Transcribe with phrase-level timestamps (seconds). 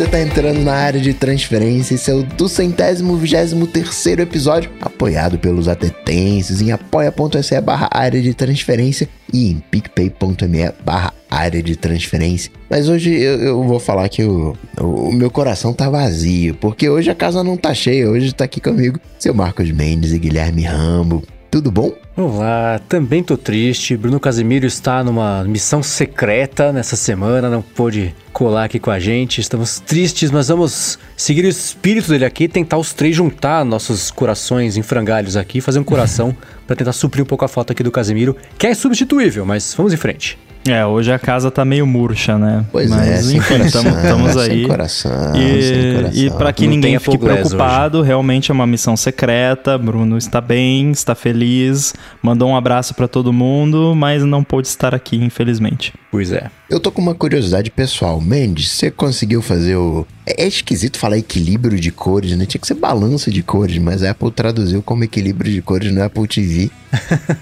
[0.00, 1.94] Você tá entrando na área de transferência.
[1.94, 8.18] Esse é o do centésimo vigésimo terceiro episódio, apoiado pelos atetenses em apoia.se barra área
[8.22, 12.50] de transferência e em picpay.me barra área de transferência.
[12.70, 17.10] Mas hoje eu, eu vou falar que o, o, meu coração tá vazio, porque hoje
[17.10, 18.08] a casa não tá cheia.
[18.08, 21.22] Hoje tá aqui comigo seu Marcos Mendes e Guilherme Rambo.
[21.50, 21.92] Tudo bom?
[22.16, 23.96] Olá, também tô triste.
[23.96, 29.40] Bruno Casimiro está numa missão secreta nessa semana, não pôde colar aqui com a gente.
[29.40, 34.76] Estamos tristes, mas vamos seguir o espírito dele aqui, tentar os três juntar nossos corações
[34.76, 36.36] em frangalhos aqui, fazer um coração
[36.68, 39.92] para tentar suprir um pouco a falta aqui do Casimiro, que é substituível, mas vamos
[39.92, 40.38] em frente.
[40.70, 42.64] É, hoje a casa tá meio murcha, né?
[42.70, 44.60] Pois Mas, é, sem enfim, estamos aí.
[44.60, 46.22] Sem coração, e, sem coração.
[46.22, 48.06] E para que Não ninguém fique preocupado, hoje.
[48.06, 49.76] realmente é uma missão secreta.
[49.76, 54.94] Bruno está bem, está feliz, mandou um abraço para todo mundo, mas não pôde estar
[54.94, 55.92] aqui, infelizmente.
[56.10, 56.50] Pois é.
[56.70, 58.20] Eu tô com uma curiosidade pessoal.
[58.20, 60.06] Mendes, você conseguiu fazer o.
[60.24, 62.46] É, é esquisito falar equilíbrio de cores, né?
[62.46, 66.00] Tinha que ser balanço de cores, mas a Apple traduziu como equilíbrio de cores no
[66.00, 66.70] Apple TV.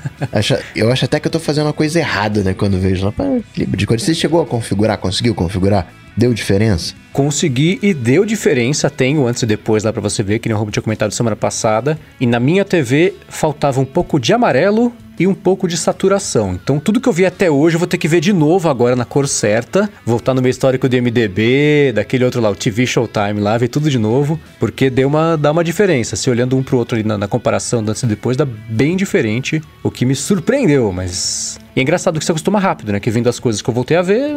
[0.74, 2.54] eu acho até que eu tô fazendo uma coisa errada, né?
[2.54, 4.02] Quando vejo lá, equilíbrio de cores.
[4.02, 4.96] Você chegou a configurar?
[4.96, 5.92] Conseguiu configurar?
[6.16, 6.94] Deu diferença?
[7.12, 8.90] Consegui e deu diferença.
[8.90, 11.36] Tenho antes e depois lá para você ver, que nem o Robo tinha comentado semana
[11.36, 11.98] passada.
[12.20, 16.52] E na minha TV faltava um pouco de amarelo e um pouco de saturação.
[16.52, 18.94] Então, tudo que eu vi até hoje eu vou ter que ver de novo agora
[18.94, 23.40] na cor certa, voltar no meu histórico do MDB, daquele outro lá, o TV Showtime
[23.40, 26.14] lá, ver tudo de novo, porque deu uma, dá uma diferença.
[26.14, 29.60] Se olhando um pro outro ali na, na comparação antes e depois, dá bem diferente,
[29.82, 31.58] o que me surpreendeu, mas.
[31.74, 33.00] E é engraçado que você acostuma rápido, né?
[33.00, 34.32] Que vendo as coisas que eu voltei a ver,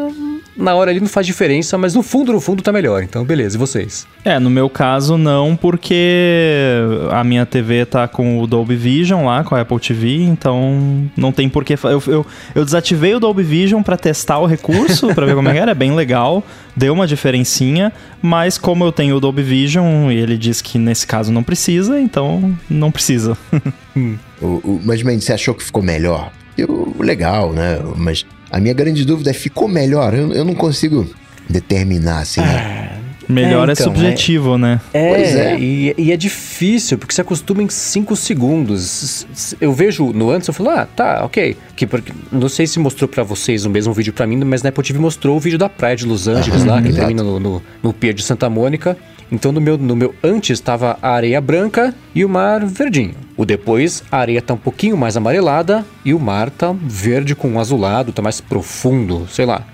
[0.55, 3.03] na hora ali não faz diferença, mas no fundo, no fundo tá melhor.
[3.03, 3.55] Então, beleza.
[3.55, 4.07] E vocês?
[4.23, 6.81] É, no meu caso não, porque
[7.11, 11.31] a minha TV tá com o Dolby Vision lá, com a Apple TV, então não
[11.31, 11.75] tem porquê.
[11.83, 15.53] Eu, eu, eu desativei o Dolby Vision para testar o recurso, para ver como é
[15.53, 16.43] que era, é bem legal,
[16.75, 17.91] deu uma diferencinha,
[18.21, 21.99] mas como eu tenho o Dolby Vision e ele diz que nesse caso não precisa,
[21.99, 23.37] então não precisa.
[23.95, 24.17] hum.
[24.41, 26.31] o, o, mas, man, você achou que ficou melhor?
[26.57, 27.79] Eu, legal, né?
[27.95, 30.13] Mas a minha grande dúvida é: ficou melhor?
[30.13, 31.07] Eu, eu não consigo
[31.51, 32.41] determinar assim.
[32.41, 32.91] Né?
[32.97, 34.81] Ah, melhor é, então, é subjetivo, é, né?
[34.93, 35.59] É, pois é.
[35.59, 39.55] E, e, é difícil, porque você acostuma em 5 segundos.
[39.59, 41.55] Eu vejo no antes, eu falo, ah, tá, ok.
[41.75, 44.69] Que, porque, não sei se mostrou para vocês o mesmo vídeo para mim, mas na
[44.69, 47.05] Apple TV mostrou o vídeo da praia de Los Angeles lá, que exato.
[47.05, 48.97] termina no, no, no Pier de Santa Mônica.
[49.31, 53.15] Então no meu, no meu antes estava a areia branca e o mar verdinho.
[53.37, 57.47] O depois, a areia tá um pouquinho mais amarelada e o mar tá verde com
[57.47, 59.65] um azulado, tá mais profundo, sei lá.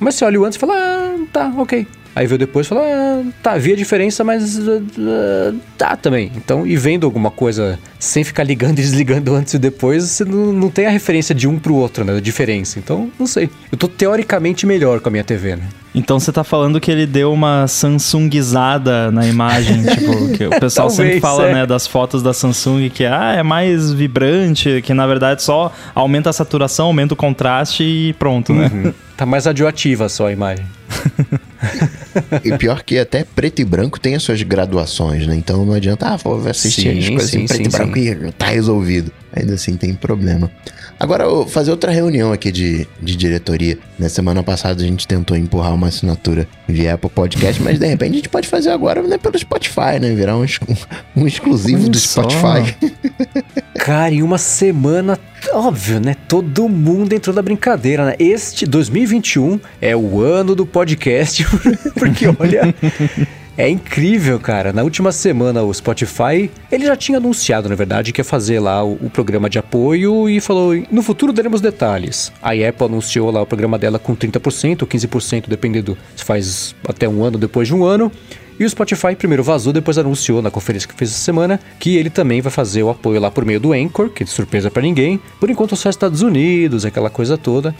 [0.00, 1.03] Mas você olha o antes e fala, ah,
[1.34, 1.84] tá, ok.
[2.16, 6.30] Aí veio depois e falou: ah, tá, vi a diferença, mas uh, tá também.
[6.36, 10.52] Então, e vendo alguma coisa sem ficar ligando e desligando antes e depois, você não,
[10.52, 12.16] não tem a referência de um pro outro, né?
[12.16, 12.78] A diferença.
[12.78, 13.50] Então, não sei.
[13.70, 15.64] Eu tô teoricamente melhor com a minha TV, né?
[15.92, 20.88] Então você tá falando que ele deu uma Samsungizada na imagem, tipo, que o pessoal
[20.88, 21.54] Talvez, sempre fala, é.
[21.54, 26.30] né, das fotos da Samsung que ah, é mais vibrante, que na verdade só aumenta
[26.30, 28.70] a saturação, aumenta o contraste e pronto, né?
[28.72, 28.92] Uhum.
[29.24, 30.66] Tá mais radioativa só a imagem.
[32.44, 35.34] e pior que até preto e branco tem as suas graduações, né?
[35.34, 37.98] Então não adianta, ah, vou assistir sim, as coisas sim, em preto sim, e branco
[37.98, 39.10] e tá resolvido.
[39.32, 40.50] Ainda assim tem problema.
[40.98, 43.78] Agora, vou fazer outra reunião aqui de, de diretoria.
[43.98, 48.12] Na semana passada a gente tentou empurrar uma assinatura via Apple Podcast, mas de repente
[48.12, 50.14] a gente pode fazer agora né, pelo Spotify, né?
[50.14, 50.44] Virar um,
[51.16, 52.74] um exclusivo do Spotify.
[53.76, 55.18] Cara, em uma semana,
[55.52, 56.16] óbvio, né?
[56.28, 58.14] Todo mundo entrou na brincadeira, né?
[58.18, 61.44] Este 2021 é o ano do podcast,
[61.94, 62.74] porque olha.
[63.56, 64.72] É incrível, cara.
[64.72, 68.82] Na última semana, o Spotify, ele já tinha anunciado, na verdade, que ia fazer lá
[68.84, 72.32] o, o, programa de apoio e falou: no futuro daremos detalhes.
[72.42, 77.22] A Apple anunciou lá o programa dela com 30%, 15%, dependendo se faz até um
[77.22, 78.10] ano, depois de um ano.
[78.58, 82.08] E o Spotify primeiro vazou, depois anunciou na conferência que fez essa semana que ele
[82.08, 85.20] também vai fazer o apoio lá por meio do Anchor, que de surpresa para ninguém.
[85.40, 87.74] Por enquanto só Estados Unidos, aquela coisa toda.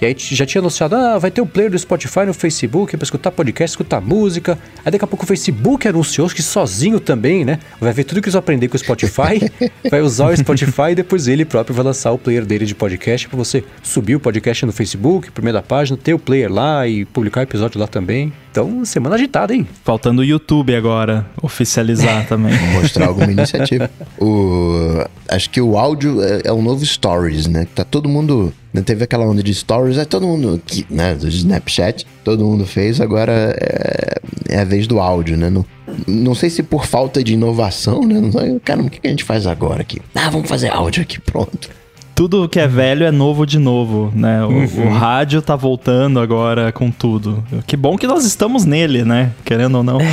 [0.00, 3.04] E aí já tinha anunciado, ah, vai ter o player do Spotify no Facebook para
[3.04, 4.58] escutar podcast, escutar música.
[4.84, 7.58] Aí daqui a pouco o Facebook anunciou que sozinho também, né?
[7.80, 9.50] Vai ver tudo que eles aprender com o Spotify,
[9.90, 13.28] vai usar o Spotify e depois ele próprio vai lançar o player dele de podcast
[13.28, 17.40] para você subir o podcast no Facebook, primeira página, ter o player lá e publicar
[17.40, 18.32] o episódio lá também.
[18.56, 19.68] Então, semana agitada, hein?
[19.84, 22.54] Faltando o YouTube agora, oficializar também.
[22.72, 23.90] Mostrar alguma iniciativa.
[24.18, 27.66] O, acho que o áudio é, é um novo Stories, né?
[27.74, 32.06] Tá todo mundo né, teve aquela onda de stories, é todo mundo, né, do Snapchat,
[32.24, 35.50] todo mundo fez, agora é, é a vez do áudio, né?
[35.50, 35.64] Não,
[36.06, 38.18] não sei se por falta de inovação, né?
[38.18, 40.00] Não sei, cara, o que a gente faz agora aqui?
[40.14, 41.68] Ah, vamos fazer áudio aqui, pronto.
[42.16, 44.42] Tudo que é velho é novo de novo, né?
[44.42, 44.86] O, uhum.
[44.86, 47.44] o, rádio tá voltando agora com tudo.
[47.66, 49.32] Que bom que nós estamos nele, né?
[49.44, 50.00] Querendo ou não.
[50.00, 50.06] É.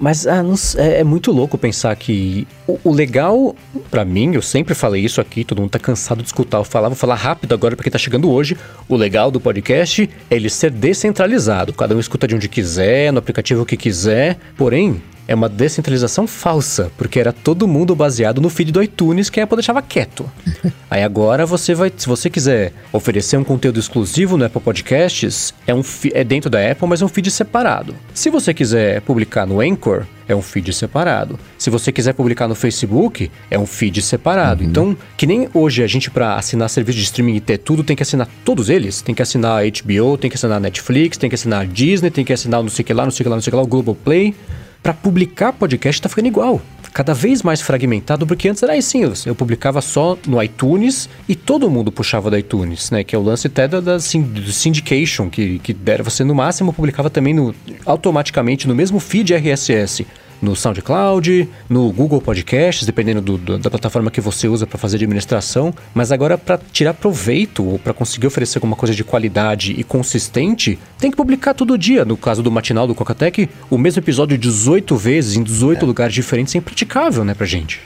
[0.00, 3.54] Mas ah, não, é, é, muito louco pensar que o, o legal,
[3.90, 6.88] para mim, eu sempre falei isso aqui, todo mundo tá cansado de escutar eu falar,
[6.88, 8.56] vou falar rápido agora porque tá chegando hoje.
[8.88, 11.74] O legal do podcast é ele ser descentralizado.
[11.74, 14.38] Cada um escuta de onde quiser, no aplicativo que quiser.
[14.56, 15.00] Porém,
[15.32, 19.44] é uma descentralização falsa, porque era todo mundo baseado no feed do iTunes que a
[19.44, 20.30] Apple deixava quieto.
[20.90, 25.74] Aí agora você vai, se você quiser oferecer um conteúdo exclusivo no Apple Podcasts, é,
[25.74, 25.82] um,
[26.12, 27.94] é dentro da Apple, mas é um feed separado.
[28.12, 31.38] Se você quiser publicar no Anchor, é um feed separado.
[31.56, 34.62] Se você quiser publicar no Facebook, é um feed separado.
[34.62, 34.68] Uhum.
[34.68, 37.96] Então, que nem hoje a gente para assinar serviço de streaming e ter tudo, tem
[37.96, 39.00] que assinar todos eles.
[39.00, 42.10] Tem que assinar a HBO, tem que assinar a Netflix, tem que assinar a Disney,
[42.10, 43.62] tem que assinar não sei que lá, não sei que lá, não sei que lá,
[43.62, 44.34] o Global Play
[44.82, 46.60] para publicar podcast tá ficando igual.
[46.92, 51.70] Cada vez mais fragmentado, porque antes era assim, eu publicava só no iTunes e todo
[51.70, 53.02] mundo puxava do iTunes, né?
[53.02, 57.08] Que é o lance até da, da syndication, que, que era você no máximo publicava
[57.08, 57.54] também no,
[57.86, 60.04] automaticamente no mesmo feed RSS
[60.42, 64.96] no SoundCloud, no Google Podcasts, dependendo do, do, da plataforma que você usa para fazer
[64.96, 65.72] administração.
[65.94, 70.78] Mas agora, para tirar proveito ou para conseguir oferecer alguma coisa de qualidade e consistente,
[70.98, 72.04] tem que publicar todo dia.
[72.04, 75.86] No caso do matinal do Cocatec, o mesmo episódio 18 vezes em 18 é.
[75.86, 77.80] lugares diferentes é impraticável, né, pra gente.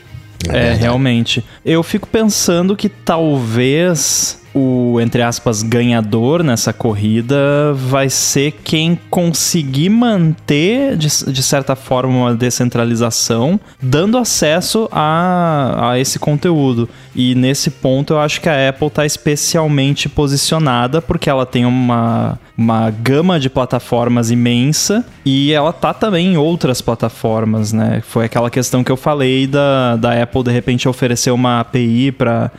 [0.48, 1.44] É, é realmente.
[1.64, 7.36] Eu fico pensando que talvez o, entre aspas, ganhador nessa corrida
[7.74, 15.98] vai ser quem conseguir manter, de, de certa forma, uma descentralização, dando acesso a, a
[15.98, 16.88] esse conteúdo.
[17.14, 22.38] E nesse ponto eu acho que a Apple está especialmente posicionada, porque ela tem uma,
[22.56, 28.02] uma gama de plataformas imensa e ela tá também em outras plataformas, né?
[28.06, 32.50] Foi aquela questão que eu falei da, da Apple de repente oferecer uma API para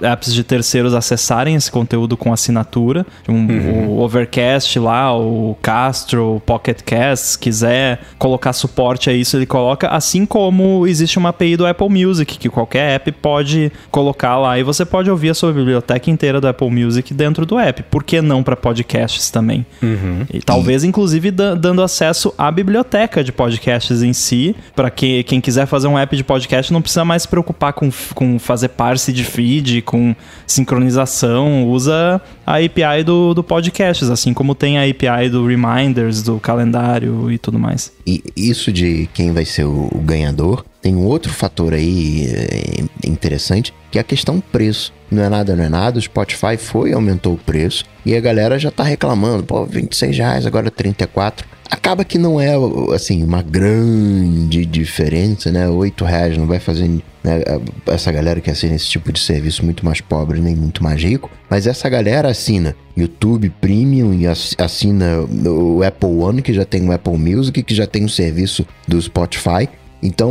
[0.00, 3.06] apps de terceiros acessarem esse conteúdo com assinatura.
[3.28, 3.88] Um, uhum.
[3.88, 9.46] O Overcast lá, o Castro, o Pocket Cast, se quiser colocar suporte a isso, ele
[9.46, 9.88] coloca.
[9.88, 14.62] Assim como existe uma API do Apple Music, que qualquer app pode colocar lá e
[14.62, 17.82] você pode ouvir a sua biblioteca inteira do Apple Music dentro do app.
[17.84, 19.66] Por que não para podcasts também?
[19.82, 20.26] Uhum.
[20.32, 25.66] E talvez, inclusive, dando acesso à biblioteca de podcasts em si, para que, quem quiser
[25.66, 29.24] fazer um app de podcast não precisa mais se preocupar com, com fazer parse de
[29.24, 30.14] feed, com
[30.46, 36.20] sincronização então, usa a API do, do Podcasts, assim como tem a API do Reminders,
[36.20, 37.90] do calendário e tudo mais.
[38.06, 43.08] E isso de quem vai ser o, o ganhador, tem um outro fator aí é,
[43.08, 44.92] interessante, que é a questão preço.
[45.10, 48.58] Não é nada, não é nada, o Spotify foi aumentou o preço e a galera
[48.58, 52.54] já tá reclamando, pô, 26 reais, agora 34 acaba que não é
[52.94, 55.68] assim uma grande diferença, né?
[55.68, 56.88] Oito reais não vai fazer
[57.22, 57.42] né,
[57.86, 61.30] essa galera que assina esse tipo de serviço muito mais pobre nem muito mais rico,
[61.50, 66.92] mas essa galera assina YouTube Premium e assina o Apple One que já tem o
[66.92, 69.68] Apple Music que já tem o serviço do Spotify
[70.04, 70.30] então,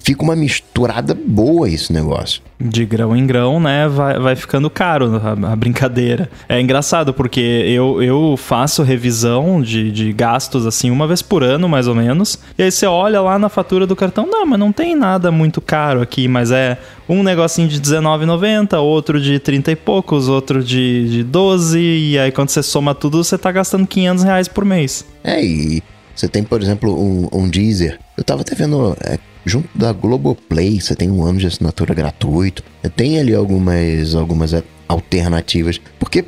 [0.00, 2.40] fica uma misturada boa esse negócio.
[2.60, 3.88] De grão em grão, né?
[3.88, 6.30] Vai, vai ficando caro a, a brincadeira.
[6.48, 11.68] É engraçado, porque eu, eu faço revisão de, de gastos assim uma vez por ano,
[11.68, 12.38] mais ou menos.
[12.56, 15.60] E aí você olha lá na fatura do cartão, não, mas não tem nada muito
[15.60, 21.08] caro aqui, mas é um negocinho de R$19,90, outro de 30 e poucos, outro de,
[21.10, 25.04] de 12, e aí quando você soma tudo, você tá gastando 500 reais por mês.
[25.24, 25.82] É, e
[26.18, 27.98] você tem, por exemplo, um, um Deezer.
[28.16, 32.64] Eu tava até vendo, é, junto da Globoplay, você tem um ano de assinatura gratuito.
[32.96, 34.52] Tem ali algumas, algumas
[34.88, 35.80] alternativas.
[35.96, 36.24] Porque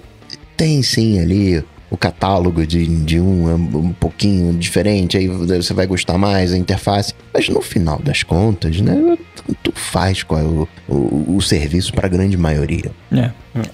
[0.56, 6.16] tem sim ali o catálogo de, de um um pouquinho diferente, aí você vai gostar
[6.16, 7.12] mais, a interface.
[7.35, 9.18] Mas no final das contas, né?
[9.61, 12.92] Tu faz qual é o, o, o serviço para a grande maioria.
[13.11, 13.32] É.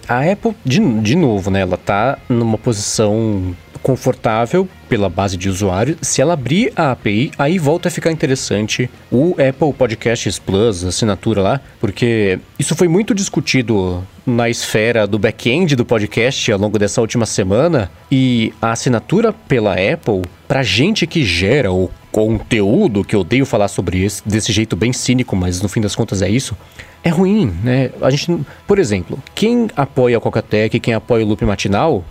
[0.08, 1.60] A Apple, de, de novo, né?
[1.60, 5.96] Ela tá numa posição confortável pela base de usuário.
[6.02, 11.40] Se ela abrir a API, aí volta a ficar interessante o Apple Podcasts Plus, assinatura
[11.40, 17.00] lá, porque isso foi muito discutido na esfera do back-end do podcast ao longo dessa
[17.00, 23.20] última semana e a assinatura pela Apple para gente que gera o conteúdo, que eu
[23.20, 26.56] odeio falar sobre isso desse jeito bem cínico, mas no fim das contas é isso,
[27.04, 27.90] é ruim, né?
[28.00, 32.02] A gente, por exemplo, quem apoia o Cocatec, quem apoia o Loop Matinal,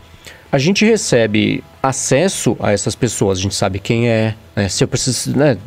[0.52, 3.40] a gente recebe acesso a essas pessoas.
[3.40, 4.70] A gente sabe quem é, né?
[4.70, 5.58] Se eu preciso, né?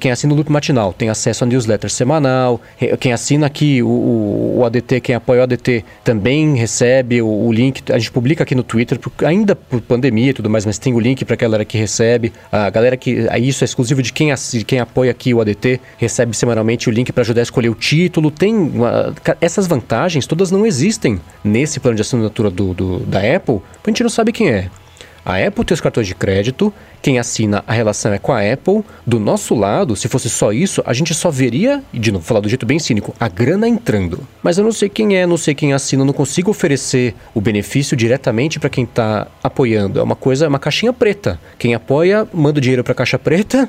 [0.00, 2.60] Quem assina o Loop Matinal tem acesso a newsletter semanal.
[2.98, 7.82] Quem assina aqui o, o ADT, quem apoia o ADT, também recebe o, o, link.
[7.92, 11.00] A gente publica aqui no Twitter, ainda por pandemia e tudo mais, mas tem o
[11.00, 12.32] link para a galera que recebe.
[12.50, 13.26] A galera que.
[13.38, 14.32] Isso é exclusivo de quem,
[14.66, 18.30] quem apoia aqui o ADT, recebe semanalmente o link para ajudar a escolher o título.
[18.30, 18.54] Tem.
[18.54, 23.90] Uma, essas vantagens todas não existem nesse plano de assinatura do, do da Apple, a
[23.90, 24.68] gente não sabe quem é.
[25.28, 28.82] A Apple tem os cartões de crédito, quem assina a relação é com a Apple.
[29.06, 32.48] Do nosso lado, se fosse só isso, a gente só veria, de novo, falar do
[32.48, 34.26] jeito bem cínico, a grana entrando.
[34.42, 37.94] Mas eu não sei quem é, não sei quem assina, não consigo oferecer o benefício
[37.94, 40.00] diretamente para quem está apoiando.
[40.00, 41.38] É uma coisa, é uma caixinha preta.
[41.58, 43.68] Quem apoia, manda o dinheiro para a caixa preta.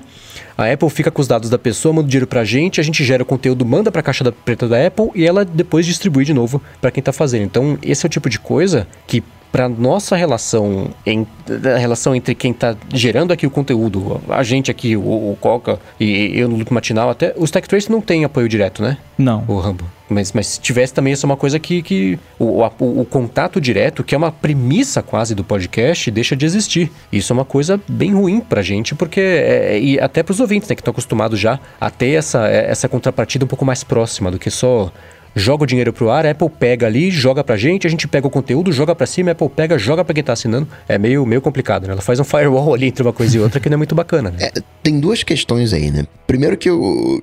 [0.57, 2.83] A Apple fica com os dados da pessoa, manda o dinheiro para a gente, a
[2.83, 6.23] gente gera o conteúdo, manda para a caixa preta da Apple e ela depois distribui
[6.23, 7.43] de novo para quem está fazendo.
[7.43, 9.21] Então, esse é o tipo de coisa que
[9.51, 11.25] para nossa relação, em,
[11.73, 15.79] a relação entre quem está gerando aqui o conteúdo, a gente aqui, o, o Coca
[15.99, 18.97] e eu no Loop Matinal, até o Stack Trace não tem apoio direto, né?
[19.17, 19.43] Não.
[19.47, 19.85] O Rambo.
[20.09, 23.61] Mas, mas se tivesse também, isso é uma coisa que, que o, o, o, contato
[23.61, 26.91] direto, que é uma premissa quase do podcast, deixa de existir.
[27.11, 29.19] Isso é uma coisa bem ruim pra gente, porque.
[29.19, 33.45] É, e até pros ouvintes, né, que estão acostumados já a ter essa, essa contrapartida
[33.45, 34.91] um pouco mais próxima do que só
[35.35, 38.27] joga o dinheiro pro ar, a Apple pega ali, joga pra gente, a gente pega
[38.27, 40.67] o conteúdo, joga pra cima, a Apple pega, joga pra quem tá assinando.
[40.87, 41.93] É meio, meio complicado, né?
[41.93, 44.31] Ela faz um firewall ali entre uma coisa e outra que não é muito bacana,
[44.31, 44.37] né?
[44.41, 44.51] É,
[44.83, 46.05] tem duas questões aí, né?
[46.27, 47.21] Primeiro que o...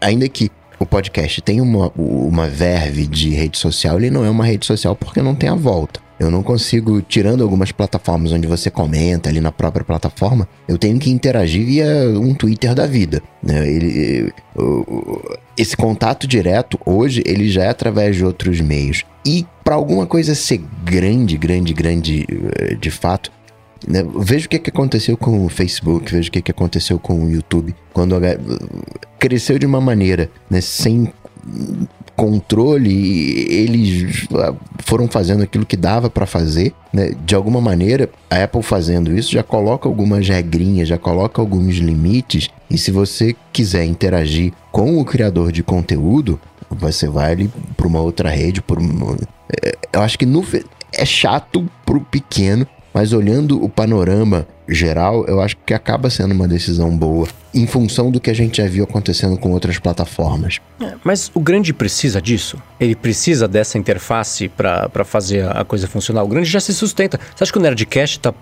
[0.00, 4.46] Ainda que o podcast tem uma, uma verve de rede social, ele não é uma
[4.46, 6.00] rede social porque não tem a volta.
[6.18, 10.98] Eu não consigo, tirando algumas plataformas onde você comenta ali na própria plataforma, eu tenho
[10.98, 13.22] que interagir via um Twitter da vida.
[13.42, 13.66] Né?
[13.66, 14.32] Ele,
[15.56, 19.04] esse contato direto, hoje, ele já é através de outros meios.
[19.24, 22.26] E para alguma coisa ser grande, grande, grande
[22.58, 23.32] eh, de fato,
[23.86, 24.04] né?
[24.18, 27.30] Veja o que, que aconteceu com o Facebook, veja o que, que aconteceu com o
[27.30, 27.74] YouTube.
[27.92, 28.16] Quando
[29.18, 31.12] cresceu de uma maneira né, sem
[32.20, 37.12] controle, eles ah, foram fazendo aquilo que dava para fazer, né?
[37.24, 42.50] De alguma maneira, a Apple fazendo isso já coloca algumas regrinhas, já coloca alguns limites,
[42.70, 48.00] e se você quiser interagir com o criador de conteúdo, você vai ali para uma
[48.00, 48.78] outra rede, por.
[49.62, 50.44] É, eu acho que no...
[50.92, 56.48] é chato pro pequeno, mas olhando o panorama geral, eu acho que acaba sendo uma
[56.48, 60.60] decisão boa em função do que a gente já viu acontecendo com outras plataformas.
[60.80, 62.56] É, mas o grande precisa disso?
[62.78, 66.22] Ele precisa dessa interface para fazer a coisa funcionar?
[66.22, 67.18] O grande já se sustenta.
[67.34, 68.32] Você acha que o Nerdcast está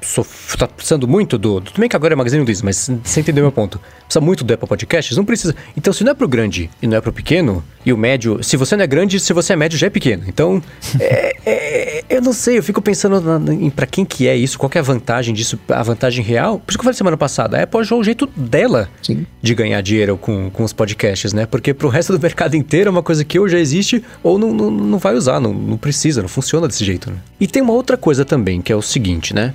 [0.58, 1.60] tá precisando muito do, do.
[1.62, 3.80] Tudo bem que agora é Magazine Luiza, mas você entendeu meu ponto.
[4.04, 5.16] Precisa muito do Apple Podcasts?
[5.16, 5.54] Não precisa.
[5.76, 8.42] Então, se não é pro grande e não é pro pequeno, e o médio.
[8.42, 10.24] Se você não é grande, se você é médio, já é pequeno.
[10.26, 10.62] Então,
[11.00, 14.58] é, é, eu não sei, eu fico pensando na, em para quem que é isso,
[14.58, 16.58] qual é a vantagem disso, a vantagem real.
[16.58, 19.26] Por isso que eu falei semana passada, a Apple achou o jeito dela Sim.
[19.40, 21.46] de ganhar dinheiro com, com os podcasts, né?
[21.46, 24.52] Porque pro resto do mercado inteiro é uma coisa que ou já existe ou não,
[24.52, 27.16] não, não vai usar, não, não precisa, não funciona desse jeito, né?
[27.40, 29.54] E tem uma outra coisa também, que é o seguinte, né?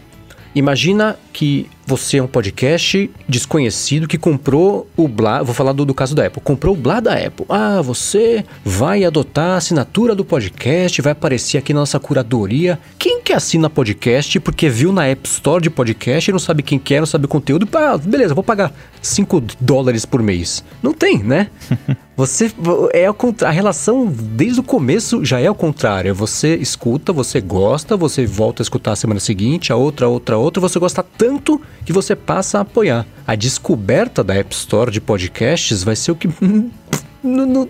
[0.56, 5.44] Imagina que você é um podcast desconhecido que comprou o Blá.
[5.44, 6.42] Vou falar do, do, caso da Apple.
[6.42, 7.46] Comprou o Blá da Apple.
[7.50, 12.80] Ah, você vai adotar a assinatura do podcast, vai aparecer aqui na nossa curadoria.
[12.98, 16.80] Quem que assina podcast porque viu na App Store de podcast e não sabe quem
[16.80, 17.68] quer, não sabe o conteúdo?
[17.74, 20.64] Ah, beleza, vou pagar 5 dólares por mês.
[20.82, 21.50] Não tem, né?
[22.16, 22.52] Você
[22.94, 26.14] é a relação desde o começo já é o contrário.
[26.14, 30.36] Você escuta, você gosta, você volta a escutar a semana seguinte, a outra, a outra,
[30.36, 33.06] a outra, você gosta tanto que você passa a apoiar.
[33.26, 36.28] A descoberta da App Store de podcasts vai ser o que.
[37.24, 37.70] no, no,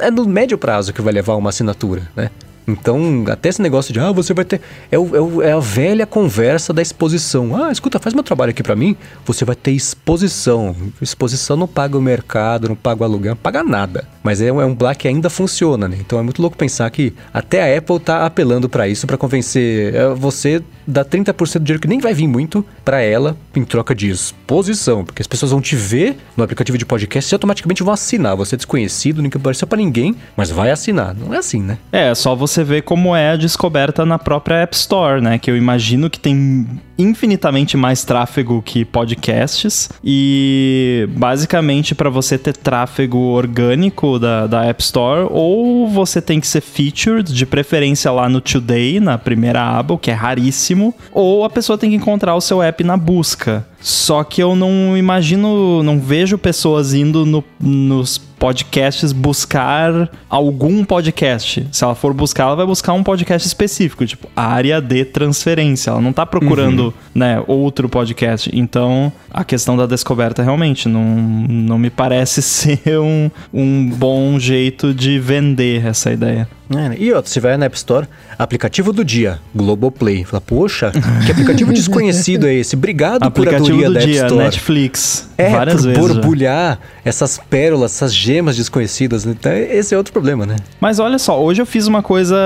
[0.00, 2.30] é no médio prazo que vai levar uma assinatura, né?
[2.68, 4.60] Então, até esse negócio de, ah, você vai ter.
[4.90, 7.54] É, o, é, o, é, a velha conversa da exposição.
[7.54, 8.96] Ah, escuta, faz meu trabalho aqui para mim.
[9.24, 10.74] Você vai ter exposição.
[11.00, 14.08] Exposição não paga o mercado, não paga o aluguel, não paga nada.
[14.22, 15.96] Mas é, é um Black que ainda funciona, né?
[16.00, 19.94] Então é muito louco pensar que até a Apple tá apelando para isso, para convencer
[19.94, 23.94] é, você dá 30% do dinheiro que nem vai vir muito para ela em troca
[23.94, 27.92] de exposição, porque as pessoas vão te ver no aplicativo de podcast e automaticamente vão
[27.92, 28.36] assinar.
[28.36, 31.14] Você é desconhecido, nunca apareceu para ninguém, mas vai assinar.
[31.14, 31.78] Não é assim, né?
[31.90, 35.38] É, só você ver como é a descoberta na própria App Store, né?
[35.38, 36.66] Que eu imagino que tem
[36.98, 44.82] infinitamente mais tráfego que podcasts e basicamente para você ter tráfego orgânico da, da App
[44.82, 49.94] Store ou você tem que ser featured, de preferência lá no Today, na primeira aba,
[49.94, 53.66] o que é raríssimo, ou a pessoa tem que encontrar o seu app na busca.
[53.80, 61.66] Só que eu não imagino, não vejo pessoas indo no, nos podcasts buscar algum podcast.
[61.72, 65.90] Se ela for buscar, ela vai buscar um podcast específico, tipo área de transferência.
[65.90, 66.92] Ela não tá procurando, uhum.
[67.14, 68.50] né, outro podcast.
[68.52, 74.92] Então, a questão da descoberta realmente não, não me parece ser um, um bom jeito
[74.92, 76.48] de vender essa ideia.
[76.68, 80.24] É, e outro, se vai na App Store, aplicativo do dia, Globoplay.
[80.24, 80.92] Fala, poxa,
[81.24, 82.74] que aplicativo desconhecido é esse?
[82.74, 84.44] Obrigado aplicativo curadoria do da dia, App Store.
[84.44, 85.30] Netflix.
[85.38, 85.98] É, várias por vezes.
[85.98, 86.78] borbulhar já.
[87.04, 89.24] essas pérolas, essas gemas desconhecidas.
[89.26, 90.56] Então, esse é outro problema, né?
[90.80, 92.36] Mas olha só, hoje eu fiz uma coisa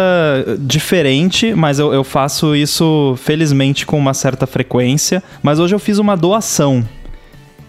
[0.58, 5.22] diferente, mas eu, eu faço isso, felizmente, com uma certa frequência.
[5.42, 6.86] Mas hoje eu fiz uma doação.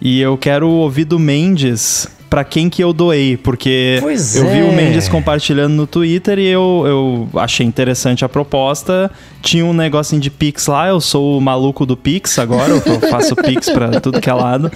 [0.00, 4.54] E eu quero ouvir do Mendes para quem que eu doei, porque pois eu é.
[4.54, 9.10] vi o Mendes compartilhando no Twitter e eu, eu achei interessante a proposta.
[9.42, 13.36] Tinha um negocinho de Pix lá, eu sou o maluco do Pix agora, eu faço
[13.36, 14.72] Pix para tudo que é lado.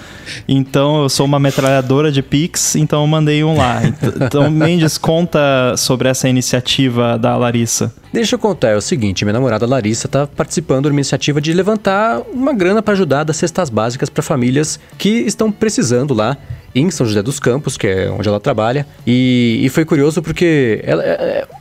[0.47, 3.81] Então eu sou uma metralhadora de Pix, então eu mandei um lá.
[4.27, 7.91] Então, Mendes, conta sobre essa iniciativa da Larissa.
[8.13, 11.53] Deixa eu contar, é o seguinte, minha namorada Larissa está participando de uma iniciativa de
[11.53, 16.37] levantar uma grana para ajudar das cestas básicas para famílias que estão precisando lá
[16.77, 18.85] em São José dos Campos, que é onde ela trabalha.
[19.05, 21.03] E, e foi curioso porque ela,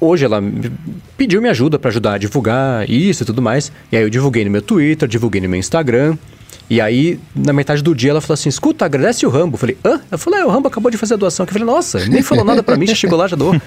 [0.00, 0.42] hoje ela
[1.16, 3.72] pediu minha ajuda para ajudar a divulgar isso e tudo mais.
[3.90, 6.16] E aí eu divulguei no meu Twitter, divulguei no meu Instagram.
[6.68, 9.54] E aí, na metade do dia, ela falou assim: escuta, agradece o Rambo.
[9.54, 10.00] Eu falei, hã?
[10.10, 11.44] Ela falou, é, o Rambo acabou de fazer a doação.
[11.46, 13.54] Eu falei, nossa, nem falou nada para mim, já chegou lá, já doou.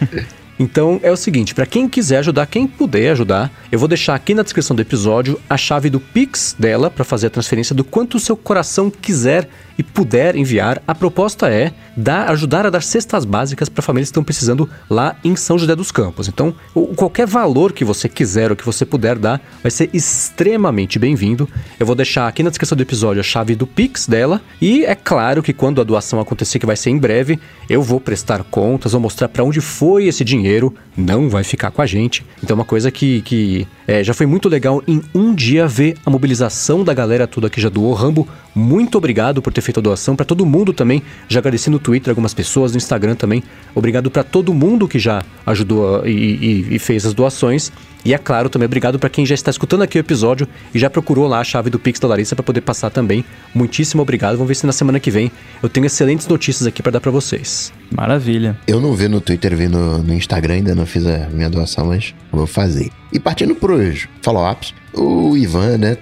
[0.59, 4.33] Então é o seguinte, para quem quiser ajudar, quem puder ajudar, eu vou deixar aqui
[4.33, 8.17] na descrição do episódio a chave do Pix dela para fazer a transferência do quanto
[8.17, 10.81] o seu coração quiser e puder enviar.
[10.85, 15.15] A proposta é dar, ajudar a dar cestas básicas para famílias que estão precisando lá
[15.23, 16.27] em São José dos Campos.
[16.27, 16.53] Então,
[16.97, 21.47] qualquer valor que você quiser ou que você puder dar vai ser extremamente bem-vindo.
[21.79, 24.95] Eu vou deixar aqui na descrição do episódio a chave do Pix dela e é
[24.95, 28.93] claro que quando a doação acontecer, que vai ser em breve, eu vou prestar contas,
[28.93, 32.25] vou mostrar para onde foi esse dinheiro, não vai ficar com a gente.
[32.43, 36.09] Então, uma coisa que, que é, já foi muito legal em um dia ver a
[36.09, 37.93] mobilização da galera toda que já doou.
[37.93, 40.15] Rambo, muito obrigado por ter feito a doação.
[40.15, 43.43] Para todo mundo também, já agradeci no Twitter algumas pessoas, no Instagram também.
[43.75, 47.71] Obrigado para todo mundo que já ajudou e, e, e fez as doações.
[48.03, 50.89] E é claro, também obrigado para quem já está escutando aqui o episódio e já
[50.89, 53.25] procurou lá a chave do Pix da Larissa para poder passar também.
[53.55, 54.33] Muitíssimo obrigado.
[54.33, 55.31] Vamos ver se na semana que vem
[55.63, 57.73] eu tenho excelentes notícias aqui para dar para vocês.
[57.91, 58.55] Maravilha.
[58.67, 61.87] Eu não vi no Twitter, vi no, no Instagram, ainda não fiz a minha doação,
[61.87, 62.91] mas vou fazer.
[63.11, 65.97] E partindo pros follow-ups, o Ivan, né,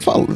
[0.00, 0.28] falou,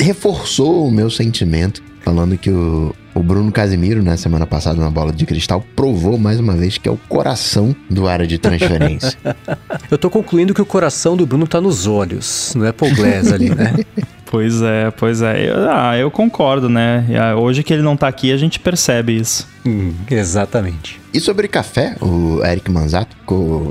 [0.00, 4.90] reforçou o meu sentimento, falando que o, o Bruno Casimiro, na né, semana passada, na
[4.90, 9.16] bola de cristal, provou mais uma vez que é o coração do área de transferência.
[9.90, 13.32] Eu tô concluindo que o coração do Bruno tá nos olhos, não é Paul Glass
[13.32, 13.74] ali, né?
[14.34, 15.48] Pois é, pois é.
[15.48, 17.06] Eu, ah, eu concordo, né?
[17.40, 19.46] Hoje que ele não tá aqui, a gente percebe isso.
[19.64, 21.00] Hum, exatamente.
[21.12, 23.16] E sobre café, o Eric Manzato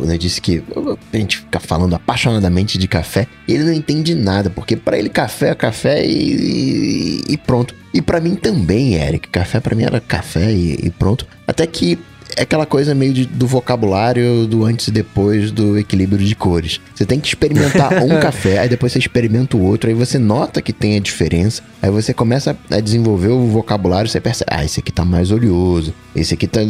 [0.06, 0.64] né, disse que
[1.12, 5.10] a gente fica falando apaixonadamente de café e ele não entende nada, porque para ele
[5.10, 7.76] café é café e, e, e pronto.
[7.94, 11.28] E para mim também, Eric, café para mim era café e, e pronto.
[11.46, 12.00] Até que
[12.38, 16.80] é aquela coisa meio de, do vocabulário do antes e depois do equilíbrio de cores.
[16.94, 20.62] Você tem que experimentar um café, aí depois você experimenta o outro, aí você nota
[20.62, 24.80] que tem a diferença, aí você começa a desenvolver o vocabulário, você percebe, ah, esse
[24.80, 26.62] aqui tá mais oleoso, esse aqui tá,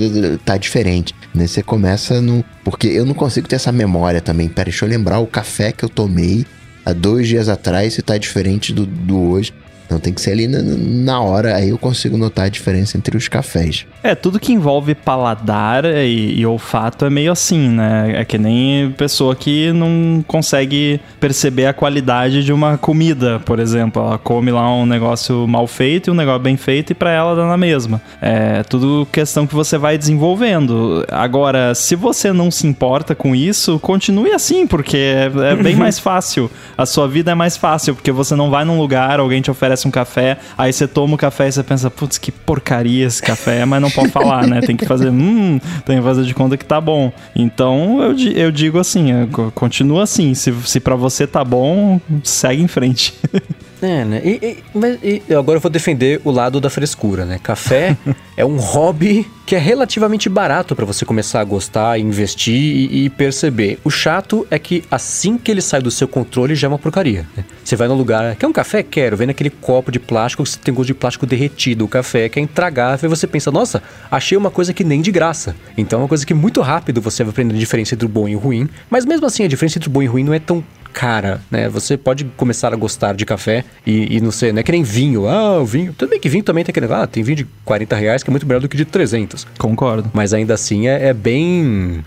[0.44, 1.14] tá diferente.
[1.34, 1.48] Né?
[1.48, 2.44] Você começa no.
[2.64, 4.48] Porque eu não consigo ter essa memória também.
[4.48, 6.46] Pera, deixa eu lembrar o café que eu tomei
[6.86, 9.54] há dois dias atrás se tá diferente do, do hoje.
[9.94, 13.16] Então tem que ser ali na, na, hora, aí eu consigo notar a diferença entre
[13.16, 13.86] os cafés.
[14.02, 18.14] É, tudo que envolve paladar e, e, olfato é meio assim, né?
[18.16, 24.02] É que nem pessoa que não consegue perceber a qualidade de uma comida, por exemplo.
[24.02, 27.36] Ela come lá um negócio mal feito e um negócio bem feito e para ela
[27.36, 28.02] dá na mesma.
[28.20, 31.06] É tudo questão que você vai desenvolvendo.
[31.12, 36.00] Agora, se você não se importa com isso, continue assim, porque é, é bem mais
[36.00, 36.50] fácil.
[36.76, 39.83] A sua vida é mais fácil, porque você não vai num lugar, alguém te oferece
[39.88, 43.66] um café, aí você toma o café e você pensa, putz, que porcaria esse café,
[43.66, 44.62] mas não pode falar, né?
[44.62, 47.12] Tem que fazer, hum, tem que fazer de conta que tá bom.
[47.36, 49.08] Então eu, eu digo assim,
[49.54, 50.34] continua assim.
[50.34, 53.14] Se, se para você tá bom, segue em frente.
[53.84, 54.22] É, né?
[54.24, 57.38] E, e, mas, e agora eu vou defender o lado da frescura, né?
[57.44, 57.98] Café
[58.38, 63.10] é um hobby que é relativamente barato para você começar a gostar, investir e, e,
[63.10, 63.78] perceber.
[63.84, 67.28] O chato é que assim que ele sai do seu controle já é uma porcaria.
[67.36, 67.44] Né?
[67.62, 68.82] Você vai no lugar, quer um café?
[68.84, 69.18] Quero.
[69.18, 71.84] Vem naquele copo de plástico que tem gosto de plástico derretido.
[71.84, 75.12] O café que é intragável e você pensa, nossa, achei uma coisa que nem de
[75.12, 75.58] graça.
[75.78, 78.30] Então é uma coisa que muito rápido você vai aprender a diferença entre o bom
[78.30, 78.70] e o ruim.
[78.90, 81.42] Mas mesmo assim, a diferença entre o bom e o ruim não é tão cara,
[81.50, 81.68] né?
[81.68, 84.84] Você pode começar a gostar de café e, e não sei, não é que nem
[84.84, 85.28] vinho.
[85.28, 85.94] Ah, o vinho.
[85.98, 86.94] Tudo bem que vinho também tem aquele.
[86.94, 89.46] Ah, tem vinho de 40 reais que é muito melhor do que de 300.
[89.58, 90.10] Concordo.
[90.14, 92.04] Mas ainda assim é, é bem.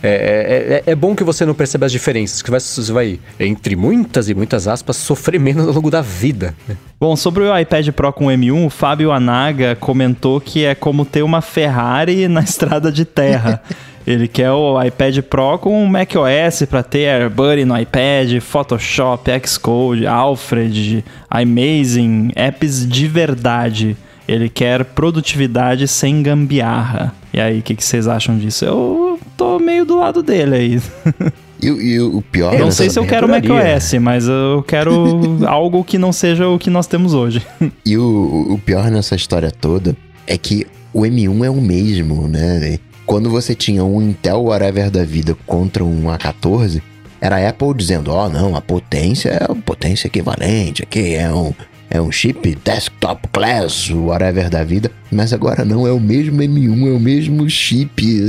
[0.00, 3.74] É, é, é, é, bom que você não perceba as diferenças, que você vai, entre
[3.74, 6.54] muitas e muitas aspas, sofrer menos ao longo da vida.
[6.68, 6.76] Né?
[7.00, 11.22] Bom, sobre o iPad Pro com M1, o Fábio Anaga comentou que é como ter
[11.22, 13.60] uma Ferrari na estrada de terra.
[14.08, 21.04] Ele quer o iPad Pro com macOS para ter AirBuddy no iPad, Photoshop, Xcode, Alfred,
[21.30, 23.94] iMazing, apps de verdade.
[24.26, 27.14] Ele quer produtividade sem gambiarra.
[27.34, 28.64] E aí, o que, que, vocês acham disso?
[28.64, 30.82] Eu tô meio do lado dele aí.
[31.60, 32.54] E, e o pior...
[32.54, 34.92] Eu não sei se eu quero macOS, mas eu quero
[35.44, 37.44] algo que não seja o que nós temos hoje.
[37.84, 42.78] E o, o pior nessa história toda é que o M1 é o mesmo, né?
[43.08, 46.82] Quando você tinha um Intel whatever da vida contra um A14,
[47.18, 51.32] era a Apple dizendo: ó, oh, não, a potência é a potência equivalente, aqui é
[51.32, 51.54] um,
[51.88, 54.92] é um chip desktop class, whatever da vida.
[55.10, 58.20] Mas agora não, é o mesmo M1, é o mesmo chip,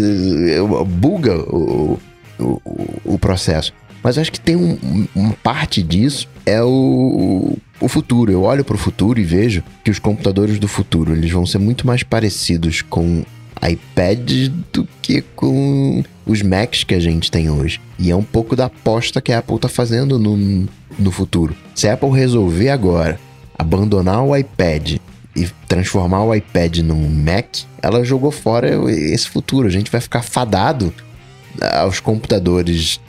[0.50, 2.00] é, buga o,
[2.40, 2.62] o,
[3.04, 3.74] o processo.
[4.02, 8.32] Mas acho que tem um, uma parte disso é o, o futuro.
[8.32, 11.58] Eu olho para o futuro e vejo que os computadores do futuro eles vão ser
[11.58, 13.26] muito mais parecidos com
[13.68, 17.82] iPad do que com os Macs que a gente tem hoje.
[17.98, 20.68] E é um pouco da aposta que a Apple está fazendo no,
[20.98, 21.56] no futuro.
[21.76, 23.20] Se a Apple resolver agora
[23.58, 24.98] abandonar o iPad
[25.36, 29.68] e transformar o iPad num Mac, ela jogou fora esse futuro.
[29.68, 30.94] A gente vai ficar fadado
[31.74, 33.00] aos computadores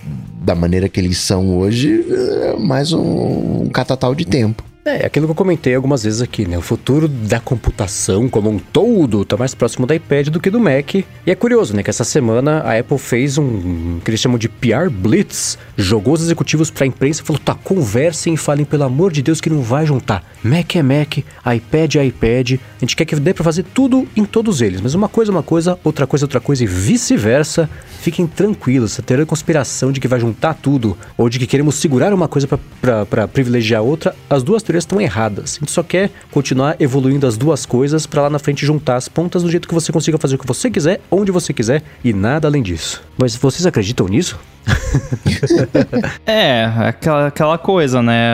[0.42, 4.64] da maneira que eles são hoje, é mais um, um catatal de tempo.
[4.82, 6.56] É, aquilo que eu comentei algumas vezes aqui, né?
[6.56, 10.58] O futuro da computação como um todo tá mais próximo do iPad do que do
[10.58, 10.94] Mac.
[10.94, 11.82] E é curioso, né?
[11.82, 16.22] Que essa semana a Apple fez um que eles chamam de PR Blitz, jogou os
[16.22, 19.60] executivos pra imprensa e falou: tá, conversem e falem, pelo amor de Deus, que não
[19.60, 20.24] vai juntar.
[20.42, 22.52] Mac é Mac, iPad é iPad.
[22.52, 24.80] A gente quer que dê pra fazer tudo em todos eles.
[24.80, 27.68] Mas uma coisa é uma coisa, outra coisa é outra coisa e vice-versa.
[28.00, 32.14] Fiquem tranquilos, essa teoria conspiração de que vai juntar tudo, ou de que queremos segurar
[32.14, 32.48] uma coisa
[32.80, 35.56] para privilegiar outra, as duas teorias estão erradas.
[35.56, 39.08] A gente só quer continuar evoluindo as duas coisas para lá na frente juntar as
[39.08, 42.12] pontas do jeito que você consiga fazer o que você quiser, onde você quiser e
[42.12, 43.02] nada além disso.
[43.18, 44.38] Mas vocês acreditam nisso?
[46.24, 48.32] é, aquela, aquela coisa, né?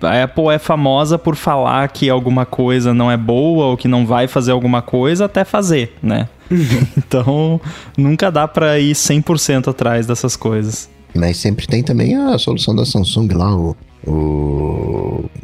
[0.00, 4.04] A Apple é famosa por falar que alguma coisa não é boa ou que não
[4.04, 6.28] vai fazer alguma coisa até fazer, né?
[6.98, 7.60] então,
[7.96, 10.90] nunca dá para ir 100% atrás dessas coisas.
[11.14, 13.76] Mas sempre tem também a solução da Samsung lá, o.
[14.06, 14.51] o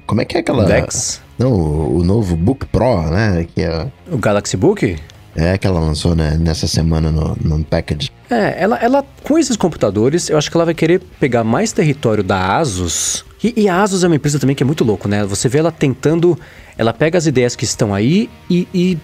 [0.08, 0.64] como é que é aquela.
[0.64, 1.20] Dex?
[1.38, 3.46] Não, o, o novo Book Pro, né?
[3.54, 3.86] Que é...
[4.10, 4.96] O Galaxy Book?
[5.36, 8.10] É, que ela lançou né, nessa semana no, no package.
[8.30, 12.24] É, ela, ela, com esses computadores, eu acho que ela vai querer pegar mais território
[12.24, 13.24] da Asus.
[13.44, 15.24] E, e a Asus é uma empresa também que é muito louco, né?
[15.26, 16.36] Você vê ela tentando.
[16.76, 18.98] Ela pega as ideias que estão aí e, e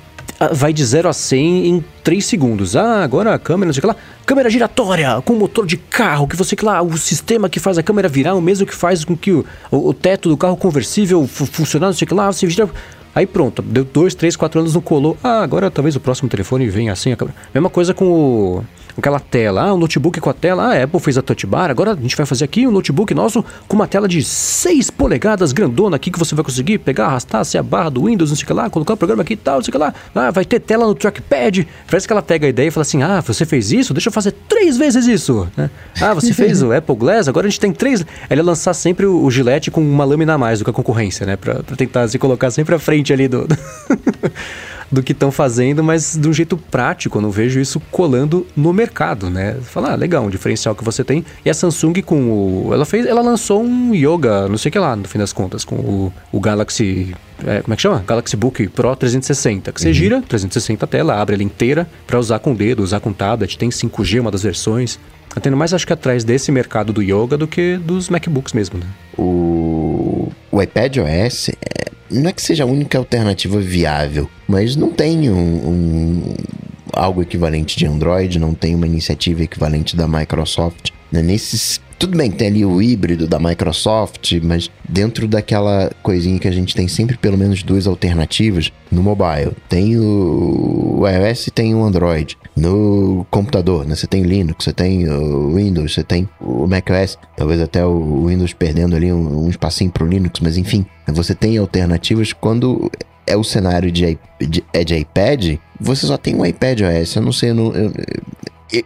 [0.52, 2.76] vai de 0 a 100 em 3 segundos.
[2.76, 3.96] Ah, agora a câmera, não sei o que lá.
[4.26, 8.08] Câmera giratória, com motor de carro, que você lá, o sistema que faz a câmera
[8.08, 11.88] virar, o mesmo que faz com que o, o, o teto do carro conversível funcionar,
[11.88, 12.68] não sei que lá, você vira.
[13.14, 15.16] Aí pronto, deu 2, 3, 4 anos, não colou.
[15.22, 17.36] Ah, agora talvez o próximo telefone venha assim a câmera.
[17.54, 18.64] Mesma coisa com o
[18.96, 19.62] aquela tela.
[19.62, 20.64] Ah, o notebook com a tela.
[20.64, 21.70] Ah, a Apple fez a touch bar.
[21.70, 25.52] Agora a gente vai fazer aqui um notebook nosso com uma tela de 6 polegadas
[25.52, 28.44] grandona aqui que você vai conseguir pegar, arrastar, ser a barra do Windows, não sei
[28.44, 29.92] o que lá, colocar o programa aqui e tal, não sei o que lá.
[30.14, 31.66] Ah, vai ter tela no trackpad.
[31.86, 33.92] Parece que ela pega a ideia e fala assim: ah, você fez isso?
[33.92, 35.48] Deixa eu fazer três vezes isso.
[35.56, 35.70] Né?
[36.00, 38.04] Ah, você fez o Apple Glass, agora a gente tem três.
[38.28, 40.74] Ela ia lançar sempre o, o Gillette com uma lâmina a mais do que a
[40.74, 41.36] concorrência, né?
[41.36, 43.46] Pra, pra tentar se colocar sempre à frente ali do.
[44.90, 48.72] do que estão fazendo, mas de um jeito prático, eu não vejo isso colando no
[48.72, 49.56] mercado, né?
[49.62, 51.24] Falar, ah, legal, um diferencial que você tem.
[51.44, 52.70] E a Samsung com o.
[52.72, 53.06] Ela fez.
[53.06, 56.12] Ela lançou um Yoga, não sei o que lá, no fim das contas, com o,
[56.32, 57.14] o Galaxy.
[57.46, 58.04] É, como é que chama?
[58.06, 59.72] Galaxy Book Pro 360.
[59.72, 59.94] Que você uhum.
[59.94, 63.70] gira, 360 a tela, abre ela inteira para usar com dedo, usar com tablet, tem
[63.70, 64.98] 5G, uma das versões.
[65.34, 68.78] Eu tendo mais acho que atrás desse mercado do yoga do que dos MacBooks mesmo,
[68.78, 68.86] né?
[69.18, 74.90] O, o iPad OS é não é que seja a única alternativa viável, mas não
[74.90, 76.34] tem um, um
[76.92, 80.90] algo equivalente de Android, não tem uma iniciativa equivalente da Microsoft.
[81.10, 81.22] Né?
[81.22, 86.46] Nesses tudo bem que tem ali o híbrido da Microsoft, mas dentro daquela coisinha que
[86.46, 89.52] a gente tem sempre pelo menos duas alternativas no mobile.
[89.70, 92.36] Tem o, o iOS e tem o Android.
[92.54, 93.94] No computador, né?
[93.94, 98.52] Você tem Linux, você tem o Windows, você tem o macOS, talvez até o Windows
[98.52, 102.90] perdendo ali um, um espacinho pro Linux, mas enfim, você tem alternativas quando
[103.26, 107.16] é o cenário de, de, é de iPad, você só tem um iPad OS.
[107.16, 107.92] Eu não sei, eu, não, eu,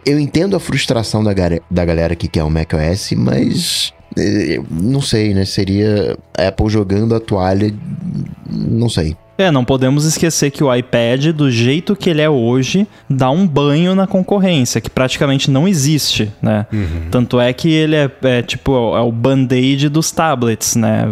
[0.05, 1.31] eu entendo a frustração da,
[1.69, 5.45] da galera que quer o macOS, mas é, não sei, né?
[5.45, 7.73] Seria Apple jogando a toalha,
[8.49, 9.15] não sei.
[9.39, 13.47] É, não podemos esquecer que o iPad, do jeito que ele é hoje, dá um
[13.47, 16.65] banho na concorrência, que praticamente não existe, né?
[16.73, 17.09] Uhum.
[17.09, 21.05] Tanto é que ele é, é tipo, é o band-aid dos tablets, né?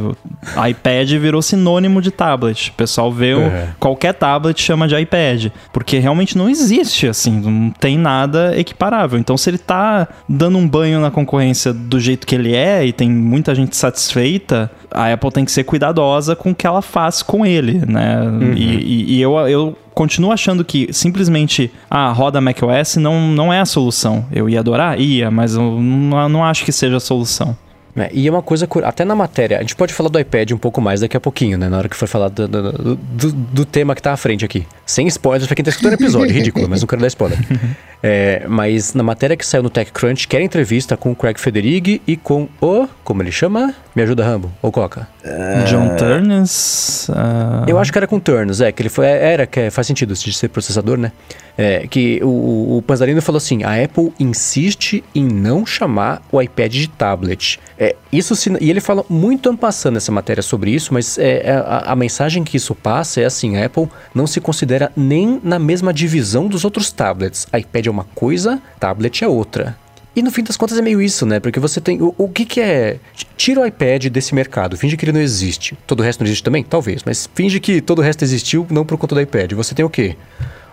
[0.58, 2.72] O iPad virou sinônimo de tablet.
[2.72, 3.70] O pessoal vê o, é.
[3.80, 9.18] qualquer tablet chama de iPad, porque realmente não existe, assim, não tem nada equiparável.
[9.18, 12.92] Então, se ele tá dando um banho na concorrência do jeito que ele é e
[12.92, 17.22] tem muita gente satisfeita, a Apple tem que ser cuidadosa com o que ela faz
[17.22, 18.22] com ele, né?
[18.22, 18.54] Uhum.
[18.54, 23.54] E, e, e, eu, eu continuo achando que simplesmente a ah, roda macOS não, não
[23.54, 24.26] é a solução.
[24.32, 25.00] Eu ia adorar?
[25.00, 27.56] Ia, mas eu não, não acho que seja a solução.
[27.98, 30.58] É, e é uma coisa, até na matéria, a gente pode falar do iPad um
[30.58, 31.68] pouco mais daqui a pouquinho, né?
[31.68, 34.68] Na hora que for falar do, do, do, do tema que tá à frente aqui.
[34.86, 37.40] Sem spoilers pra quem tá escutando o episódio, ridículo, mas não quero dar spoiler.
[38.02, 42.16] É, mas na matéria que saiu no TechCrunch, quer entrevista com o Craig Federighi e
[42.16, 42.88] com o.
[43.04, 43.74] Como ele chama?
[43.96, 44.52] Me ajuda, Rambo?
[44.62, 45.08] Ou Coca?
[45.26, 45.66] Uh...
[45.66, 47.10] John Turnes?
[47.10, 47.66] Uh...
[47.68, 49.08] Eu acho que era com Turnes, é, que ele foi.
[49.08, 51.12] Era, que faz sentido de ser processador, né?
[51.58, 56.72] É, que o, o Panzarino falou assim: a Apple insiste em não chamar o iPad
[56.72, 57.60] de tablet.
[57.80, 61.52] É, isso se, e ele fala muito ampassando nessa matéria sobre isso, mas é, é,
[61.54, 65.58] a, a, mensagem que isso passa é assim: a Apple não se considera nem na
[65.58, 67.48] mesma divisão dos outros tablets.
[67.52, 69.78] iPad é uma coisa, tablet é outra.
[70.16, 71.40] E no fim das contas é meio isso, né?
[71.40, 72.02] Porque você tem.
[72.02, 72.98] O, o que, que é.
[73.36, 75.78] Tira o iPad desse mercado, finge que ele não existe.
[75.86, 76.64] Todo o resto não existe também?
[76.64, 79.54] Talvez, mas finge que todo o resto existiu não por conta do iPad.
[79.54, 80.16] Você tem o quê?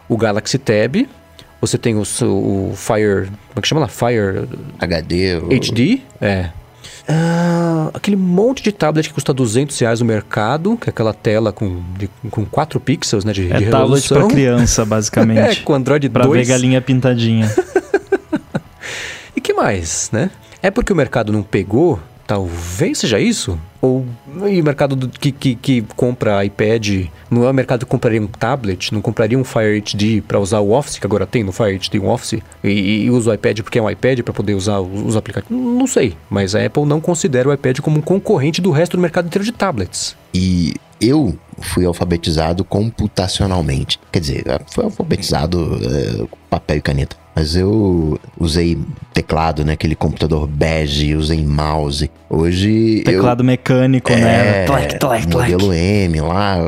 [0.09, 1.07] o Galaxy Tab,
[1.61, 3.27] você tem o, o Fire.
[3.27, 3.89] Como é que chama lá?
[3.89, 4.49] Fire.
[4.79, 5.37] HD.
[5.37, 6.01] HD?
[6.21, 6.51] É.
[7.09, 11.53] Uh, aquele monte de tablet que custa 200 reais no mercado, que é aquela tela
[11.53, 15.61] com, de, com 4 pixels né, de, é de tablet para criança, basicamente.
[15.61, 16.33] é, com Android pra 2.
[16.33, 17.53] Pra ver galinha pintadinha.
[19.37, 20.31] e que mais, né?
[20.63, 23.59] É porque o mercado não pegou Talvez seja isso?
[23.81, 24.07] Ou
[24.49, 28.21] e o mercado do, que, que, que, compra iPad não é o mercado que compraria
[28.21, 31.53] um tablet, não compraria um Fire HD para usar o Office, que agora tem no
[31.53, 34.55] Fire HD um Office, e, e usa o iPad porque é um iPad para poder
[34.55, 35.57] usar os, os, aplicativos?
[35.57, 39.01] Não sei, mas a Apple não considera o iPad como um concorrente do resto do
[39.01, 40.17] mercado inteiro de tablets.
[40.33, 43.99] E eu fui alfabetizado computacionalmente.
[44.11, 47.17] Quer dizer, fui alfabetizado é, papel e caneta.
[47.35, 48.79] Mas eu usei
[49.13, 49.73] teclado, né?
[49.73, 52.11] Aquele computador bege, usei mouse.
[52.31, 53.03] Hoje.
[53.05, 54.19] Teclado eu, mecânico, né?
[54.19, 54.65] é, né?
[54.67, 56.59] Tlec, tlec, modelo M lá.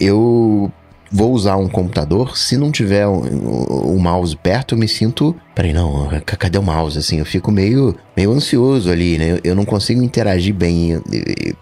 [0.00, 0.72] Eu
[1.10, 5.36] vou usar um computador, se não tiver um, um mouse perto, eu me sinto.
[5.54, 6.98] Peraí, não, cadê o mouse?
[6.98, 9.32] Assim, eu fico meio, meio ansioso ali, né?
[9.32, 11.02] Eu, eu não consigo interagir bem, eu,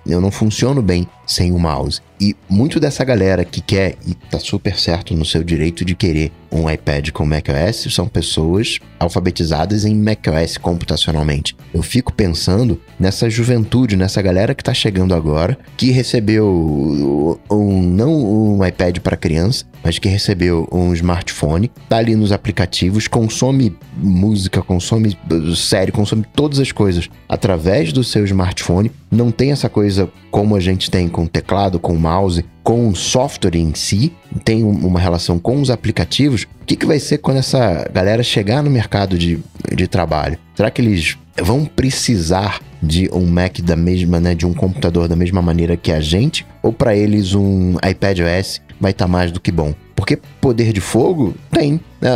[0.07, 2.00] eu não funciono bem sem o mouse.
[2.20, 6.33] E muito dessa galera que quer, e tá super certo no seu direito de querer
[6.53, 11.57] um iPad com macOS, são pessoas alfabetizadas em macOS computacionalmente.
[11.72, 18.12] Eu fico pensando nessa juventude, nessa galera que tá chegando agora, que recebeu um, não
[18.12, 24.62] um iPad para criança, mas que recebeu um smartphone, tá ali nos aplicativos, consome música,
[24.62, 25.16] consome
[25.56, 28.90] série, consome todas as coisas através do seu smartphone.
[29.10, 33.56] Não tem essa coisa como a gente tem com teclado, com mouse, com o software
[33.56, 34.12] em si,
[34.44, 36.46] tem uma relação com os aplicativos.
[36.62, 39.40] O que, que vai ser quando essa galera chegar no mercado de,
[39.74, 40.38] de trabalho?
[40.54, 45.16] Será que eles vão precisar de um Mac da mesma, né, de um computador da
[45.16, 46.46] mesma maneira que a gente?
[46.62, 49.74] Ou para eles um iPad OS vai estar tá mais do que bom.
[50.00, 51.78] Porque poder de fogo tem.
[52.00, 52.10] Né?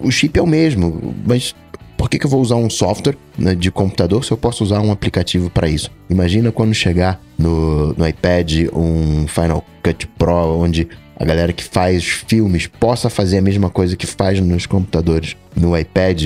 [0.00, 1.54] O chip é o mesmo, mas
[1.96, 4.80] por que, que eu vou usar um software né, de computador se eu posso usar
[4.80, 5.92] um aplicativo para isso?
[6.10, 12.04] Imagina quando chegar no, no iPad um Final Cut Pro, onde a galera que faz
[12.04, 15.36] filmes possa fazer a mesma coisa que faz nos computadores.
[15.54, 16.20] No iPad,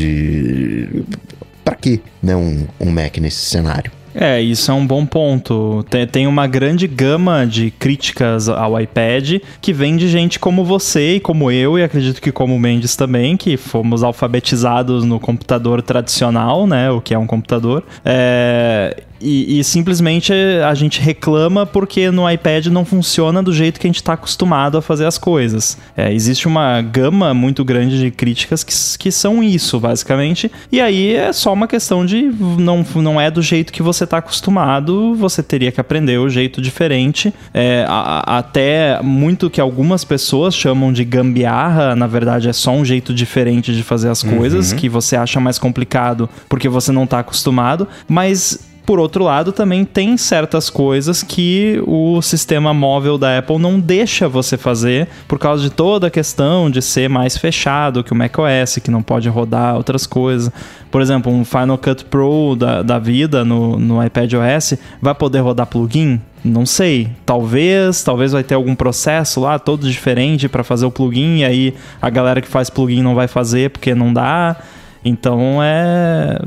[1.63, 3.93] para que né, um, um Mac nesse cenário?
[4.15, 5.85] É, isso é um bom ponto.
[5.89, 11.17] Tem, tem uma grande gama de críticas ao iPad que vem de gente como você
[11.17, 15.83] e como eu, e acredito que como o Mendes também, que fomos alfabetizados no computador
[15.83, 16.91] tradicional, né?
[16.91, 17.83] O que é um computador.
[18.05, 23.87] É, e, e, simplesmente a gente reclama porque no iPad não funciona do jeito que
[23.87, 25.79] a gente está acostumado a fazer as coisas.
[25.97, 30.51] É, existe uma gama muito grande de críticas que, que são isso, basicamente.
[30.71, 32.23] E aí é só uma questão de
[32.59, 36.61] não, não é do jeito que você está acostumado, você teria que aprender o jeito
[36.61, 37.33] diferente.
[37.55, 42.85] É, a, até muito que algumas pessoas chamam de gambiarra, na verdade é só um
[42.85, 44.79] jeito diferente de fazer as coisas, uhum.
[44.79, 47.87] que você acha mais complicado porque você não está acostumado.
[48.09, 53.79] Mas Por outro lado, também tem certas coisas que o sistema móvel da Apple não
[53.79, 58.17] deixa você fazer por causa de toda a questão de ser mais fechado que o
[58.17, 60.51] macOS, que não pode rodar outras coisas.
[60.91, 65.39] Por exemplo, um Final Cut Pro da, da vida no, no iPad OS vai poder
[65.39, 66.21] rodar plugin?
[66.45, 67.09] Não sei.
[67.25, 71.75] Talvez, talvez vai ter algum processo lá todo diferente para fazer o plugin e aí
[72.01, 74.57] a galera que faz plugin não vai fazer porque não dá.
[75.05, 76.39] Então é.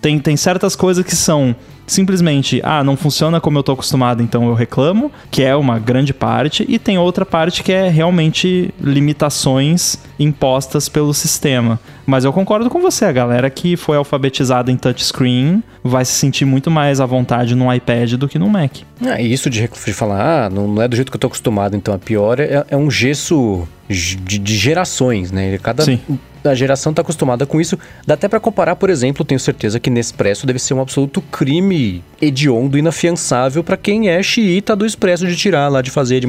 [0.00, 1.54] Tem, tem certas coisas que são
[1.86, 6.12] simplesmente, ah, não funciona como eu tô acostumado, então eu reclamo, que é uma grande
[6.12, 11.78] parte, e tem outra parte que é realmente limitações impostas pelo sistema.
[12.06, 16.44] Mas eu concordo com você, a galera que foi alfabetizada em touchscreen vai se sentir
[16.44, 18.78] muito mais à vontade no iPad do que no Mac.
[19.04, 21.26] Ah, e isso de, de falar, ah, não, não, é do jeito que eu tô
[21.26, 25.58] acostumado, então é pior, é, é um gesso de, de, gerações, né?
[25.58, 26.00] Cada Sim
[26.44, 27.78] a geração está acostumada com isso.
[28.06, 31.81] Dá até para comparar, por exemplo, tenho certeza que Nespresso deve ser um absoluto crime
[32.22, 36.26] hediondo, inafiançável para quem é xiita do Expresso de tirar lá, de fazer, de...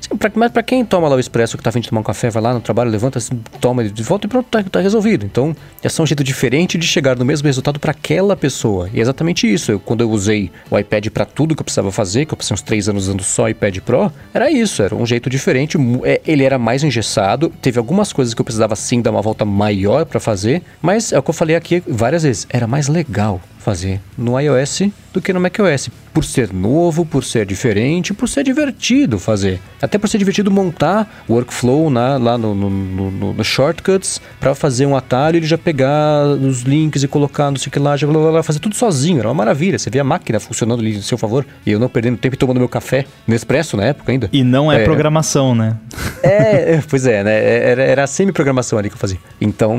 [0.00, 2.30] Sim, pra, mas para quem toma lá o Expresso que tá vindo tomar um café,
[2.30, 3.18] vai lá no trabalho, levanta,
[3.60, 5.26] toma de volta e pronto, tá, tá resolvido.
[5.26, 8.88] Então, é um jeito diferente de chegar no mesmo resultado para aquela pessoa.
[8.94, 9.72] E é exatamente isso.
[9.72, 12.54] Eu, quando eu usei o iPad para tudo que eu precisava fazer, que eu passei
[12.54, 15.76] uns três anos usando só iPad Pro, era isso, era um jeito diferente.
[16.04, 19.44] É, ele era mais engessado, teve algumas coisas que eu precisava sim dar uma volta
[19.44, 23.40] maior para fazer, mas é o que eu falei aqui várias vezes, era mais legal
[23.62, 25.90] fazer no iOS do que no macOS.
[26.12, 29.60] Por ser novo, por ser diferente, por ser divertido fazer.
[29.80, 34.54] Até por ser divertido montar o workflow na, lá no, no, no, no Shortcuts para
[34.54, 38.06] fazer um atalho e ele já pegar os links e colocar no que lá, já
[38.42, 39.20] fazer tudo sozinho.
[39.20, 39.78] Era uma maravilha.
[39.78, 42.38] Você vê a máquina funcionando ali em seu favor e eu não perdendo tempo e
[42.38, 44.28] tomando meu café no Expresso na época ainda.
[44.32, 45.76] E não é, é programação, né?
[46.22, 47.32] É, é, pois é, né?
[47.32, 49.18] É, era, era a semi-programação ali que eu fazia.
[49.40, 49.78] Então,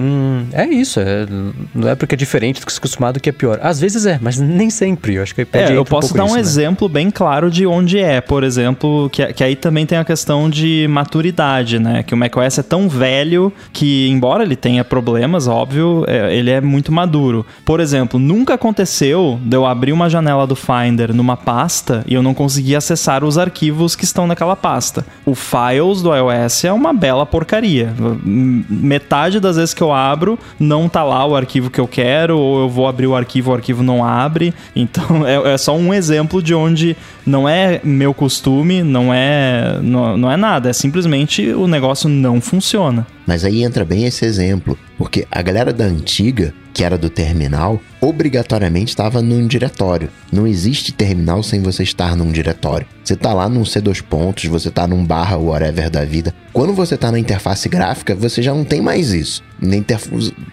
[0.52, 1.00] é isso.
[1.00, 1.26] É,
[1.74, 3.60] não é porque é diferente do que se acostumado que é pior.
[3.62, 5.20] Às vezes é, mas nem sempre.
[5.24, 6.40] Eu acho que é, eu posso um dar um né?
[6.40, 8.20] exemplo bem claro de onde é.
[8.20, 12.04] Por exemplo, que, que aí também tem a questão de maturidade, né?
[12.04, 16.60] Que o macOS é tão velho que, embora ele tenha problemas, óbvio, é, ele é
[16.60, 17.46] muito maduro.
[17.64, 22.22] Por exemplo, nunca aconteceu de eu abrir uma janela do Finder numa pasta e eu
[22.22, 25.06] não conseguir acessar os arquivos que estão naquela pasta.
[25.26, 27.94] O Files do iOS é uma bela porcaria.
[28.24, 32.64] Metade das vezes que eu abro, não tá lá o arquivo que eu quero, ou
[32.64, 34.54] eu vou abrir o arquivo, o arquivo não abre.
[34.76, 36.96] Então é, é só um exemplo de onde
[37.26, 42.42] não é meu costume, não é, não, não é nada, é simplesmente o negócio não
[42.42, 43.06] funciona.
[43.26, 47.80] Mas aí entra bem esse exemplo, porque a galera da antiga, que era do terminal,
[48.02, 50.10] obrigatoriamente estava num diretório.
[50.32, 52.86] Não existe terminal sem você estar num diretório.
[53.04, 56.34] Você tá lá num C2 pontos, você tá num barra whatever da vida.
[56.52, 59.42] Quando você tá na interface gráfica, você já não tem mais isso.
[59.64, 60.10] Interf...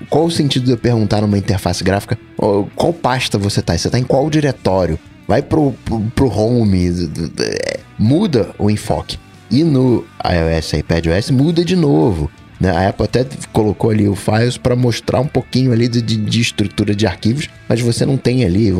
[0.09, 2.19] Qual o sentido de eu perguntar numa interface gráfica
[2.75, 3.77] qual pasta você tá?
[3.77, 4.99] Você tá em qual diretório?
[5.29, 6.89] Vai pro, pro, pro home,
[7.41, 9.19] é, muda o enfoque.
[9.51, 12.31] E no iOS e iPadOS muda de novo.
[12.59, 12.71] Né?
[12.71, 16.95] A Apple até colocou ali o Files para mostrar um pouquinho ali de, de, estrutura
[16.95, 18.71] de arquivos, mas você não tem ali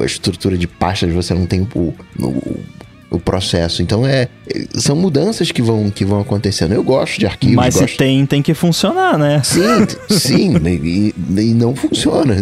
[0.00, 2.60] a estrutura de pastas, você não tem o, o,
[3.14, 3.82] o, processo.
[3.82, 4.28] Então é
[4.74, 6.72] são mudanças que vão, que vão acontecendo.
[6.72, 7.56] Eu gosto de arquivos.
[7.56, 7.90] Mas gosto...
[7.90, 9.42] se tem, tem que funcionar, né?
[9.42, 9.60] Sim,
[10.10, 12.36] sim, e, e, não funciona.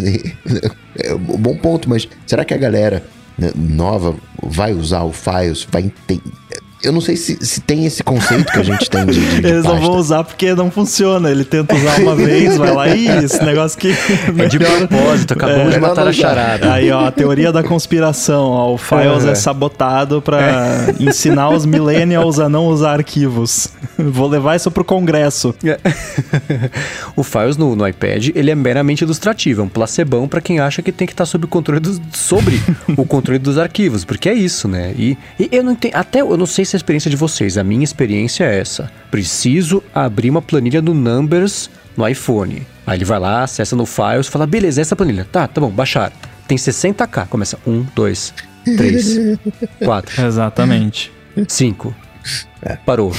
[0.97, 3.03] É um bom ponto, mas será que a galera
[3.37, 6.21] né, nova vai usar o Files, vai entender
[6.83, 9.63] eu não sei se, se tem esse conceito que a gente tem de, de, Eles
[9.63, 9.79] pasta.
[9.79, 11.31] não vão usar porque não funciona.
[11.31, 13.95] Ele tenta usar uma vez, vai lá e esse negócio que.
[14.37, 16.73] É de propósito, acabou é, de matar a charada.
[16.73, 18.43] Aí, ó, a teoria da conspiração.
[18.49, 20.95] Ó, o Files é, é sabotado para é.
[20.99, 23.69] ensinar os millennials a não usar arquivos.
[23.97, 25.55] Vou levar isso pro Congresso.
[25.63, 25.79] É.
[27.15, 29.61] o Files no, no, iPad, ele é meramente ilustrativo.
[29.61, 32.01] É um placebão para quem acha que tem que estar tá sob o controle dos,
[32.11, 32.61] sobre
[32.97, 34.03] o controle dos arquivos.
[34.03, 34.93] Porque é isso, né?
[34.97, 35.95] E, e eu não entendo.
[35.95, 37.55] Até eu não sei se essa é a experiência de vocês.
[37.55, 38.91] A minha experiência é essa.
[39.11, 42.65] Preciso abrir uma planilha do Numbers no iPhone.
[42.87, 45.27] Aí ele vai lá, acessa no Files, fala, beleza, essa planilha.
[45.31, 46.11] Tá, tá bom, baixar.
[46.47, 47.27] Tem 60k.
[47.27, 48.33] Começa 1, 2,
[48.75, 49.17] 3,
[49.85, 50.25] 4.
[50.25, 51.11] Exatamente.
[51.47, 51.95] 5.
[52.85, 53.13] Parou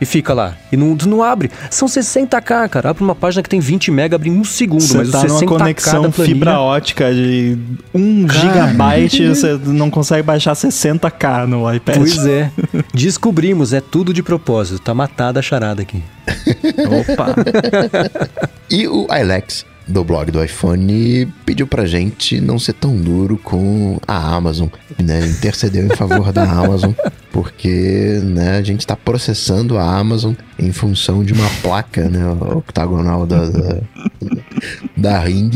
[0.00, 0.54] e fica lá.
[0.70, 1.50] E não, não abre.
[1.70, 2.90] São 60k, cara.
[2.90, 4.80] Abre uma página que tem 20 mega, abre em um segundo.
[4.80, 7.58] Você mas tá numa conexão fibra ótica de
[7.94, 8.40] 1 cara.
[8.40, 11.96] gigabyte, você não consegue baixar 60k no iPad.
[11.96, 12.50] Pois é.
[12.94, 14.80] Descobrimos, é tudo de propósito.
[14.80, 16.02] Tá matada a charada aqui.
[17.10, 17.34] Opa!
[18.70, 23.98] e o iLex do blog do iPhone pediu pra gente não ser tão duro com
[24.06, 24.68] a Amazon,
[25.02, 25.26] né?
[25.26, 26.92] Intercedeu em favor da Amazon,
[27.32, 32.20] porque né, a gente tá processando a Amazon em função de uma placa, né?
[32.54, 33.78] Octagonal da, da,
[34.96, 35.50] da Ring.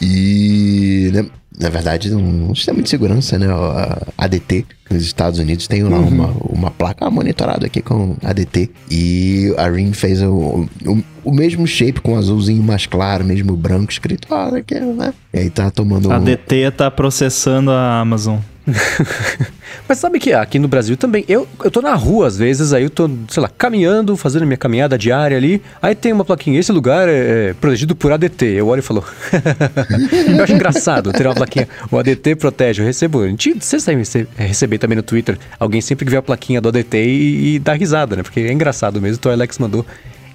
[0.00, 1.26] E né,
[1.58, 3.46] na verdade, um, sistema de segurança, né?
[3.48, 6.08] A ADT, nos Estados Unidos tem lá uhum.
[6.08, 8.70] uma, uma placa monitorada aqui com ADT.
[8.90, 13.90] E a Ring fez o, o, o, mesmo shape com azulzinho mais claro, mesmo branco
[13.90, 15.12] escrito, ah, aqui, né?
[15.34, 16.12] E aí tá tomando.
[16.12, 18.38] A ADT tá processando a Amazon.
[19.88, 22.84] Mas sabe que aqui no Brasil também, eu, eu tô na rua às vezes, aí
[22.84, 26.72] eu tô, sei lá, caminhando, fazendo minha caminhada diária ali, aí tem uma plaquinha, esse
[26.72, 28.44] lugar é, é protegido por ADT.
[28.44, 29.04] Eu olho e falo,
[30.36, 33.20] eu acho engraçado ter uma plaquinha, o ADT protege, eu recebo,
[33.60, 34.04] vocês devem
[34.36, 37.72] receber também no Twitter, alguém sempre que vê a plaquinha do ADT e, e dá
[37.72, 38.22] risada, né?
[38.22, 39.84] Porque é engraçado mesmo, então o Alex mandou.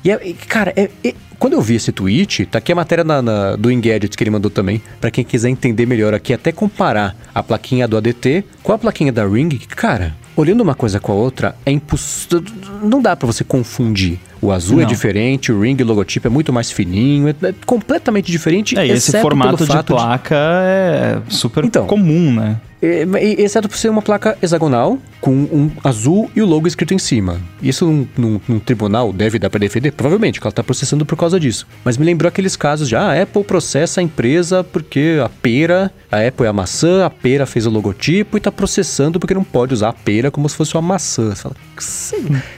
[0.04, 3.22] E, é, cara, é, é, quando eu vi esse tweet, tá aqui a matéria na,
[3.22, 7.16] na, do Engadget que ele mandou também, para quem quiser entender melhor aqui, até comparar
[7.34, 11.16] a plaquinha do ADT com a plaquinha da Ring, cara, olhando uma coisa com a
[11.16, 12.44] outra, é impossível.
[12.82, 14.20] Não dá para você confundir.
[14.42, 14.90] O azul é não.
[14.90, 18.78] é diferente, o ring logotipo é muito mais fininho, é, é completamente diferente.
[18.78, 21.30] É, esse formato de placa de...
[21.30, 22.60] é super então, comum, né?
[22.84, 27.40] Exceto por ser uma placa hexagonal com um azul e o logo escrito em cima.
[27.62, 29.92] Isso num, num, num tribunal deve dar para defender?
[29.92, 31.66] Provavelmente, que ela está processando por causa disso.
[31.86, 35.90] Mas me lembrou aqueles casos já, ah, a Apple processa a empresa porque a pera,
[36.12, 39.46] a Apple é a maçã, a pera fez o logotipo e está processando porque não
[39.46, 41.34] pode usar a pera como se fosse uma maçã.
[41.34, 41.56] Você fala,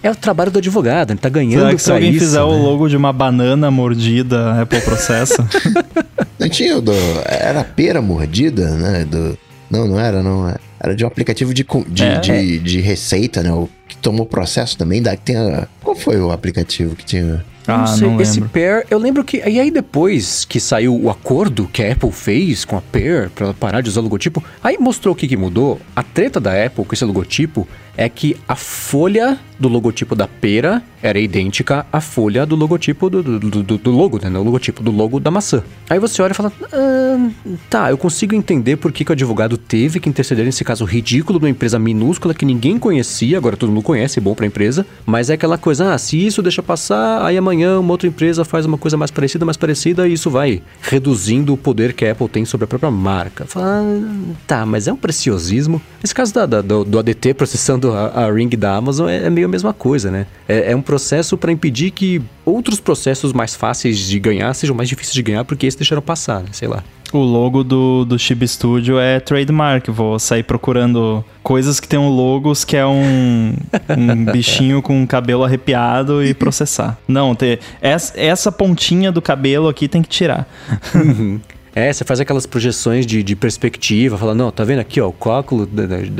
[0.02, 2.44] é o trabalho do advogado, ele tá ganhando Será que se alguém isso, fizer né?
[2.46, 5.48] o logo de uma banana mordida, a Apple processa?
[6.40, 6.94] não tinha o do...
[7.26, 9.06] Era pera mordida, né?
[9.06, 9.38] Do
[9.70, 10.48] não, não era, não.
[10.48, 10.56] É.
[10.80, 12.20] Era de um aplicativo de, de, é.
[12.20, 13.52] de, de, receita, né?
[13.52, 15.02] O que tomou processo também.
[15.02, 17.44] Da, tem a, qual foi o aplicativo que tinha?
[17.68, 19.38] Ah, não sei, não esse Pair, eu lembro que.
[19.38, 23.54] E aí depois que saiu o acordo que a Apple fez com a Pair pra
[23.54, 25.80] parar de usar o logotipo, aí mostrou o que, que mudou.
[25.96, 27.68] A treta da Apple com esse logotipo
[27.98, 33.22] é que a folha do logotipo da pera era idêntica à folha do logotipo do,
[33.22, 34.40] do, do, do logo, né?
[34.40, 35.64] O logotipo do logo da maçã.
[35.90, 37.30] Aí você olha e fala: ah,
[37.70, 41.40] tá, eu consigo entender por que, que o advogado teve que interceder nesse caso ridículo
[41.40, 44.86] de uma empresa minúscula que ninguém conhecia, agora todo mundo conhece, é bom pra empresa,
[45.06, 48.66] mas é aquela coisa: ah, se isso deixa passar, aí amanhã uma outra empresa faz
[48.66, 52.28] uma coisa mais parecida, mais parecida, e isso vai reduzindo o poder que a Apple
[52.28, 53.46] tem sobre a própria marca.
[53.46, 55.82] Fala, ah, tá, mas é um preciosismo.
[56.04, 59.30] Esse caso da, da, do, do ADT processando a, a Ring da Amazon é, é,
[59.30, 60.26] meio a mesma coisa, né?
[60.48, 64.90] É, é um processo para impedir que outros processos mais fáceis de ganhar sejam mais
[64.90, 66.50] difíceis de ganhar porque esses deixaram passar, né?
[66.52, 66.84] Sei lá.
[67.14, 69.88] O logo do, do Chib Studio é trademark.
[69.90, 73.54] Vou sair procurando coisas que tenham logos que é um,
[73.98, 76.98] um bichinho com cabelo arrepiado e processar.
[77.08, 80.48] Não, ter, essa, essa pontinha do cabelo aqui tem que tirar.
[81.76, 85.12] É, você faz aquelas projeções de, de perspectiva, fala, não, tá vendo aqui, ó, o
[85.12, 85.70] cálculo,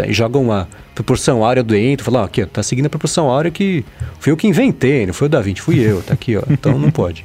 [0.10, 3.86] joga uma proporção áurea dentro, fala, ó, aqui, ó, tá seguindo a proporção áurea que
[4.20, 6.78] fui eu que inventei, não foi o Da Vinci, fui eu, tá aqui, ó, então
[6.78, 7.24] não pode.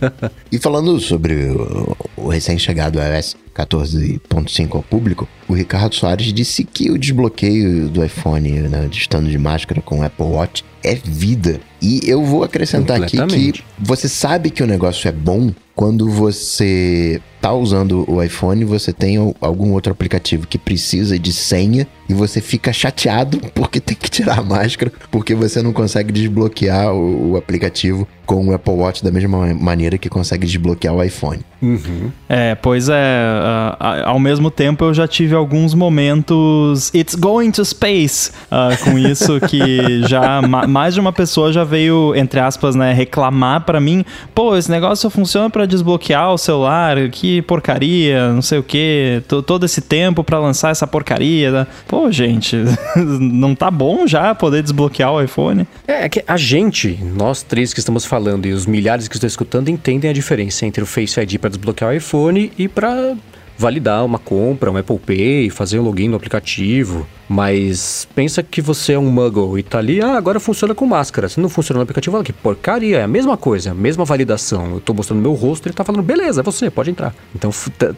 [0.52, 6.92] e falando sobre o, o recém-chegado iOS 14.5 ao público, o Ricardo Soares disse que
[6.92, 11.60] o desbloqueio do iPhone, né, estando de máscara com o Apple Watch, é vida.
[11.82, 17.22] E eu vou acrescentar aqui que você sabe que o negócio é bom quando você
[17.40, 22.38] tá usando o iPhone, você tem algum outro aplicativo que precisa de senha e você
[22.38, 28.06] fica chateado porque tem que tirar a máscara, porque você não consegue desbloquear o, aplicativo
[28.26, 31.40] com o Apple Watch da mesma maneira que consegue desbloquear o iPhone.
[31.62, 32.10] Uhum.
[32.28, 32.94] É, pois é.
[32.94, 36.90] Uh, ao mesmo tempo, eu já tive alguns momentos.
[36.94, 38.30] It's going to space!
[38.50, 42.92] Uh, com isso, que já ma mais de uma pessoa já veio, entre aspas, né,
[42.92, 48.42] reclamar para mim: pô, esse negócio só funciona para desbloquear o celular, que porcaria, não
[48.42, 51.50] sei o que, todo esse tempo para lançar essa porcaria.
[51.50, 51.66] Né?
[51.88, 52.56] Pô, gente,
[52.96, 55.66] não tá bom já poder desbloquear o iPhone?
[55.86, 59.26] É, é que a gente, nós três que estamos falando e os milhares que estão
[59.26, 63.16] escutando, entendem a diferença entre o Face ID para desbloquear o iPhone e para
[63.60, 67.06] validar uma compra, um Apple Pay, fazer um login no aplicativo.
[67.28, 71.28] Mas pensa que você é um muggle e tá ali, ah, agora funciona com máscara.
[71.28, 74.72] Se não funciona no aplicativo, olha que porcaria, é a mesma coisa, a mesma validação.
[74.72, 77.14] Eu tô mostrando meu rosto, ele tá falando, beleza, é você, pode entrar.
[77.34, 77.50] Então,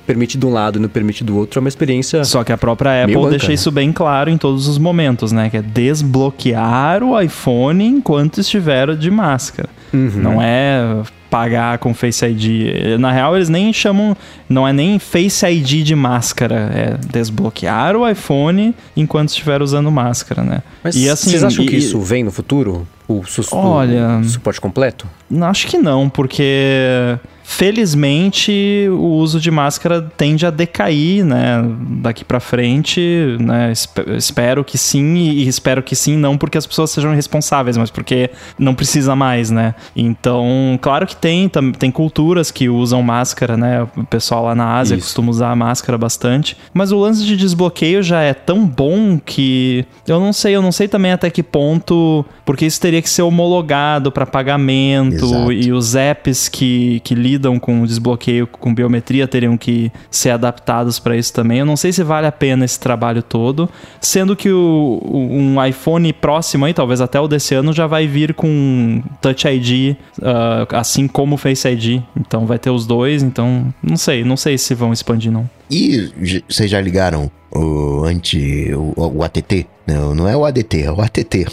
[0.04, 2.24] permite de um lado e não permite do outro é uma experiência.
[2.24, 3.54] Só que a própria Apple deixa né?
[3.54, 5.48] isso bem claro em todos os momentos, né?
[5.48, 9.70] Que é desbloquear o iPhone enquanto estiver de máscara.
[9.92, 10.10] Uhum.
[10.16, 12.98] Não é pagar com Face ID.
[12.98, 14.16] Na real, eles nem chamam,
[14.48, 20.42] não é nem Face ID de máscara, é desbloquear o iPhone enquanto estiver usando máscara,
[20.42, 20.62] né?
[20.84, 22.86] Mas e assim, vocês acham e, que isso vem no futuro?
[23.08, 25.06] O, su olha, o suporte completo?
[25.42, 27.18] Acho que não, porque
[27.52, 31.62] felizmente o uso de máscara tende a decair, né,
[32.00, 33.72] daqui para frente, né?
[34.16, 38.30] Espero que sim e espero que sim, não porque as pessoas sejam responsáveis, mas porque
[38.58, 39.74] não precisa mais, né?
[39.94, 41.48] Então, claro que tem,
[41.78, 43.86] tem culturas que usam máscara, né?
[43.96, 45.08] O pessoal lá na Ásia Isso.
[45.08, 50.18] costuma usar máscara bastante, mas o lance de desbloqueio já é tão bom que eu
[50.18, 54.10] não sei, eu não sei também até que ponto, porque isso teria que ser homologado
[54.10, 55.52] para pagamento Exato.
[55.52, 61.16] e os apps que, que lidam com desbloqueio com biometria teriam que ser adaptados para
[61.16, 61.58] isso também.
[61.58, 63.68] Eu não sei se vale a pena esse trabalho todo,
[64.00, 68.34] sendo que o, um iPhone próximo aí, talvez até o desse ano, já vai vir
[68.34, 72.02] com Touch ID, uh, ah, assim como Face ID.
[72.16, 75.48] Então vai ter os dois, então não sei, não sei se vão expandir não.
[75.70, 76.10] E
[76.48, 79.66] vocês já ligaram o anti o, o ATT?
[79.86, 81.46] Não, não é o ADT, é o ATT.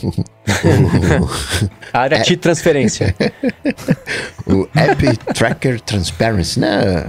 [1.92, 2.22] a área é...
[2.22, 3.16] de transferência.
[4.46, 7.08] o App Tracker Transparency, né?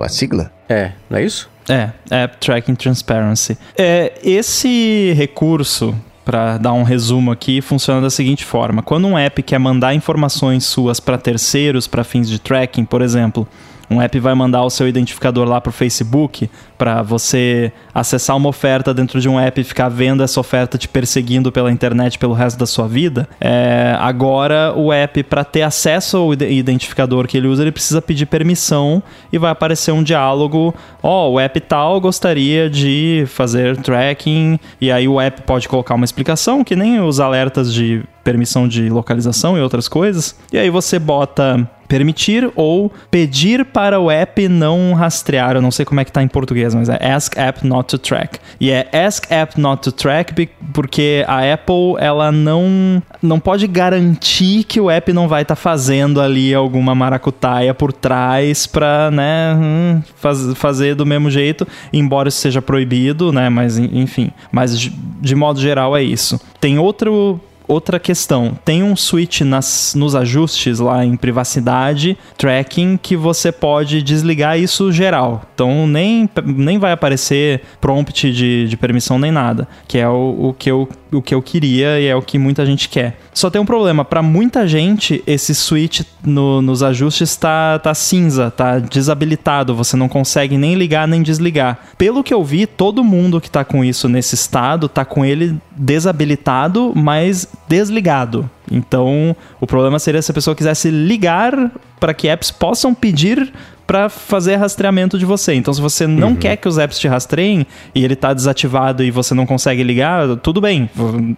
[0.00, 0.52] A sigla.
[0.68, 1.50] É, não é isso?
[1.68, 3.56] É, App Tracking Transparency.
[3.76, 5.94] É, esse recurso
[6.24, 10.64] para dar um resumo aqui, funciona da seguinte forma: quando um app quer mandar informações
[10.64, 13.46] suas para terceiros para fins de tracking, por exemplo,
[13.92, 18.48] um app vai mandar o seu identificador lá para o Facebook para você acessar uma
[18.48, 22.32] oferta dentro de um app e ficar vendo essa oferta te perseguindo pela internet pelo
[22.32, 23.28] resto da sua vida.
[23.40, 28.26] É, agora o app para ter acesso ao identificador que ele usa ele precisa pedir
[28.26, 30.74] permissão e vai aparecer um diálogo.
[31.02, 35.94] Ó, oh, o app tal gostaria de fazer tracking e aí o app pode colocar
[35.94, 40.36] uma explicação que nem os alertas de permissão de localização e outras coisas.
[40.52, 45.56] E aí você bota permitir ou pedir para o app não rastrear.
[45.56, 47.98] Eu não sei como é que tá em português, mas é ask app not to
[47.98, 48.38] track.
[48.58, 54.64] E é ask app not to track porque a Apple ela não não pode garantir
[54.64, 59.54] que o app não vai estar tá fazendo ali alguma maracutaia por trás para, né,
[59.54, 64.30] hum, faz, fazer do mesmo jeito, embora isso seja proibido, né, mas enfim.
[64.50, 66.40] Mas de, de modo geral é isso.
[66.58, 73.16] Tem outro outra questão, tem um switch nas, nos ajustes lá em privacidade, tracking, que
[73.16, 75.42] você pode desligar isso geral.
[75.54, 80.54] Então nem, nem vai aparecer prompt de, de permissão nem nada, que é o, o,
[80.58, 83.18] que eu, o que eu queria e é o que muita gente quer.
[83.34, 88.50] Só tem um problema, para muita gente esse switch no, nos ajustes está tá cinza,
[88.50, 91.78] tá desabilitado, você não consegue nem ligar nem desligar.
[91.96, 95.56] Pelo que eu vi, todo mundo que tá com isso nesse estado tá com ele
[95.76, 98.48] desabilitado, mas desligado.
[98.70, 103.52] Então, o problema seria se a pessoa quisesse ligar para que apps possam pedir
[103.86, 105.54] para fazer rastreamento de você.
[105.54, 106.36] Então, se você não uhum.
[106.36, 110.36] quer que os apps te rastreiem e ele está desativado e você não consegue ligar,
[110.36, 110.88] tudo bem,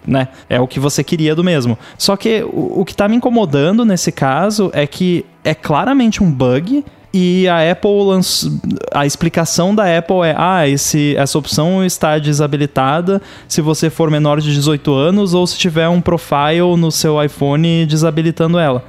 [0.07, 0.29] né?
[0.49, 1.77] É o que você queria do mesmo.
[1.99, 6.31] Só que o, o que está me incomodando nesse caso é que é claramente um
[6.31, 6.85] bug
[7.17, 8.51] e a Apple lançou,
[8.93, 14.41] a explicação da Apple é: ah, esse, essa opção está desabilitada se você for menor
[14.41, 18.85] de 18 anos ou se tiver um profile no seu iPhone desabilitando ela.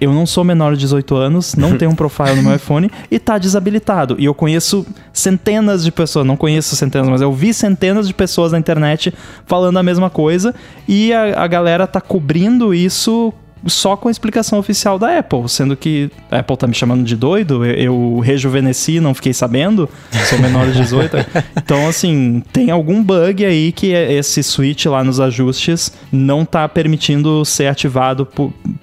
[0.00, 3.18] Eu não sou menor de 18 anos, não tenho um profile no meu iPhone e
[3.18, 4.16] tá desabilitado.
[4.18, 8.52] E eu conheço centenas de pessoas, não conheço centenas, mas eu vi centenas de pessoas
[8.52, 9.12] na internet
[9.44, 10.54] falando a mesma coisa
[10.88, 13.34] e a, a galera tá cobrindo isso
[13.66, 17.16] só com a explicação oficial da Apple, sendo que a Apple tá me chamando de
[17.16, 19.88] doido, eu, eu rejuvenesci, não fiquei sabendo,
[20.28, 21.16] sou menor de 18.
[21.56, 27.44] então, assim, tem algum bug aí que esse switch lá nos ajustes não tá permitindo
[27.44, 28.28] ser ativado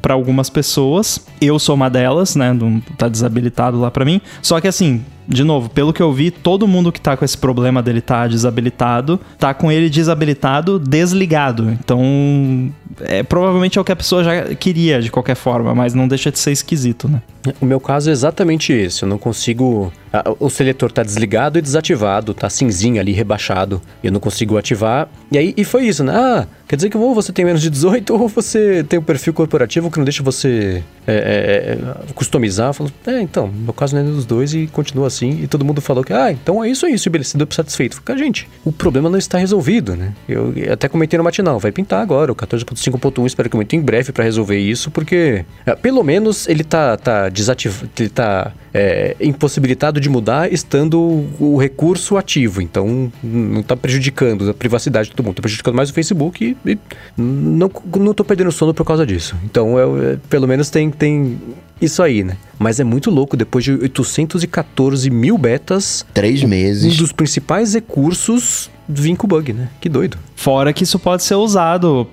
[0.01, 1.26] para algumas pessoas.
[1.39, 2.55] Eu sou uma delas, né?
[2.97, 4.21] Tá desabilitado lá para mim.
[4.41, 7.38] Só que assim, de novo, pelo que eu vi, todo mundo que tá com esse
[7.38, 11.69] problema dele tá desabilitado, tá com ele desabilitado, desligado.
[11.71, 12.71] Então,
[13.01, 16.32] é, provavelmente é o que a pessoa já queria de qualquer forma, mas não deixa
[16.32, 17.21] de ser esquisito, né?
[17.59, 19.03] O meu caso é exatamente esse.
[19.03, 19.91] Eu não consigo.
[20.39, 23.82] O seletor tá desligado e desativado, tá cinzinho ali, rebaixado.
[24.03, 25.09] Eu não consigo ativar.
[25.32, 26.14] E aí e foi isso, né?
[26.16, 29.34] Ah, quer dizer que ou você tem menos de 18 ou você tem um perfil
[29.34, 32.70] corporativo que não deixa você é, é, é customizar.
[32.70, 35.41] Eu falo, é, então, meu caso não é dos dois e continua assim.
[35.41, 37.95] E todo mundo falou que, ah, então é isso, é isso, beleza, deu satisfeito.
[37.95, 40.14] Fica, gente, o problema não está resolvido, né?
[40.30, 44.11] Eu até comentei no matinal, vai pintar agora, o 14.5.1, espero que muito em breve
[44.11, 49.99] para resolver isso, porque é, pelo menos ele tá, tá desativado, ele tá é, impossibilitado
[50.04, 50.99] de mudar estando
[51.39, 52.62] o recurso ativo.
[52.62, 56.72] Então não está prejudicando a privacidade de todo mundo, está prejudicando mais o Facebook e,
[56.72, 56.78] e
[57.18, 57.70] não,
[58.14, 59.36] tô perdendo sono por causa disso.
[59.45, 61.39] Então é, é, pelo menos tem, tem
[61.82, 62.38] isso aí, né?
[62.57, 66.05] Mas é muito louco, depois de 814 mil betas...
[66.13, 66.93] Três meses.
[66.93, 69.69] Um dos principais recursos vim com bug, né?
[69.80, 70.17] Que doido.
[70.36, 72.07] Fora que isso pode ser usado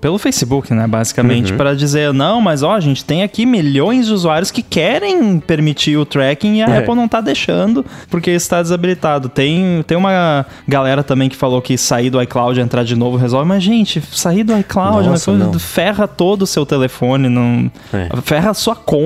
[0.00, 0.86] pelo Facebook, né?
[0.86, 1.56] Basicamente, uhum.
[1.56, 5.96] para dizer, não, mas ó, a gente tem aqui milhões de usuários que querem permitir
[5.96, 6.78] o tracking e a é.
[6.78, 9.28] Apple não tá deixando porque está desabilitado.
[9.28, 13.16] Tem, tem uma galera também que falou que sair do iCloud e entrar de novo
[13.16, 15.56] resolve, mas, gente, sair do iCloud Nossa, não.
[15.58, 18.08] ferra todo o seu telefone, não é.
[18.22, 18.97] ferra a sua conta,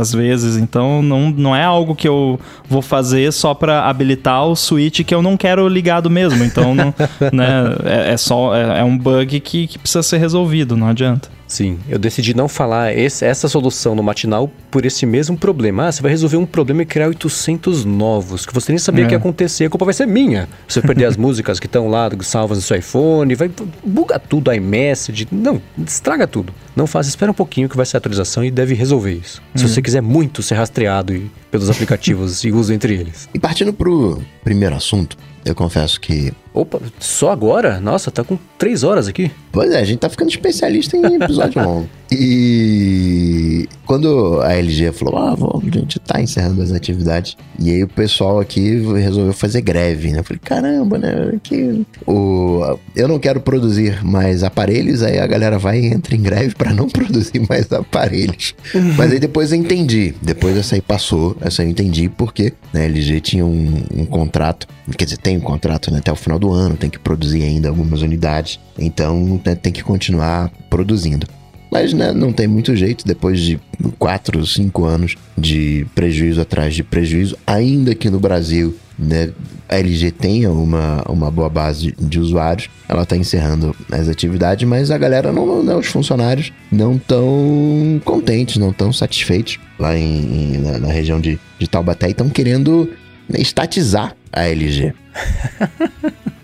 [0.00, 0.56] às vezes.
[0.56, 2.38] Então, não, não é algo que eu
[2.68, 6.42] vou fazer só para habilitar o switch que eu não quero ligado mesmo.
[6.44, 6.94] Então, não,
[7.32, 11.28] né, é, é só é, é, um bug que, que precisa ser resolvido, não adianta.
[11.46, 15.86] Sim, eu decidi não falar esse, essa solução no matinal por esse mesmo problema.
[15.86, 19.06] Ah, você vai resolver um problema e criar 800 novos, que você nem sabia é.
[19.08, 20.48] que ia acontecer, a culpa vai ser minha.
[20.66, 23.50] Você vai perder as músicas que estão lá salvas no seu iPhone, vai
[23.84, 26.52] buga tudo, iMessage, não, estraga tudo.
[26.74, 29.40] Não faz, espera um pouquinho que vai ser a atualização e deve resolver isso.
[29.54, 29.68] Se uhum.
[29.68, 33.28] você quiser muito ser rastreado e, pelos aplicativos e uso entre eles.
[33.32, 36.32] E partindo pro primeiro assunto, eu confesso que.
[36.52, 37.80] Opa, só agora?
[37.80, 39.30] Nossa, tá com três horas aqui.
[39.50, 41.88] Pois é, a gente tá ficando especialista em episódio longo.
[42.18, 47.36] E quando a LG falou, ah, vamos, a gente tá encerrando as atividades.
[47.58, 50.18] E aí o pessoal aqui resolveu fazer greve, né?
[50.18, 51.38] Eu falei, caramba, né?
[51.42, 56.22] Que o, eu não quero produzir mais aparelhos, aí a galera vai e entra em
[56.22, 58.54] greve para não produzir mais aparelhos.
[58.96, 60.14] Mas aí depois eu entendi.
[60.20, 64.04] Depois essa aí passou, essa aí eu entendi porque né, a LG tinha um, um
[64.06, 67.42] contrato, quer dizer, tem um contrato né, até o final do ano, tem que produzir
[67.42, 68.58] ainda algumas unidades.
[68.78, 71.26] Então né, tem que continuar produzindo.
[71.70, 73.60] Mas né, não tem muito jeito, depois de
[73.98, 79.30] 4, 5 anos de prejuízo atrás de prejuízo, ainda que no Brasil né,
[79.68, 84.90] a LG tenha uma, uma boa base de, usuários, ela está encerrando as atividades, mas
[84.90, 90.58] a galera, não, não os funcionários, não estão contentes, não estão satisfeitos lá em, em
[90.58, 92.90] na, na, região de, de Taubaté e estão querendo
[93.28, 94.94] né, estatizar a LG.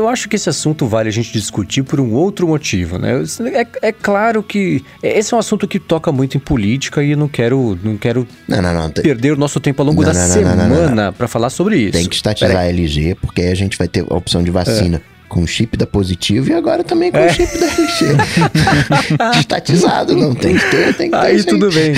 [0.00, 3.22] Eu acho que esse assunto vale a gente discutir por um outro motivo, né?
[3.52, 7.18] É, é claro que esse é um assunto que toca muito em política e eu
[7.18, 8.90] não quero, não quero não, não, não.
[8.90, 11.92] perder o nosso tempo ao longo da semana para falar sobre isso.
[11.92, 14.96] Tem que estatizar a LG, porque aí a gente vai ter a opção de vacina.
[14.96, 17.32] É com chip da Positivo e agora também com é.
[17.32, 19.38] chip da LG.
[19.38, 21.24] Estatizado, não tem que ter, tem que ter.
[21.24, 21.92] Aí tudo bem.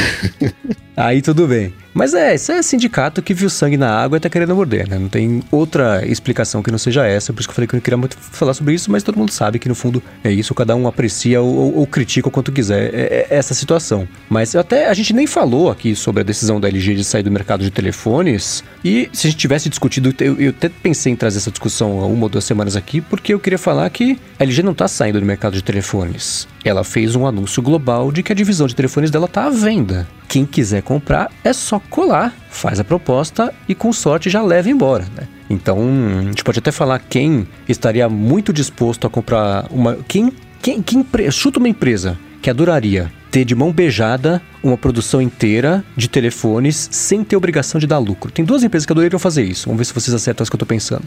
[0.95, 1.73] Aí tudo bem.
[1.95, 4.99] Mas é, isso é sindicato que viu sangue na água e tá querendo morder, né?
[4.99, 7.79] Não tem outra explicação que não seja essa, por isso que eu falei que eu
[7.79, 10.55] não queria muito falar sobre isso, mas todo mundo sabe que no fundo é isso,
[10.55, 14.09] cada um aprecia ou, ou, ou critica o quanto quiser é, é essa situação.
[14.29, 17.31] Mas até a gente nem falou aqui sobre a decisão da LG de sair do
[17.31, 21.39] mercado de telefones, e se a gente tivesse discutido, eu, eu até pensei em trazer
[21.39, 24.63] essa discussão há uma ou duas semanas aqui, porque eu queria falar que a LG
[24.63, 26.49] não tá saindo do mercado de telefones.
[26.65, 30.07] Ela fez um anúncio global de que a divisão de telefones dela tá à venda.
[30.29, 35.05] Quem quiser comprar é só colar, faz a proposta e com sorte já leva embora,
[35.17, 35.27] né?
[35.51, 35.79] Então,
[36.21, 39.99] a gente pode até falar quem estaria muito disposto a comprar uma.
[40.09, 40.33] Quem,
[40.63, 46.09] quem, quem chuta uma empresa que adoraria ter de mão beijada uma produção inteira de
[46.09, 48.31] telefones sem ter obrigação de dar lucro.
[48.31, 49.67] Tem duas empresas que adorariam fazer isso.
[49.67, 51.05] Vamos ver se vocês acertam as que eu tô pensando.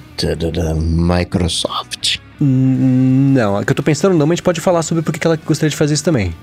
[0.75, 2.17] Microsoft.
[2.41, 5.13] Hum, não, a que eu tô pensando não, mas a gente pode falar sobre por
[5.13, 6.33] que ela gostaria de fazer isso também.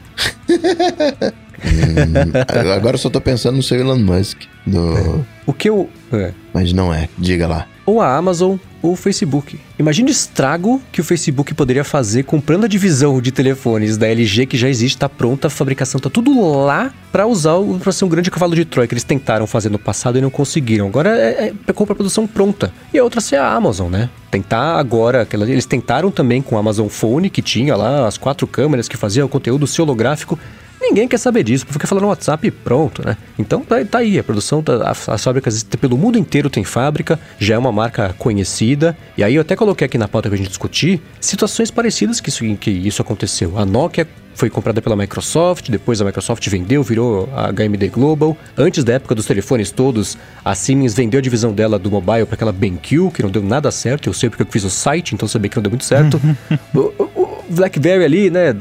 [1.65, 4.43] hum, agora eu só tô pensando no seu Elon Musk.
[4.67, 5.25] Do...
[5.47, 5.89] O que eu.
[6.13, 6.33] É.
[6.53, 7.67] Mas não é, diga lá.
[7.85, 9.59] Ou a Amazon ou o Facebook.
[9.79, 14.47] Imagine o estrago que o Facebook poderia fazer comprando a divisão de telefones da LG
[14.47, 18.09] que já existe, tá pronta, a fabricação tá tudo lá para usar para ser um
[18.09, 20.87] grande cavalo de Troia que eles tentaram fazer no passado e não conseguiram.
[20.87, 22.73] Agora é, é compra a produção pronta.
[22.93, 24.11] E a outra ser a Amazon, né?
[24.31, 28.89] Tentar agora, eles tentaram também com o Amazon Phone, que tinha lá as quatro câmeras
[28.89, 30.39] que faziam o conteúdo holográfico.
[30.83, 33.17] Ninguém quer saber disso, porque falar no WhatsApp e pronto, né?
[33.39, 37.55] Então tá, tá aí, a produção, tá, as fábricas pelo mundo inteiro tem fábrica, já
[37.55, 38.97] é uma marca conhecida.
[39.17, 42.57] E aí eu até coloquei aqui na pauta pra gente discutir situações parecidas que isso,
[42.57, 43.57] que isso aconteceu.
[43.57, 48.37] A Nokia foi comprada pela Microsoft, depois a Microsoft vendeu, virou a HMD Global.
[48.57, 52.35] Antes da época dos telefones todos, a Siemens vendeu a divisão dela do mobile para
[52.35, 54.09] aquela BenQ, que não deu nada certo.
[54.09, 56.21] Eu sei porque eu fiz o site, então sabia que não deu muito certo.
[57.53, 58.55] BlackBerry ali, né?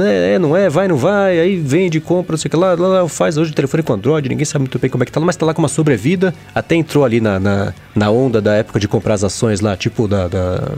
[0.00, 3.08] É, não é, vai, não vai, aí vende, compra, não sei o que lá, lá,
[3.08, 5.26] faz hoje o telefone com Android, ninguém sabe muito bem como é que tá lá,
[5.26, 6.34] mas tá lá com uma sobrevida.
[6.54, 10.06] Até entrou ali na, na, na onda da época de comprar as ações lá, tipo
[10.06, 10.72] da, da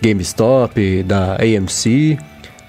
[0.00, 2.18] GameStop, da AMC.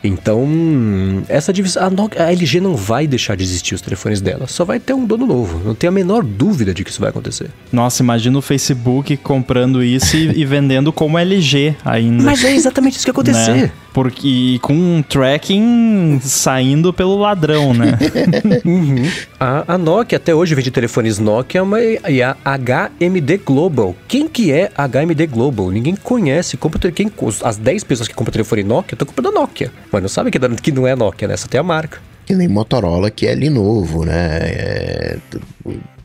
[0.04, 1.84] Então, essa divisão.
[1.84, 5.06] A, a, LG não vai deixar de existir os telefones dela, só vai ter um
[5.06, 5.62] dono novo.
[5.64, 7.50] Não tenho a menor dúvida de que isso vai acontecer.
[7.72, 12.24] Nossa, imagina o Facebook comprando isso e, e vendendo como LG ainda.
[12.24, 13.54] Mas é exatamente isso que acontecer.
[13.54, 13.72] Né?
[13.94, 17.98] Porque com um tracking saindo pelo ladrão, né?
[18.66, 19.08] uhum.
[19.40, 23.96] a, a, Nokia até hoje vende telefones Nokia mas, e a HMD Global.
[24.08, 25.70] Quem que é HMD Global?
[25.70, 26.58] Ninguém conhece.
[26.58, 27.12] Compra, quem,
[27.44, 29.72] as 10 pessoas que compram telefone Nokia estão comprando a Nokia.
[29.94, 31.38] Mas não sabe que, que não é Nokia, né?
[31.38, 32.00] Só tem a marca.
[32.26, 34.40] Que nem Motorola, que é Lenovo, né?
[34.42, 35.18] É,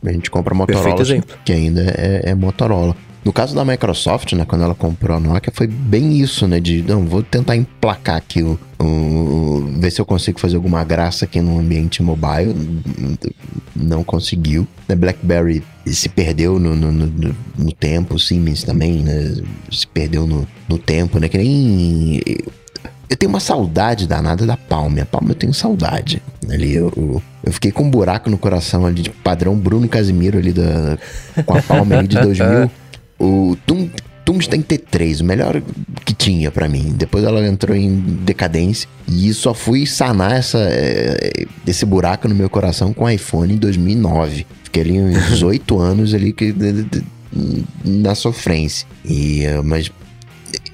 [0.05, 1.03] a gente compra Motorola,
[1.43, 2.95] que ainda é, é Motorola.
[3.25, 6.59] No caso da Microsoft, né, quando ela comprou a Nokia, foi bem isso, né?
[6.59, 11.25] De, não, vou tentar emplacar aqui o, o, ver se eu consigo fazer alguma graça
[11.25, 12.55] aqui no ambiente mobile.
[13.75, 14.67] Não conseguiu.
[14.87, 19.35] Né, BlackBerry se perdeu no, no, no, no tempo, Siemens também, né?
[19.71, 21.27] Se perdeu no, no tempo, né?
[21.27, 22.21] Que nem
[23.09, 25.01] eu tenho uma saudade danada da Palme.
[25.01, 26.21] A Palme eu tenho saudade.
[26.47, 30.53] Ali eu, eu, fiquei com um buraco no coração ali de padrão Bruno Casimiro ali
[30.53, 30.97] da,
[31.43, 32.71] com a Palme ali de 2000.
[33.19, 33.89] O Tum,
[34.23, 35.59] Tungsten T3, o melhor
[36.05, 36.93] que tinha para mim.
[36.95, 42.49] Depois ela entrou em decadência e só fui sanar essa, é, esse buraco no meu
[42.49, 44.45] coração com o iPhone em 2009.
[44.63, 46.55] Fiquei ali uns oito anos ali que,
[47.83, 48.87] na sofrência.
[49.03, 49.91] E, mas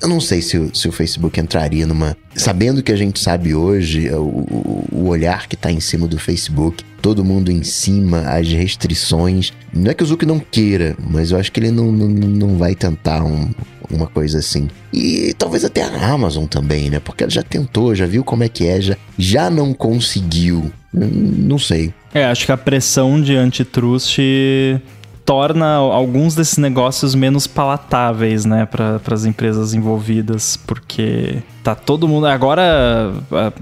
[0.05, 2.15] eu não sei se se o Facebook entraria numa.
[2.35, 6.83] Sabendo que a gente sabe hoje, o, o olhar que está em cima do Facebook,
[7.01, 9.51] todo mundo em cima, as restrições.
[9.73, 12.57] Não é que o Zuck não queira, mas eu acho que ele não, não, não
[12.57, 13.49] vai tentar um,
[13.89, 14.67] uma coisa assim.
[14.93, 16.99] E talvez até a Amazon também, né?
[16.99, 20.71] Porque ela já tentou, já viu como é que é, já, já não conseguiu.
[20.93, 21.93] Não sei.
[22.13, 24.17] É, acho que a pressão de antitrust
[25.25, 32.27] torna alguns desses negócios menos palatáveis, né, para as empresas envolvidas, porque tá todo mundo
[32.27, 33.11] agora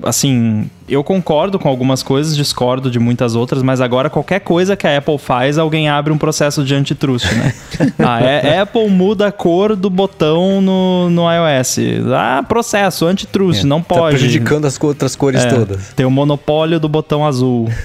[0.03, 4.85] assim, eu concordo com algumas coisas, discordo de muitas outras, mas agora qualquer coisa que
[4.85, 7.53] a Apple faz, alguém abre um processo de antitrust, né?
[7.97, 8.17] a
[8.59, 11.77] ah, Apple muda a cor do botão no, no iOS.
[12.13, 14.17] Ah, processo, antitrust, é, não tá pode.
[14.17, 15.93] Tá prejudicando as outras cores é, todas.
[15.93, 17.69] Tem o monopólio do botão azul.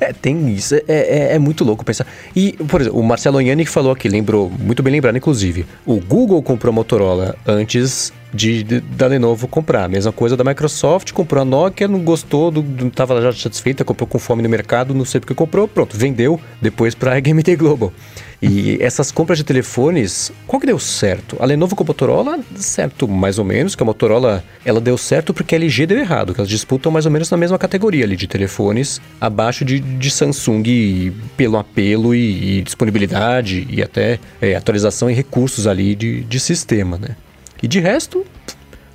[0.00, 0.74] É, tem isso.
[0.74, 2.06] É, é, é, muito louco pensar.
[2.34, 5.66] E, por exemplo, o Marcelo Yannick falou aqui, lembrou, muito bem lembrado, inclusive.
[5.86, 9.88] O Google comprou a Motorola antes de, de, da Lenovo comprar.
[9.88, 14.06] Mesma coisa da Microsoft, comprou a Nokia, não gostou, do, não estava já satisfeita, comprou
[14.06, 17.92] com fome no mercado, não sei porque comprou, pronto, vendeu depois para a HMT Global.
[18.46, 21.36] E essas compras de telefones, qual que deu certo?
[21.40, 25.32] A Lenovo com a Motorola, certo, mais ou menos, que a Motorola, ela deu certo
[25.32, 28.16] porque a LG deu errado, que elas disputam mais ou menos na mesma categoria ali
[28.16, 35.10] de telefones, abaixo de, de Samsung pelo apelo e, e disponibilidade e até é, atualização
[35.10, 37.16] e recursos ali de, de sistema, né?
[37.62, 38.26] E de resto,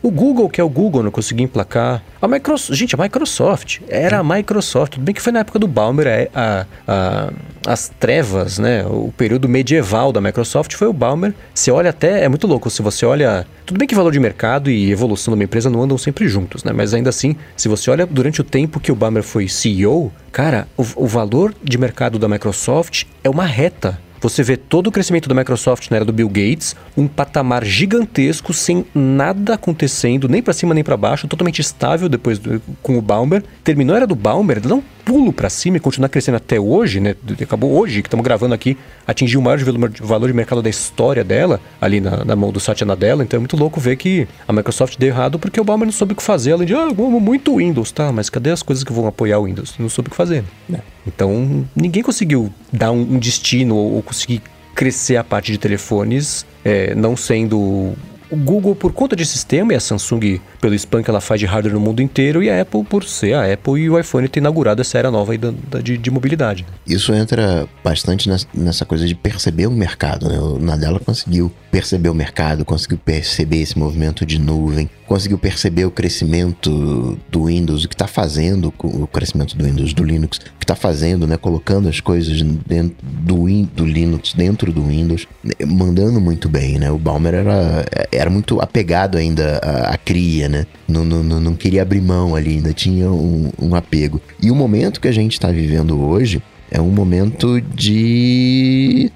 [0.01, 2.01] o Google, que é o Google, não conseguiu emplacar.
[2.21, 4.93] A Microsoft, gente, a Microsoft era a Microsoft.
[4.93, 7.33] Tudo bem que foi na época do Balmer, a, a,
[7.67, 8.85] as trevas, né?
[8.85, 11.33] O período medieval da Microsoft foi o Balmer.
[11.53, 13.45] Você olha até, é muito louco, se você olha.
[13.65, 16.63] Tudo bem que valor de mercado e evolução de uma empresa não andam sempre juntos,
[16.63, 16.71] né?
[16.73, 20.67] Mas ainda assim, se você olha durante o tempo que o Balmer foi CEO, cara,
[20.77, 25.29] o, o valor de mercado da Microsoft é uma reta você vê todo o crescimento
[25.29, 30.53] da Microsoft na era do Bill Gates, um patamar gigantesco, sem nada acontecendo, nem para
[30.53, 33.43] cima nem para baixo, totalmente estável depois do, com o Balmer.
[33.63, 36.99] Terminou a era do Balmer, dá um pulo para cima e continua crescendo até hoje,
[36.99, 37.15] né?
[37.41, 39.59] Acabou hoje, que estamos gravando aqui, atingiu o maior
[40.01, 43.23] valor de mercado da história dela, ali na, na mão do Satya Nadella.
[43.23, 46.13] Então é muito louco ver que a Microsoft deu errado porque o Balmer não soube
[46.13, 48.11] o que fazer, além de, ah, muito Windows, tá?
[48.11, 49.73] Mas cadê as coisas que vão apoiar o Windows?
[49.79, 50.43] Não soube o que fazer.
[50.67, 50.79] Né?
[51.05, 54.41] Então ninguém conseguiu dar um, destino ou, ou conseguir
[54.75, 57.93] crescer a parte de telefones, é, não sendo
[58.31, 61.45] o Google por conta de sistema e a Samsung pelo spam que ela faz de
[61.45, 64.39] hardware no mundo inteiro e a Apple por ser a Apple e o iPhone ter
[64.39, 66.65] inaugurado essa era nova da, da de, de, mobilidade.
[66.85, 70.39] Isso entra bastante nessa coisa de perceber o mercado, né?
[70.39, 75.91] O Nadella conseguiu perceber o mercado, conseguiu perceber esse movimento de nuvem, conseguiu perceber o
[75.91, 80.63] crescimento do Windows, o que está fazendo, o crescimento do Windows, do Linux, o que
[80.63, 81.37] está fazendo, né?
[81.37, 85.27] Colocando as coisas dentro do, do Linux, dentro do Windows,
[85.65, 86.91] mandando muito bem, né?
[86.91, 90.65] O Balmer era, era muito apegado ainda à, à cria, né?
[90.87, 94.19] Não, não, não, queria abrir mão ali, ainda tinha um, um apego.
[94.41, 96.41] E o momento que a gente está vivendo hoje
[96.71, 99.11] é um momento de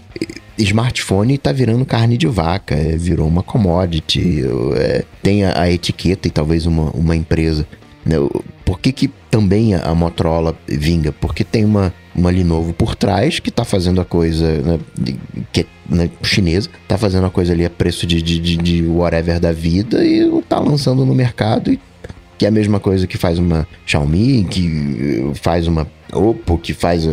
[0.57, 4.43] smartphone tá virando carne de vaca, é, virou uma commodity.
[4.75, 7.67] É, tem a, a, etiqueta e talvez uma, uma empresa.
[8.05, 8.15] Né,
[8.65, 11.11] por que, que também a Motorola vinga?
[11.11, 14.79] Porque tem uma, uma Lenovo por trás que está fazendo a coisa né,
[15.51, 18.83] que é né, chinesa, está fazendo a coisa ali a preço de, de, de, de
[18.83, 21.79] whatever da vida e está lançando no mercado e
[22.37, 27.05] que é a mesma coisa que faz uma Xiaomi, que faz uma Oppo, que faz
[27.05, 27.11] uh,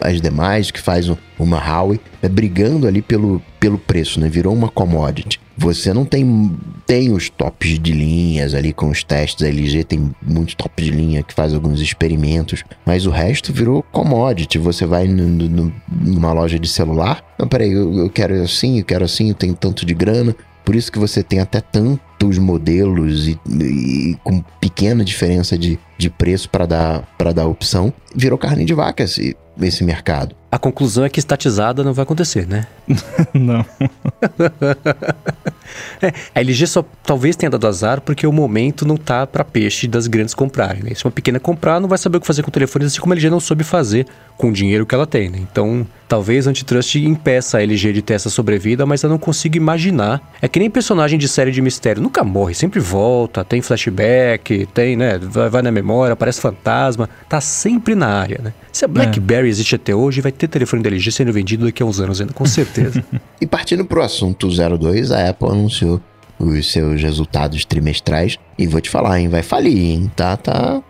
[0.00, 4.28] as demais, que faz uma Huawei, é brigando ali pelo, pelo preço, né?
[4.28, 5.40] Virou uma commodity.
[5.56, 6.52] Você não tem
[6.86, 9.44] tem os tops de linhas ali com os testes.
[9.44, 13.82] A LG tem muitos tops de linha que faz alguns experimentos, mas o resto virou
[13.82, 14.56] commodity.
[14.58, 19.28] Você vai numa loja de celular, não, peraí, eu, eu quero assim, eu quero assim,
[19.28, 20.34] eu tenho tanto de grana.
[20.68, 26.10] Por isso que você tem até tantos modelos e, e com pequena diferença de, de
[26.10, 27.90] preço para dar, dar opção.
[28.14, 30.36] Virou carne de vaca esse, esse mercado.
[30.50, 32.66] A conclusão é que estatizada não vai acontecer, né?
[33.34, 33.60] não.
[36.00, 39.86] é, a LG só talvez tenha dado azar porque o momento não tá para peixe
[39.86, 40.82] das grandes comprarem.
[40.82, 40.94] Né?
[40.94, 43.12] Se uma pequena comprar, não vai saber o que fazer com o telefone, assim como
[43.12, 44.06] a LG não soube fazer
[44.38, 45.28] com o dinheiro que ela tem.
[45.28, 45.38] Né?
[45.38, 50.32] Então, talvez antitrust impeça a LG de ter essa sobrevida, mas eu não consigo imaginar.
[50.40, 54.96] É que nem personagem de série de mistério, nunca morre, sempre volta, tem flashback, tem,
[54.96, 55.18] né?
[55.18, 58.54] Vai, vai na memória, aparece fantasma, tá sempre na área, né?
[58.72, 59.50] Se a BlackBerry é.
[59.50, 62.32] existe até hoje, vai ter telefone da LG sendo vendido daqui a uns anos ainda,
[62.32, 63.04] com certeza.
[63.40, 66.00] e partindo pro assunto 02, a Apple anunciou
[66.38, 68.38] os seus resultados trimestrais.
[68.56, 69.28] E vou te falar, hein?
[69.28, 70.10] Vai falir, hein?
[70.14, 70.82] Tá, tá.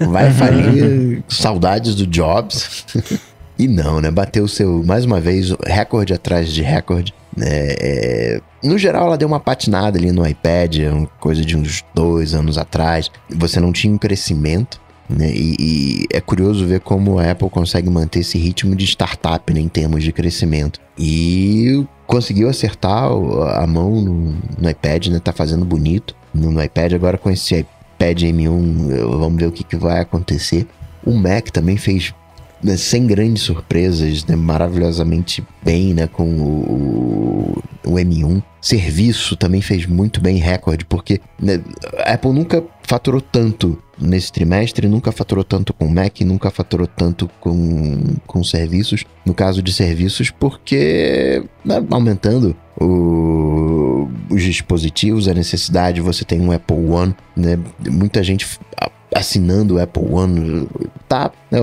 [0.00, 1.22] Vai falir.
[1.28, 2.86] Saudades do Jobs.
[3.58, 4.10] e não, né?
[4.10, 7.14] Bateu o seu, mais uma vez, recorde atrás de recorde.
[7.40, 10.76] É, é, no geral, ela deu uma patinada ali no iPad,
[11.18, 13.10] coisa de uns dois anos atrás.
[13.30, 14.80] Você não tinha um crescimento.
[15.16, 15.30] Né?
[15.32, 19.60] E, e, é curioso ver como a Apple consegue manter esse ritmo de startup né,
[19.60, 20.80] em termos de crescimento.
[20.98, 25.18] E conseguiu acertar a mão no, no iPad, né?
[25.18, 26.92] Tá fazendo bonito no, no, iPad.
[26.92, 30.66] Agora com esse iPad M1, vamos ver o que, que vai acontecer.
[31.04, 32.14] O Mac também fez
[32.62, 38.42] né, sem grandes surpresas, né, maravilhosamente bem né, com o, o, M1.
[38.62, 41.60] Serviço também fez muito bem recorde, porque né,
[42.06, 47.28] a Apple nunca faturou tanto nesse trimestre, nunca faturou tanto com Mac, nunca faturou tanto
[47.40, 49.04] com, com serviços.
[49.26, 56.52] No caso de serviços, porque né, aumentando o, os dispositivos, a necessidade, você tem um
[56.52, 57.58] Apple One, né?
[57.90, 58.46] Muita gente
[59.12, 60.68] assinando o Apple One.
[61.08, 61.58] Tá, né,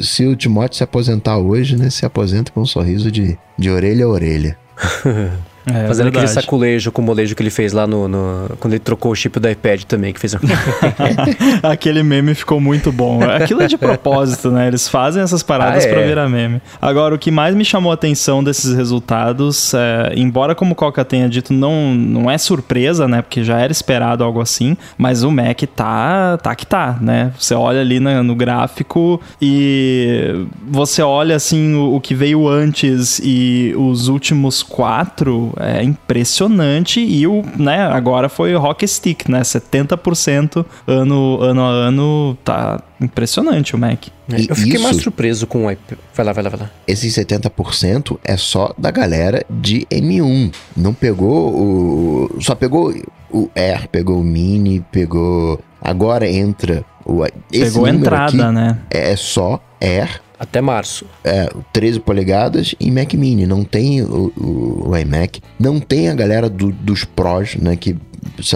[0.00, 1.90] se o Timóteo se aposentar hoje, né?
[1.90, 4.56] Se aposenta com um sorriso de, de orelha a orelha.
[5.66, 8.80] É, Fazendo aquele saculejo com o molejo que ele fez lá no, no, Quando ele
[8.80, 10.36] trocou o chip do iPad também, que fez.
[11.62, 13.22] aquele meme ficou muito bom.
[13.22, 14.68] Aquilo é de propósito, né?
[14.68, 15.92] Eles fazem essas paradas ah, é.
[15.92, 16.60] pra virar meme.
[16.80, 21.04] Agora, o que mais me chamou a atenção desses resultados, é, embora como o Coca
[21.04, 23.22] tenha dito, não, não é surpresa, né?
[23.22, 27.32] Porque já era esperado algo assim, mas o Mac tá, tá que tá, né?
[27.38, 33.18] Você olha ali no, no gráfico e você olha assim o, o que veio antes
[33.24, 39.40] e os últimos quatro é impressionante e o, né, agora foi o Rock Stick, né?
[39.40, 44.08] 70% ano, ano a ano, tá impressionante o Mac.
[44.30, 45.98] É, eu fiquei isso, mais surpreso com o iPad.
[46.14, 46.70] Vai lá, vai lá, vai lá.
[46.86, 50.52] Esse 70% é só da galera de M1.
[50.76, 52.40] Não pegou o.
[52.40, 52.94] Só pegou
[53.30, 55.60] o Air, pegou o Mini, pegou.
[55.80, 57.24] Agora entra o.
[57.52, 58.78] Esse pegou a entrada, né?
[58.90, 61.06] É só Air até março.
[61.22, 63.46] É, 13 polegadas e Mac Mini.
[63.46, 65.40] Não tem o, o, o iMac.
[65.58, 67.76] Não tem a galera do, dos Pros, né?
[67.76, 67.96] Que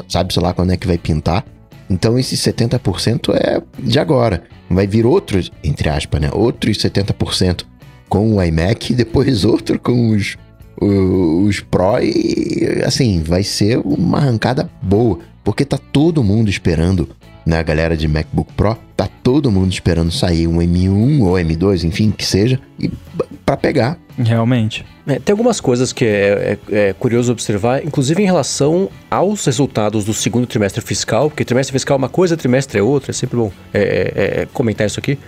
[0.08, 1.44] sabe, sei lá, quando é que vai pintar.
[1.90, 4.42] Então esse 70% é de agora.
[4.70, 6.30] Vai vir outros, entre aspas, né?
[6.32, 7.64] Outros 70%
[8.08, 10.36] com o iMac depois outro com os,
[10.80, 15.18] os, os Pro e assim, vai ser uma arrancada boa.
[15.42, 17.08] Porque tá todo mundo esperando
[17.48, 21.82] né, a galera de MacBook Pro, tá todo mundo esperando sair um M1 ou M2,
[21.84, 22.90] enfim, que seja, e
[23.46, 23.98] para pegar.
[24.18, 24.84] Realmente.
[25.06, 30.04] É, tem algumas coisas que é, é, é, curioso observar, inclusive em relação aos resultados
[30.04, 33.38] do segundo trimestre fiscal, porque trimestre fiscal é uma coisa, trimestre é outra, é sempre
[33.38, 35.18] bom é, é, é comentar isso aqui,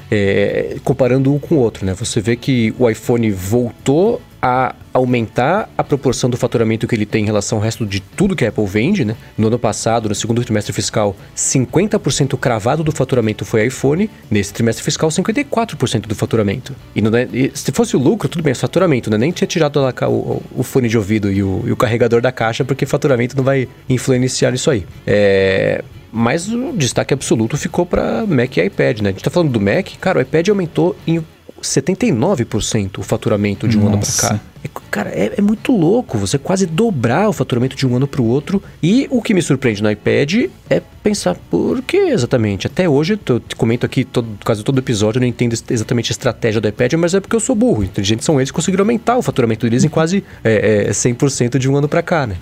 [0.85, 1.95] comparando um com o outro, né?
[1.95, 7.23] Você vê que o iPhone voltou a aumentar a proporção do faturamento que ele tem
[7.23, 9.17] em relação ao resto de tudo que a Apple vende, né?
[9.37, 14.83] No ano passado, no segundo trimestre fiscal, 50% cravado do faturamento foi iPhone, nesse trimestre
[14.85, 16.75] fiscal, 54% do faturamento.
[16.95, 19.19] E, não, e, se fosse o lucro, tudo bem, é faturamento, né?
[19.19, 22.65] Nem tinha tirado o, o, fone de ouvido e o, e o, carregador da caixa,
[22.65, 24.87] porque faturamento não vai influenciar isso aí.
[25.07, 25.85] É...
[26.13, 29.11] Mas o destaque absoluto ficou para Mac e iPad, né?
[29.11, 31.25] A gente tá falando do Mac, cara, o iPad aumentou em
[31.63, 33.97] 79% o faturamento de um Nossa.
[33.97, 34.51] ano para cá.
[34.63, 38.21] É, cara, é, é, muito louco você quase dobrar o faturamento de um ano para
[38.21, 38.63] o outro.
[38.83, 42.67] E o que me surpreende no iPad é pensar por que exatamente.
[42.67, 46.61] Até hoje, eu comento aqui todo, quase todo episódio, eu não entendo exatamente a estratégia
[46.61, 47.85] do iPad, mas é porque eu sou burro.
[47.85, 51.69] Inteligentes são eles que conseguiram aumentar o faturamento deles em quase é, é, 100% de
[51.69, 52.37] um ano para cá, né?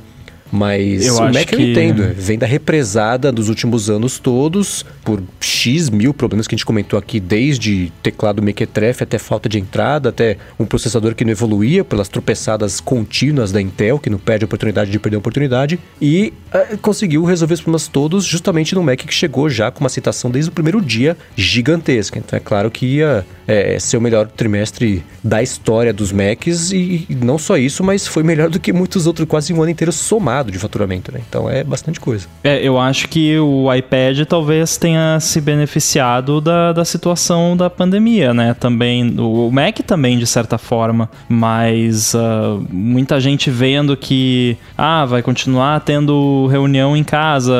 [0.50, 1.54] Mas eu o Mac que...
[1.54, 2.14] eu entendo.
[2.16, 6.98] Vem da represada dos últimos anos todos, por X mil problemas que a gente comentou
[6.98, 12.08] aqui, desde teclado mequetrefe até falta de entrada, até um processador que não evoluía pelas
[12.08, 16.78] tropeçadas contínuas da Intel, que não perde a oportunidade de perder a oportunidade, e uh,
[16.78, 20.50] conseguiu resolver os problemas todos justamente no Mac que chegou já com uma citação desde
[20.50, 22.18] o primeiro dia gigantesca.
[22.18, 27.06] Então é claro que ia é, ser o melhor trimestre da história dos Macs, e,
[27.08, 29.92] e não só isso, mas foi melhor do que muitos outros, quase um ano inteiro
[29.92, 31.20] somado de faturamento, né?
[31.28, 32.26] Então é bastante coisa.
[32.42, 38.32] É, eu acho que o iPad talvez tenha se beneficiado da, da situação da pandemia,
[38.32, 38.54] né?
[38.54, 45.22] Também, o Mac também, de certa forma, mas uh, muita gente vendo que, ah, vai
[45.22, 47.54] continuar tendo reunião em casa,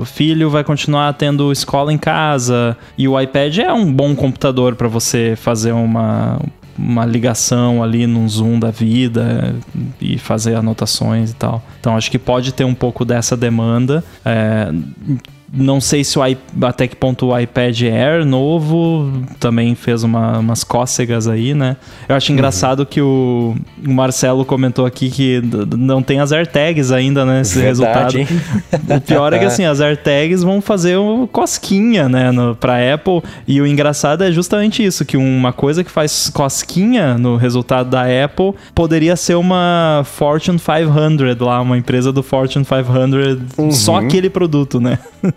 [0.00, 4.74] o filho vai continuar tendo escola em casa, e o iPad é um bom computador
[4.74, 6.38] para você fazer uma
[6.78, 9.54] uma ligação ali num zoom da vida
[10.00, 11.62] e fazer anotações e tal.
[11.80, 14.04] Então acho que pode ter um pouco dessa demanda.
[14.24, 14.72] É,
[15.52, 16.22] não sei se o
[16.62, 21.76] até que ponto o iPad Air novo também fez uma, umas cócegas aí, né?
[22.08, 22.86] Eu acho engraçado uhum.
[22.86, 23.54] que o,
[23.86, 25.40] o, Marcelo comentou aqui que
[25.76, 27.42] não tem as AirTags ainda, né?
[27.42, 28.96] Esse Verdade, resultado.
[28.96, 32.30] O pior é que assim, as AirTags vão fazer uma cosquinha, né?
[32.32, 33.22] No, pra Apple.
[33.46, 38.02] E o engraçado é justamente isso: que uma coisa que faz cosquinha no resultado da
[38.02, 43.70] Apple poderia ser uma Fortune 500 lá, uma empresa do Fortune 500, uhum.
[43.70, 44.98] só aquele produto, né?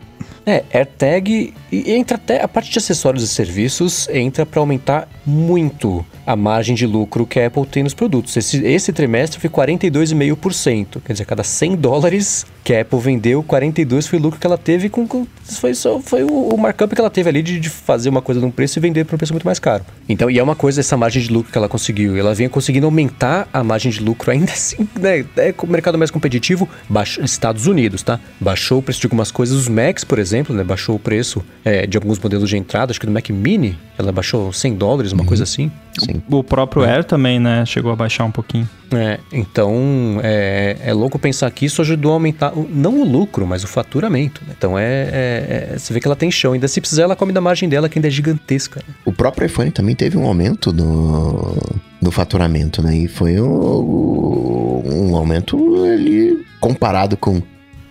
[0.50, 6.04] É, AirTag e entra até a parte de acessórios e serviços entra para aumentar muito
[6.26, 8.36] a margem de lucro que a Apple tem nos produtos.
[8.36, 11.02] Esse, esse trimestre foi 42,5%.
[11.06, 14.46] Quer dizer, a cada 100 dólares que a Apple vendeu, 42 foi o lucro que
[14.46, 15.08] ela teve com.
[15.08, 18.22] com foi só, foi o, o, markup que ela teve ali de, de fazer uma
[18.22, 19.84] coisa num preço e vender por um preço muito mais caro.
[20.08, 22.16] Então, e é uma coisa essa margem de lucro que ela conseguiu.
[22.16, 25.26] Ela vinha conseguindo aumentar a margem de lucro ainda assim, né?
[25.36, 28.20] É o mercado mais competitivo, baixo, Estados Unidos, tá?
[28.40, 29.58] Baixou o preço de algumas coisas.
[29.58, 30.64] Os Macs, por exemplo, né?
[30.64, 32.92] Baixou o preço é, de alguns modelos de entrada.
[32.92, 35.28] Acho que do Mac Mini, ela baixou 100 dólares, uma uhum.
[35.28, 35.72] coisa assim.
[35.98, 36.22] Sim.
[36.30, 36.98] O próprio é.
[36.98, 37.66] Air também, né?
[37.66, 38.70] Chegou a baixar um pouquinho.
[38.92, 43.64] É, então é, é louco pensar que isso ajudou a aumentar, não o lucro, mas
[43.64, 44.42] o faturamento.
[44.46, 44.54] Né?
[44.58, 46.54] Então é, é, é, Você vê que ela tem chão.
[46.54, 48.82] Ainda se precisar, ela come da margem dela, que ainda é gigantesca.
[48.88, 48.94] Né?
[49.06, 51.58] O próprio iPhone também teve um aumento no,
[52.02, 52.96] no faturamento, né?
[52.96, 57.42] E foi um, um aumento ali comparado com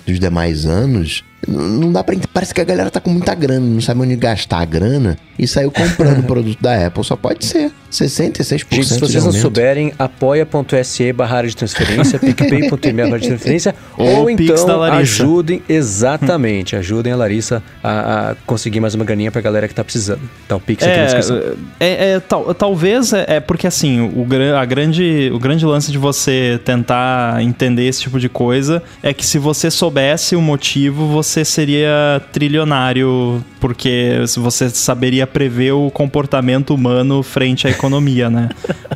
[0.06, 2.16] os demais anos não dá pra.
[2.32, 5.46] Parece que a galera tá com muita grana, não sabe onde gastar a grana e
[5.46, 7.04] saiu comprando o produto da Apple.
[7.04, 7.70] Só pode ser.
[7.90, 14.20] 66% Gente, se vocês não souberem, apoia.se barra de transferência, picpay.me barra de transferência, ou,
[14.20, 19.66] ou então ajudem, exatamente, ajudem a Larissa a, a, conseguir mais uma graninha pra galera
[19.66, 20.20] que tá precisando.
[20.46, 21.40] Tá o Pix aqui é, na descrição.
[21.80, 25.96] É, é, tal, talvez é, é, porque assim, o, a grande, o grande lance de
[25.96, 31.27] você tentar entender esse tipo de coisa é que se você soubesse o motivo, você
[31.28, 38.48] você seria trilionário, porque você saberia prever o comportamento humano frente à economia, né?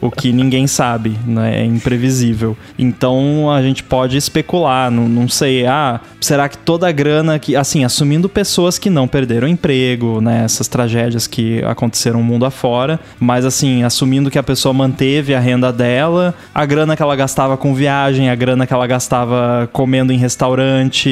[0.03, 1.61] o que ninguém sabe, né?
[1.61, 2.57] É imprevisível.
[2.77, 7.55] Então a gente pode especular, não, não sei, ah, será que toda a grana que,
[7.55, 10.43] assim, assumindo pessoas que não perderam emprego, né?
[10.45, 15.73] Essas tragédias que aconteceram mundo afora, mas assim, assumindo que a pessoa manteve a renda
[15.73, 20.17] dela, a grana que ela gastava com viagem, a grana que ela gastava comendo em
[20.17, 21.11] restaurante,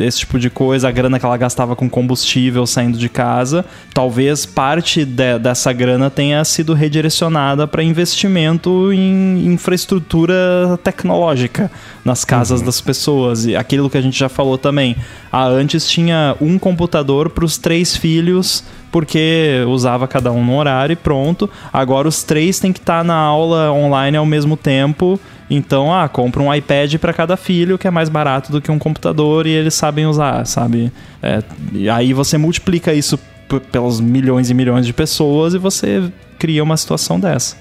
[0.00, 4.46] esse tipo de coisa, a grana que ela gastava com combustível saindo de casa, talvez
[4.46, 11.70] parte de, dessa grana tenha sido redirecionada para investimento em infraestrutura tecnológica
[12.04, 12.66] nas casas uhum.
[12.66, 13.46] das pessoas.
[13.46, 14.96] E aquilo que a gente já falou também.
[15.30, 20.92] Ah, antes tinha um computador para os três filhos porque usava cada um no horário
[20.92, 21.50] e pronto.
[21.72, 25.18] Agora os três têm que estar tá na aula online ao mesmo tempo
[25.54, 28.78] então, ah, compra um iPad para cada filho, que é mais barato do que um
[28.78, 30.90] computador e eles sabem usar, sabe?
[31.22, 31.42] É,
[31.74, 33.18] e aí você multiplica isso
[33.70, 37.56] pelos milhões e milhões de pessoas e você cria uma situação dessa.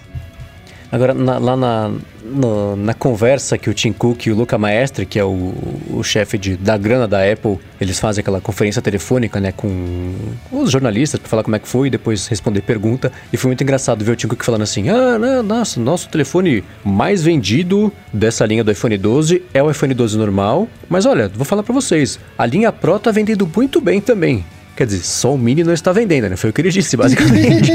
[0.89, 1.91] Agora, na, lá na,
[2.31, 5.53] no, na conversa que o Tim Cook e o Luca Maestre, que é o,
[5.89, 10.13] o chefe de, da grana da Apple, eles fazem aquela conferência telefônica, né, com
[10.51, 13.11] os jornalistas para falar como é que foi e depois responder pergunta.
[13.31, 16.63] E foi muito engraçado ver o Tim Cook falando assim: ah, não, nossa, nosso telefone
[16.83, 20.67] mais vendido dessa linha do iPhone 12 é o iPhone 12 normal.
[20.89, 24.45] Mas olha, vou falar para vocês: a linha Pro tá vendendo muito bem também.
[24.75, 26.35] Quer dizer, só o Mini não está vendendo, né?
[26.35, 27.71] Foi o que ele disse, basicamente.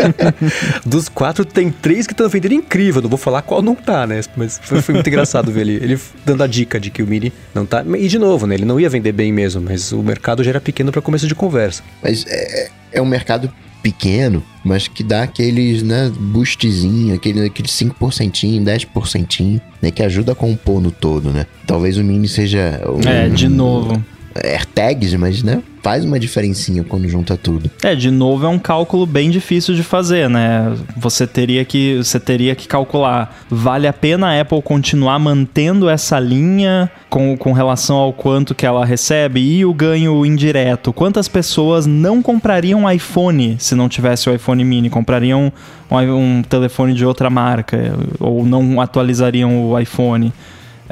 [0.84, 3.00] Dos quatro, tem três que estão vendendo incrível.
[3.00, 4.20] Não vou falar qual não tá, né?
[4.36, 7.32] Mas foi, foi, muito engraçado ver ele, ele dando a dica de que o Mini
[7.54, 7.84] não tá.
[7.98, 8.54] E de novo, né?
[8.54, 11.34] Ele não ia vender bem mesmo, mas o mercado já era pequeno para começo de
[11.34, 11.82] conversa.
[12.02, 13.50] Mas é, é um mercado
[13.82, 20.34] pequeno, mas que dá aqueles, né, boostzinho, aquele, aquele 5%, 10%, né, que ajuda a
[20.34, 21.46] compor no todo, né?
[21.66, 22.80] Talvez o Mini seja...
[22.86, 24.04] Um, é, de novo.
[24.34, 27.70] AirTags, mas, né, faz uma diferencinha quando junta tudo.
[27.82, 30.74] É, de novo é um cálculo bem difícil de fazer, né?
[30.96, 36.18] Você teria que você teria que calcular, vale a pena a Apple continuar mantendo essa
[36.18, 40.92] linha com, com relação ao quanto que ela recebe e o ganho indireto?
[40.92, 44.90] Quantas pessoas não comprariam iPhone se não tivesse o iPhone mini?
[44.90, 45.52] Comprariam
[45.90, 50.32] um, um telefone de outra marca ou não atualizariam o iPhone?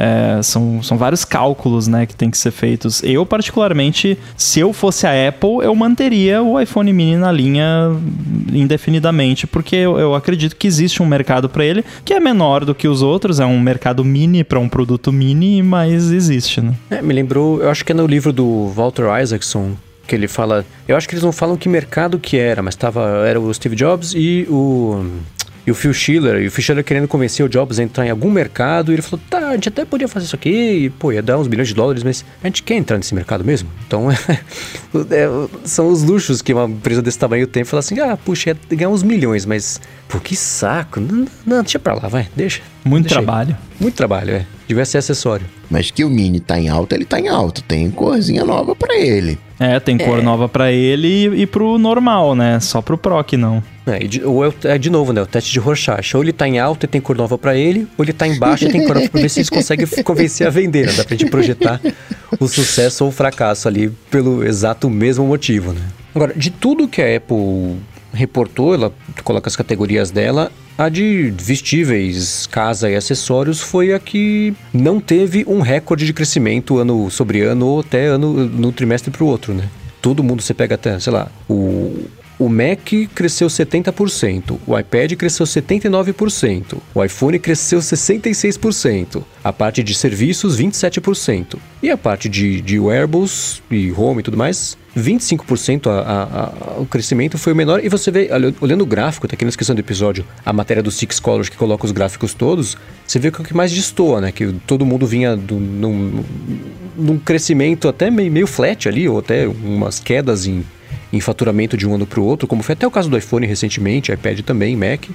[0.00, 3.02] É, são, são vários cálculos né, que tem que ser feitos.
[3.02, 7.90] Eu, particularmente, se eu fosse a Apple, eu manteria o iPhone mini na linha
[8.52, 12.76] indefinidamente, porque eu, eu acredito que existe um mercado para ele que é menor do
[12.76, 16.60] que os outros, é um mercado mini para um produto mini, mas existe.
[16.60, 16.74] Né?
[16.90, 19.72] É, me lembrou, eu acho que é no livro do Walter Isaacson,
[20.06, 20.64] que ele fala.
[20.86, 23.74] Eu acho que eles não falam que mercado que era, mas tava, era o Steve
[23.74, 25.04] Jobs e o
[25.68, 28.10] e o Phil Schiller, e o Phil Schiller querendo convencer o Jobs a entrar em
[28.10, 31.12] algum mercado, e ele falou, tá, a gente até podia fazer isso aqui, e, pô,
[31.12, 33.68] ia dar uns bilhões de dólares, mas a gente quer entrar nesse mercado mesmo?
[33.86, 38.48] Então, é, são os luxos que uma empresa desse tamanho tem, fala assim, ah, puxa,
[38.48, 42.62] ia ganhar uns milhões, mas, pô, que saco, não, não deixa pra lá, vai, deixa.
[42.82, 43.50] Muito deixa trabalho.
[43.50, 43.76] Aí.
[43.78, 44.46] Muito trabalho, é.
[44.66, 45.44] Devia ser acessório.
[45.68, 48.96] Mas que o Mini tá em alta, ele tá em alta, tem corzinha nova para
[48.96, 49.38] ele.
[49.60, 50.22] É, tem cor é.
[50.22, 52.60] nova para ele e, e pro normal, né?
[52.60, 53.62] Só pro Pro que não.
[53.86, 55.22] É, de, ou é, é, de novo, né?
[55.22, 56.16] O teste de Rorschach.
[56.16, 58.64] Ou ele tá em alta e tem cor nova para ele, ou ele tá embaixo
[58.64, 60.86] e tem cor nova pra ver se eles conseguem convencer a vender.
[60.86, 60.92] Né?
[60.92, 61.80] Dá pra gente projetar
[62.38, 65.80] o sucesso ou o fracasso ali pelo exato mesmo motivo, né?
[66.14, 67.76] Agora, de tudo que a Apple
[68.12, 68.92] reportou, ela
[69.24, 75.44] coloca as categorias dela, a de vestíveis, casa e acessórios foi a que não teve
[75.46, 79.52] um recorde de crescimento ano sobre ano ou até ano no trimestre para o outro,
[79.52, 79.68] né?
[80.00, 82.06] Todo mundo você pega até, sei lá, o
[82.38, 89.94] o Mac cresceu 70%, o iPad cresceu 79%, o iPhone cresceu 66%, a parte de
[89.94, 96.00] serviços 27% e a parte de, de wearables e home e tudo mais 25% a,
[96.00, 96.22] a,
[96.76, 97.84] a, o crescimento foi o menor.
[97.84, 98.28] E você vê,
[98.60, 101.56] olhando o gráfico, tá aqui na descrição do episódio, a matéria do Six Colors que
[101.56, 102.76] coloca os gráficos todos,
[103.06, 104.32] você vê que é o que mais destoa, né?
[104.32, 106.24] Que todo mundo vinha do, num,
[106.96, 110.64] num crescimento até meio, meio flat ali, ou até umas quedas em
[111.12, 113.46] em faturamento de um ano para o outro, como foi até o caso do iPhone
[113.46, 115.06] recentemente, iPad também, Mac.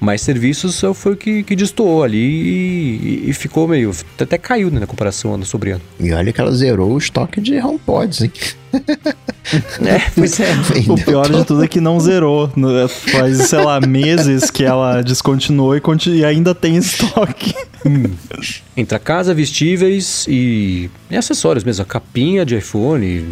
[0.00, 3.90] Mas serviços foi o que, que destoou ali e, e, ficou meio.
[4.18, 5.82] Até caiu né, na comparação ano sobre ano.
[5.98, 8.32] E olha que ela zerou o estoque de HomePods, hein?
[9.86, 10.52] é, pois é.
[10.88, 12.50] o pior de tudo é que não zerou.
[12.88, 17.54] Faz, sei lá, meses que ela descontinuou e, e ainda tem estoque.
[17.84, 18.10] Hum.
[18.76, 21.82] Entra casa, vestíveis e, e, acessórios mesmo.
[21.82, 23.24] A capinha de iPhone,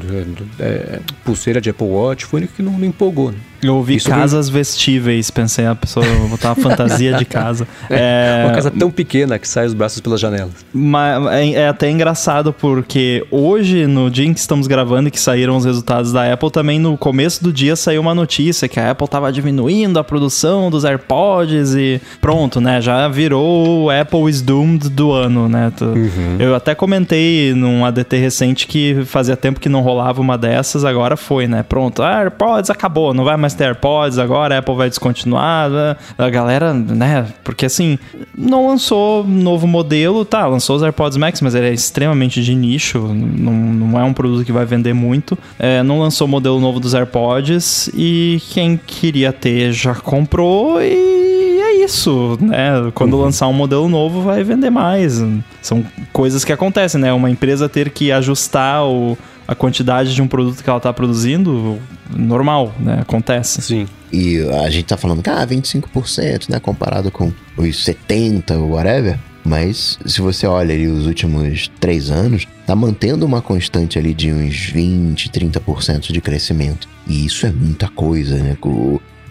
[0.59, 3.33] é, pulseira de Apple Watch, foi o que não, não empolgou.
[3.33, 3.39] Né?
[3.63, 4.59] Eu ouvi Isso casas foi...
[4.59, 7.67] vestíveis, pensei a pessoa botar uma fantasia de casa.
[7.89, 10.53] É, uma casa tão pequena que sai os braços pelas janelas.
[10.73, 15.21] Mas é, é, até engraçado porque hoje, no dia em que estamos gravando e que
[15.21, 18.91] saíram os resultados da Apple, também no começo do dia saiu uma notícia que a
[18.91, 22.81] Apple estava diminuindo a produção dos AirPods e pronto, né?
[22.81, 25.73] Já virou o Apple is doomed do ano, né?
[25.81, 26.37] Uhum.
[26.39, 31.17] Eu até comentei num ADT recente que fazia tempo que não rolava uma dessas, agora
[31.17, 31.63] foi, né?
[31.63, 35.71] Pronto, ah, AirPods acabou, não vai mais ter AirPods agora, a Apple vai descontinuar.
[35.71, 35.97] Né?
[36.19, 37.27] A galera, né?
[37.45, 37.99] Porque assim,
[38.37, 40.47] não lançou novo modelo, tá?
[40.47, 44.45] Lançou os AirPods Max, mas ele é extremamente de nicho, não, não é um produto
[44.45, 45.39] que vai vender muito.
[45.59, 51.61] É, não lançou o modelo novo dos AirPods e quem queria ter já comprou e
[51.61, 52.91] é isso, né?
[52.95, 53.23] Quando uhum.
[53.23, 55.23] lançar um modelo novo vai vender mais.
[55.63, 57.13] São coisas que acontecem, né?
[57.13, 59.17] Uma empresa ter que ajustar o
[59.49, 61.79] a quantidade de um produto que ela está produzindo,
[62.11, 62.99] normal, né?
[63.01, 63.63] Acontece.
[63.63, 63.87] Sim.
[64.13, 66.59] E a gente tá falando que, ah, 25%, né?
[66.59, 69.19] Comparado com os 70%, whatever.
[69.47, 74.33] Mas se você olha ali os últimos três anos, tá mantendo uma constante ali de
[74.33, 76.89] uns 20, 30% de crescimento.
[77.07, 78.57] E isso é muita coisa, né?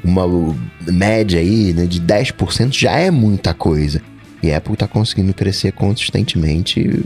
[0.02, 0.26] Uma
[0.88, 4.02] média aí né, de 10% já é muita coisa.
[4.42, 7.04] E a Apple tá conseguindo crescer consistentemente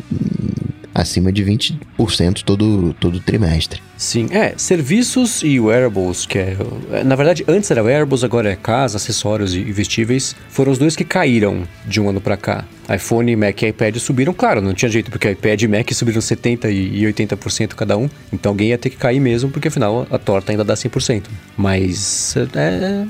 [0.94, 3.82] acima de 20% todo, todo trimestre.
[3.98, 6.58] Sim, é, serviços e wearables, que é.
[7.04, 11.06] Na verdade, antes era wearables, agora é casa, acessórios e vestíveis, foram os dois que
[11.06, 15.12] caíram de um ano para cá iPhone, Mac e iPad subiram, claro, não tinha jeito,
[15.12, 18.98] porque iPad e Mac subiram 70% e 80% cada um, então alguém ia ter que
[18.98, 21.26] cair mesmo, porque afinal a torta ainda dá 100%.
[21.56, 23.06] Mas, é, é,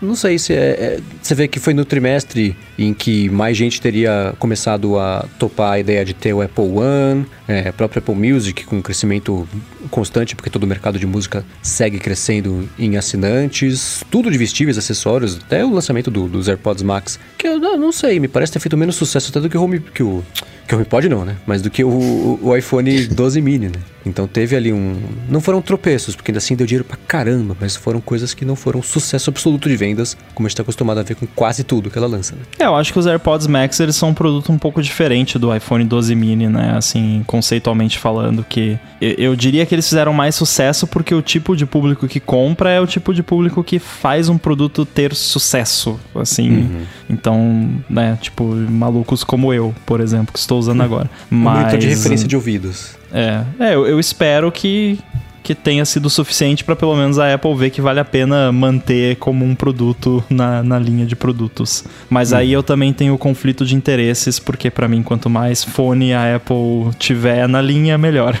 [0.00, 3.80] não sei se é, é, Você vê que foi no trimestre em que mais gente
[3.80, 8.14] teria começado a topar a ideia de ter o Apple One, é, a própria Apple
[8.14, 9.48] Music com um crescimento
[9.90, 15.36] constante, porque todo o mercado de música segue crescendo em assinantes, tudo de vestíveis, acessórios,
[15.36, 18.76] até o lançamento do, dos AirPods Max, que eu não sei, me parece ter feito
[18.76, 20.24] menos sucesso sucesso do que o Home, que o,
[20.66, 21.36] que o HomePod não, né?
[21.46, 23.80] Mas do que o, o iPhone 12 mini, né?
[24.04, 25.00] Então teve ali um.
[25.28, 28.56] Não foram tropeços, porque ainda assim deu dinheiro pra caramba, mas foram coisas que não
[28.56, 31.90] foram sucesso absoluto de vendas, como a gente tá acostumado a ver com quase tudo
[31.90, 32.34] que ela lança.
[32.34, 32.42] Né?
[32.58, 35.54] É, eu acho que os AirPods Max eles são um produto um pouco diferente do
[35.54, 36.74] iPhone 12 mini, né?
[36.76, 41.56] Assim, conceitualmente falando, que eu, eu diria que eles fizeram mais sucesso porque o tipo
[41.56, 45.98] de público que compra é o tipo de público que faz um produto ter sucesso,
[46.14, 46.50] assim.
[46.50, 46.82] Uhum.
[47.08, 50.86] Então, né, tipo, malucos como eu, por exemplo, que estou usando uhum.
[50.86, 51.10] agora.
[51.30, 51.74] Mas...
[51.74, 52.96] Um de referência de ouvidos.
[53.12, 54.98] É, é eu, eu espero que,
[55.42, 59.16] que tenha sido suficiente para pelo menos a Apple ver que vale a pena manter
[59.16, 61.84] como um produto na, na linha de produtos.
[62.08, 62.36] Mas hum.
[62.36, 66.94] aí eu também tenho conflito de interesses, porque para mim, quanto mais fone a Apple
[66.98, 68.38] tiver na linha, melhor.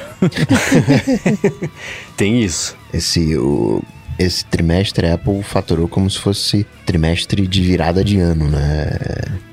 [2.16, 2.76] Tem isso.
[2.92, 3.82] Esse, o,
[4.18, 8.90] esse trimestre a Apple faturou como se fosse trimestre de virada de ano, né?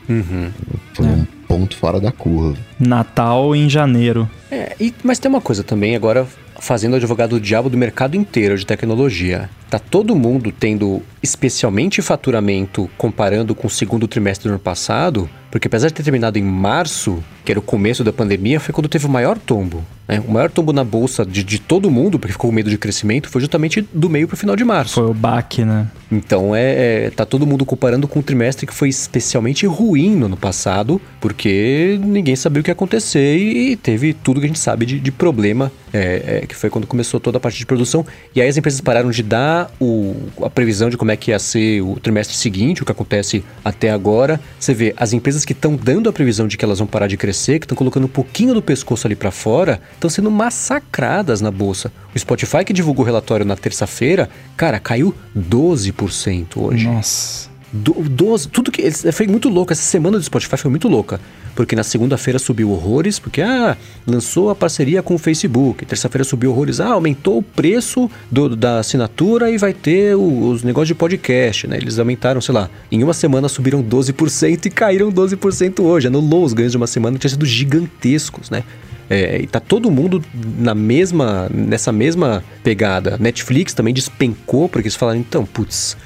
[0.07, 0.51] Uhum.
[0.93, 1.09] Foi é.
[1.09, 2.55] um ponto fora da curva.
[2.79, 4.29] Natal em janeiro.
[4.51, 6.27] É, e, mas tem uma coisa também, agora
[6.59, 9.49] fazendo advogado do diabo do mercado inteiro de tecnologia.
[9.69, 15.67] Tá todo mundo tendo especialmente faturamento comparando com o segundo trimestre do ano passado, porque
[15.67, 19.05] apesar de ter terminado em março, que era o começo da pandemia, foi quando teve
[19.05, 19.83] o maior tombo.
[20.07, 20.21] Né?
[20.27, 23.29] O maior tombo na bolsa de, de todo mundo, porque ficou com medo de crescimento,
[23.29, 24.95] foi justamente do meio para o final de março.
[24.95, 25.87] Foi o baque, né?
[26.11, 30.25] Então é, é, tá todo mundo comparando com um trimestre que foi especialmente ruim no
[30.25, 34.59] ano passado, porque ninguém sabia o que ia acontecer e teve tudo que a gente
[34.59, 38.03] sabe de, de problema, é, é, que foi quando começou toda a parte de produção.
[38.35, 41.37] E aí as empresas pararam de dar o, a previsão de como é que ia
[41.37, 44.39] ser o trimestre seguinte, o que acontece até agora.
[44.59, 47.17] Você vê, as empresas que estão dando a previsão de que elas vão parar de
[47.17, 51.51] crescer, que estão colocando um pouquinho do pescoço ali para fora, estão sendo massacradas na
[51.51, 51.91] bolsa.
[52.13, 56.87] O Spotify que divulgou o relatório na terça-feira, cara, caiu 12% hoje.
[56.87, 57.48] Nossa.
[57.71, 58.89] Do, 12, tudo que.
[59.11, 59.71] Foi muito louco.
[59.71, 61.19] Essa semana do Spotify foi muito louca.
[61.55, 63.75] Porque na segunda-feira subiu horrores, porque ah,
[64.07, 65.85] lançou a parceria com o Facebook.
[65.85, 70.63] Terça-feira subiu horrores, ah, aumentou o preço do, da assinatura e vai ter o, os
[70.63, 71.77] negócios de podcast, né?
[71.77, 76.07] Eles aumentaram, sei lá, em uma semana subiram 12% e caíram 12% hoje.
[76.07, 78.63] Anulou os ganhos de uma semana que tinha sido gigantescos, né?
[79.09, 80.23] É, e tá todo mundo
[80.57, 83.17] na mesma, nessa mesma pegada.
[83.19, 85.97] Netflix também despencou, porque eles falaram, então, putz,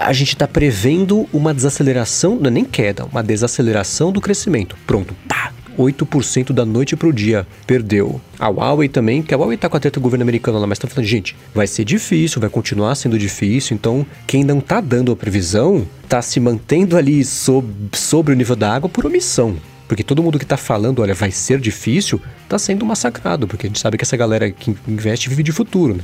[0.00, 4.74] a gente está prevendo uma desaceleração, não é nem queda, uma desaceleração do crescimento.
[4.86, 7.46] Pronto, pá, 8% da noite pro dia.
[7.66, 8.18] Perdeu.
[8.38, 10.78] A Huawei também, que a Huawei tá com a treta do governo americano lá, mas
[10.78, 15.12] tá falando, gente, vai ser difícil, vai continuar sendo difícil, então quem não tá dando
[15.12, 19.56] a previsão tá se mantendo ali sob, sobre o nível da água por omissão.
[19.86, 22.20] Porque todo mundo que está falando, olha, vai ser difícil,
[22.50, 25.94] está sendo massacrado, porque a gente sabe que essa galera que investe vive de futuro,
[25.94, 26.02] né?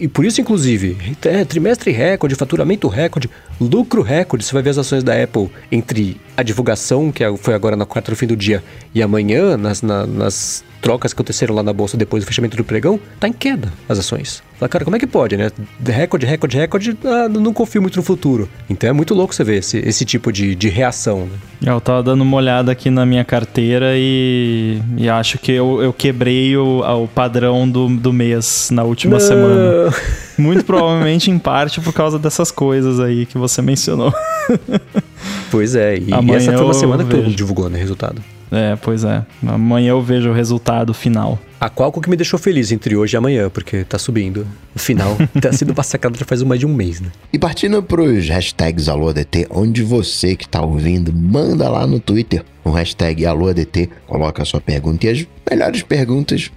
[0.00, 3.30] E por isso, inclusive, é, trimestre recorde, faturamento recorde,
[3.60, 4.44] lucro recorde.
[4.44, 7.86] Você vai ver as ações da Apple entre a divulgação, que é, foi agora na
[7.86, 8.62] quarta do fim do dia,
[8.92, 12.64] e amanhã, nas, na, nas trocas que aconteceram lá na bolsa depois do fechamento do
[12.64, 14.42] pregão, tá em queda as ações.
[14.58, 15.50] Fala, cara, como é que pode, né?
[15.82, 18.48] Recorde, recorde, recorde, ah, não confio muito no futuro.
[18.68, 21.38] Então é muito louco você ver esse, esse tipo de, de reação, né?
[21.72, 25.92] Eu tava dando uma olhada aqui na minha carteira e, e acho que eu, eu
[25.92, 29.20] quebrei o, o padrão do, do mês na última não.
[29.20, 29.94] semana.
[30.36, 34.12] Muito provavelmente em parte por causa dessas coisas aí que você mencionou.
[35.50, 37.78] Pois é, e, e essa foi uma semana que todo mundo divulgou, né?
[37.78, 38.20] Resultado.
[38.50, 39.24] É, pois é.
[39.46, 41.38] Amanhã eu vejo o resultado final.
[41.60, 44.46] A Qualcomm que me deixou feliz entre hoje e amanhã, porque tá subindo.
[44.74, 47.08] O final tá sendo massacrado já faz mais de um mês, né?
[47.32, 52.70] E partindo pros hashtags AlôADT, onde você que tá ouvindo, manda lá no Twitter o
[52.70, 56.50] hashtag AlôADT, coloca a sua pergunta e as melhores perguntas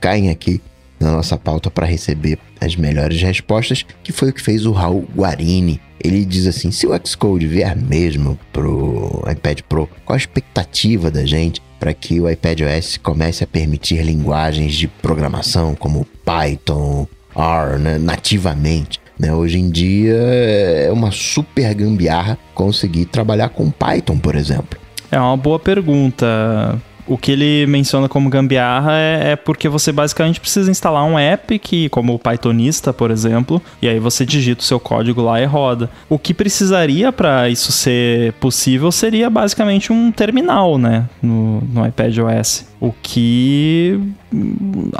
[0.00, 0.60] caem aqui
[1.02, 5.06] na nossa pauta para receber as melhores respostas, que foi o que fez o Raul
[5.14, 5.80] Guarini.
[6.02, 11.26] Ele diz assim: se o Xcode vier mesmo pro iPad Pro, qual a expectativa da
[11.26, 17.78] gente para que o iPad OS comece a permitir linguagens de programação como Python, R,
[17.78, 19.00] né, nativamente?
[19.18, 19.32] Né?
[19.32, 24.78] Hoje em dia é uma super gambiarra conseguir trabalhar com Python, por exemplo.
[25.10, 26.80] É uma boa pergunta.
[27.12, 31.58] O que ele menciona como gambiarra é, é, porque você basicamente precisa instalar um app
[31.58, 35.44] que, como o Pythonista, por exemplo, e aí você digita o seu código lá e
[35.44, 35.90] roda.
[36.08, 42.16] O que precisaria para isso ser possível seria basicamente um terminal, né, no, no iPad
[42.16, 42.66] OS.
[42.80, 44.00] O que
[44.32, 44.90] hum,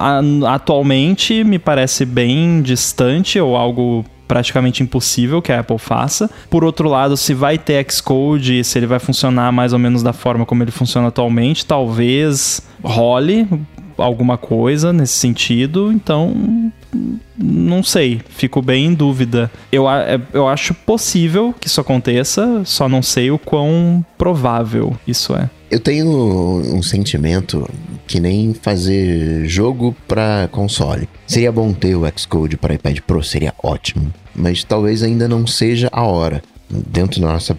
[0.46, 6.30] atualmente me parece bem distante ou algo praticamente impossível que a Apple faça.
[6.48, 10.14] Por outro lado, se vai ter Xcode, se ele vai funcionar mais ou menos da
[10.14, 13.46] forma como ele funciona atualmente, talvez role
[13.98, 15.92] alguma coisa nesse sentido.
[15.92, 16.72] Então,
[17.36, 19.50] não sei, fico bem em dúvida.
[19.70, 25.36] Eu, é, eu acho possível que isso aconteça, só não sei o quão provável isso
[25.36, 25.50] é.
[25.70, 27.68] Eu tenho um sentimento
[28.06, 31.06] que nem fazer jogo para console.
[31.26, 35.88] Seria bom ter o Xcode para iPad Pro, seria ótimo, mas talvez ainda não seja
[35.92, 36.42] a hora.
[36.68, 37.58] Dentro da nossa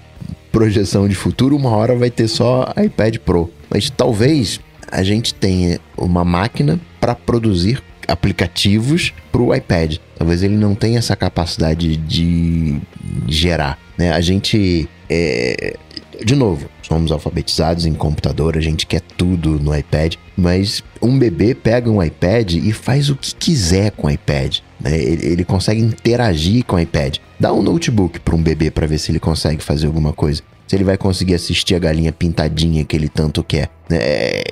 [0.52, 4.60] projeção de futuro, uma hora vai ter só iPad Pro, mas talvez
[4.92, 9.98] a gente tenha uma máquina para produzir aplicativos para o iPad.
[10.18, 12.80] Talvez ele não tenha essa capacidade de
[13.28, 13.80] gerar.
[13.98, 14.12] Né?
[14.12, 15.76] A gente é,
[16.24, 21.54] de novo, somos alfabetizados em computador, a gente quer tudo no iPad, mas um bebê
[21.56, 24.60] pega um iPad e faz o que quiser com o iPad.
[24.84, 25.02] Né?
[25.02, 27.18] Ele, ele consegue interagir com o iPad.
[27.40, 30.42] Dá um notebook para um bebê para ver se ele consegue fazer alguma coisa.
[30.68, 33.70] Se ele vai conseguir assistir a galinha pintadinha que ele tanto quer.
[33.90, 34.44] É,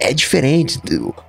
[0.00, 0.78] é, é diferente.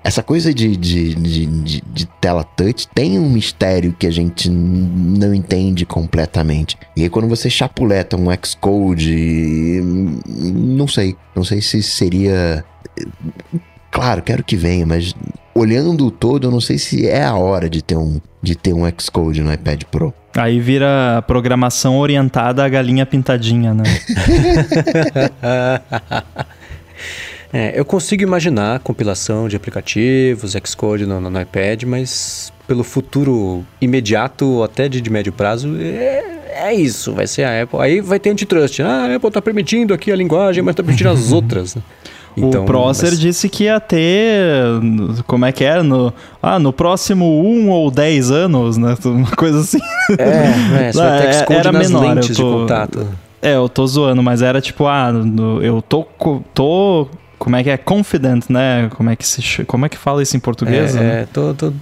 [0.03, 4.49] Essa coisa de, de, de, de, de tela touch tem um mistério que a gente
[4.49, 6.77] não entende completamente.
[6.95, 9.81] E aí quando você chapuleta um Xcode,
[10.25, 11.15] não sei.
[11.35, 12.65] Não sei se seria.
[13.91, 15.13] Claro, quero que venha, mas
[15.53, 18.73] olhando o todo, eu não sei se é a hora de ter um, de ter
[18.73, 20.14] um Xcode no iPad Pro.
[20.36, 23.84] Aí vira programação orientada à galinha pintadinha, né?
[27.52, 34.45] é, eu consigo imaginar compilação de aplicativos, Xcode no, no, iPad, mas pelo futuro imediato
[34.45, 36.23] ou até de, de médio prazo, é,
[36.53, 37.80] é, isso, vai ser a Apple.
[37.80, 38.82] Aí vai ter antitrust.
[38.82, 41.76] Ah, a Apple está permitindo aqui a linguagem, mas está permitindo as outras.
[42.35, 43.19] Então, o Prosser mas...
[43.19, 44.45] disse que ia ter.
[45.27, 45.83] Como é que era?
[45.83, 48.95] No, ah, no próximo um ou dez anos, né?
[49.03, 49.79] Uma coisa assim.
[50.17, 52.17] É, é, só é, era menor.
[52.17, 53.07] eu tô, de contato.
[53.41, 56.05] É, eu tô zoando, mas era tipo, ah, no, eu tô,
[56.53, 57.07] tô.
[57.37, 57.77] Como é que é?
[57.77, 58.89] Confident, né?
[58.95, 60.95] Como é que se Como é que fala isso em português?
[60.95, 61.21] É, né?
[61.21, 61.73] é tô, tô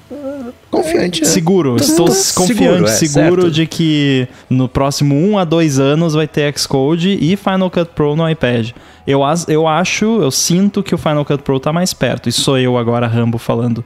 [0.83, 1.23] Confiante.
[1.23, 1.25] É.
[1.25, 1.75] Seguro.
[1.75, 6.13] Tô, Estou tô confiante, seguro, é, seguro de que no próximo um a dois anos
[6.13, 8.71] vai ter Xcode e Final Cut Pro no iPad.
[9.05, 12.29] Eu, eu acho, eu sinto que o Final Cut Pro tá mais perto.
[12.29, 13.83] E sou eu agora, Rambo, falando.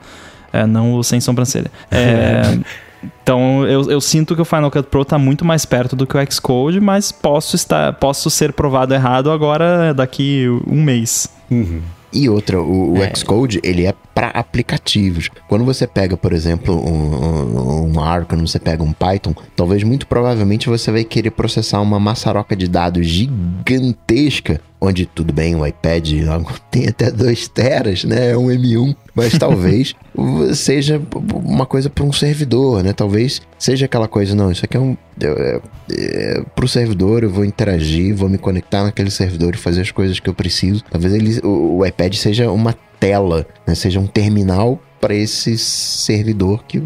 [0.51, 1.71] É, não o sem sobrancelha.
[1.89, 2.59] É,
[3.23, 6.17] então eu, eu sinto que o Final Cut Pro tá muito mais perto do que
[6.17, 11.27] o Xcode, mas posso, estar, posso ser provado errado agora daqui um mês.
[11.49, 11.81] Uhum.
[12.13, 13.13] E outra, o, o é.
[13.15, 15.29] Xcode, ele é para aplicativos.
[15.47, 19.83] Quando você pega, por exemplo, um, um, um R, quando você pega um Python, talvez
[19.83, 25.65] muito provavelmente você vai querer processar uma maçaroca de dados gigantesca onde tudo bem, o
[25.65, 26.11] iPad
[26.69, 28.31] tem até 2 teras, né?
[28.31, 29.93] É um M1, mas talvez
[30.55, 31.01] seja
[31.33, 32.93] uma coisa para um servidor, né?
[32.93, 34.97] Talvez seja aquela coisa, não, isso aqui é um.
[35.21, 35.61] É,
[35.91, 39.91] é, para o servidor, eu vou interagir, vou me conectar naquele servidor e fazer as
[39.91, 40.83] coisas que eu preciso.
[40.89, 43.75] Talvez ele, o, o iPad seja uma tela, né?
[43.75, 46.81] seja um terminal para esse servidor que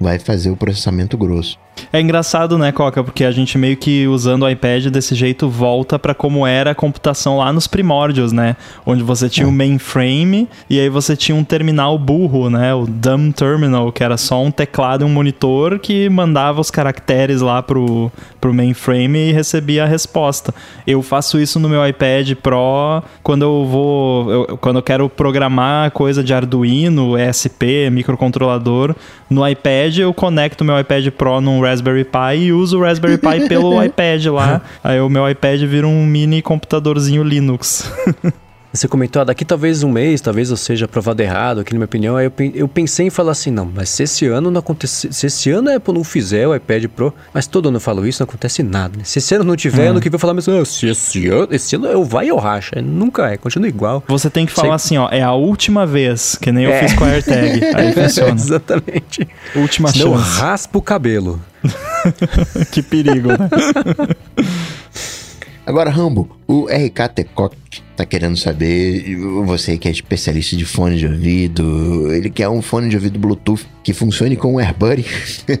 [0.00, 1.58] vai fazer o processamento grosso.
[1.92, 3.02] É engraçado, né, Coca?
[3.04, 6.74] Porque a gente meio que usando o iPad desse jeito volta para como era a
[6.74, 8.56] computação lá nos primórdios, né?
[8.86, 9.52] Onde você tinha o é.
[9.52, 12.74] um mainframe e aí você tinha um terminal burro, né?
[12.74, 17.40] O dumb terminal, que era só um teclado e um monitor que mandava os caracteres
[17.40, 20.54] lá pro, pro mainframe e recebia a resposta.
[20.86, 24.30] Eu faço isso no meu iPad Pro quando eu vou.
[24.30, 28.94] Eu, quando eu quero programar coisa de Arduino, ESP, microcontrolador.
[29.28, 33.48] No iPad eu conecto meu iPad Pro num Raspberry Pi e uso o Raspberry Pi
[33.48, 34.60] pelo iPad lá.
[34.82, 37.90] Aí o meu iPad vira um mini computadorzinho Linux.
[38.72, 41.84] Você comentou, ah, daqui talvez um mês, talvez eu seja aprovado errado, aqui na minha
[41.84, 42.16] opinião.
[42.16, 45.26] Aí eu, eu pensei em falar assim, não, mas se esse ano não acontecer, se
[45.26, 48.22] esse ano a Apple não fizer o iPad Pro, mas todo ano eu falo isso,
[48.22, 49.04] não acontece nada, né?
[49.04, 49.90] Se esse ano não tiver, hum.
[49.90, 52.38] ano que vem eu falar, mas oh, se esse ano, esse ano eu vai ou
[52.38, 52.80] racha.
[52.80, 54.02] Nunca é, continua igual.
[54.08, 54.96] Você tem que falar Sei...
[54.96, 56.80] assim, ó, é a última vez, que nem eu é.
[56.80, 57.64] fiz com a AirTag.
[57.76, 58.32] Aí funciona.
[58.32, 59.28] Exatamente.
[59.54, 60.40] Última Senão chance.
[60.40, 61.40] eu raspo o cabelo.
[62.72, 63.48] que perigo, né?
[65.64, 67.56] Agora, Rambo, o RK Tecock
[67.96, 72.88] tá querendo saber, você que é especialista de fone de ouvido, ele quer um fone
[72.88, 75.06] de ouvido Bluetooth que funcione com o AirBuddy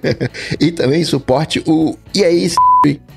[0.58, 2.50] e também suporte o e aí,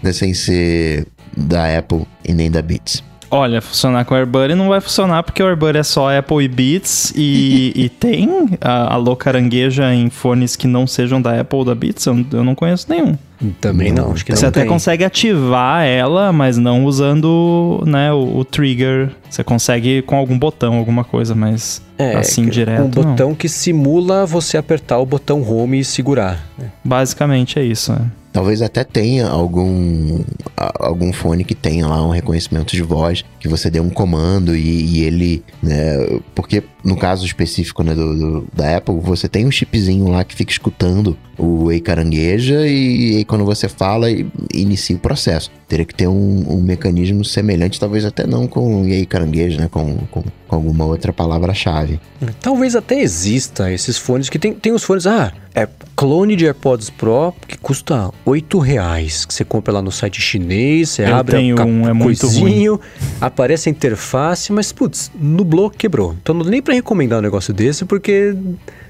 [0.03, 3.03] né, sem ser da Apple e nem da Beats.
[3.31, 6.47] Olha, funcionar com o AirBuddy não vai funcionar porque o AirBuddy é só Apple e
[6.47, 8.29] Beats e, e tem
[8.61, 12.05] a, a carangueja em fones que não sejam da Apple ou da Beats?
[12.05, 13.17] Eu, eu não conheço nenhum.
[13.59, 14.69] Também não, acho que Você não até tem.
[14.69, 19.09] consegue ativar ela, mas não usando né, o, o trigger.
[19.29, 22.79] Você consegue com algum botão, alguma coisa, mas É, assim direto.
[22.81, 22.89] Um não.
[22.89, 26.45] botão que simula você apertar o botão home e segurar.
[26.57, 26.69] né?
[26.83, 27.91] Basicamente é isso.
[27.91, 28.01] né?
[28.35, 30.19] Talvez até tenha algum,
[30.57, 34.97] algum fone que tenha lá um reconhecimento de voz, que você dê um comando e,
[34.97, 39.51] e ele, né, porque no caso específico né, do, do- da Apple, você tem um
[39.51, 44.97] chipzinho lá que fica escutando o Ei Carangueja e, aí quando você fala, e- inicia
[44.97, 45.49] o processo.
[45.65, 49.69] Teria que ter um, um mecanismo semelhante, talvez até não com o Ei Carangueja, né,
[49.71, 52.01] com, com, com alguma outra palavra-chave.
[52.41, 55.65] Talvez até exista esses fones que tem, tem os fones, ah, é
[55.95, 60.89] clone de AirPods Pro que custa 8 reais, que você compra lá no site chinês,
[60.89, 62.79] você Eu abre tenho a um, é muito coisinho,
[63.21, 66.15] aparece a interface, mas putz, nublou, quebrou.
[66.21, 68.35] Então não nem pra recomendar um negócio desse porque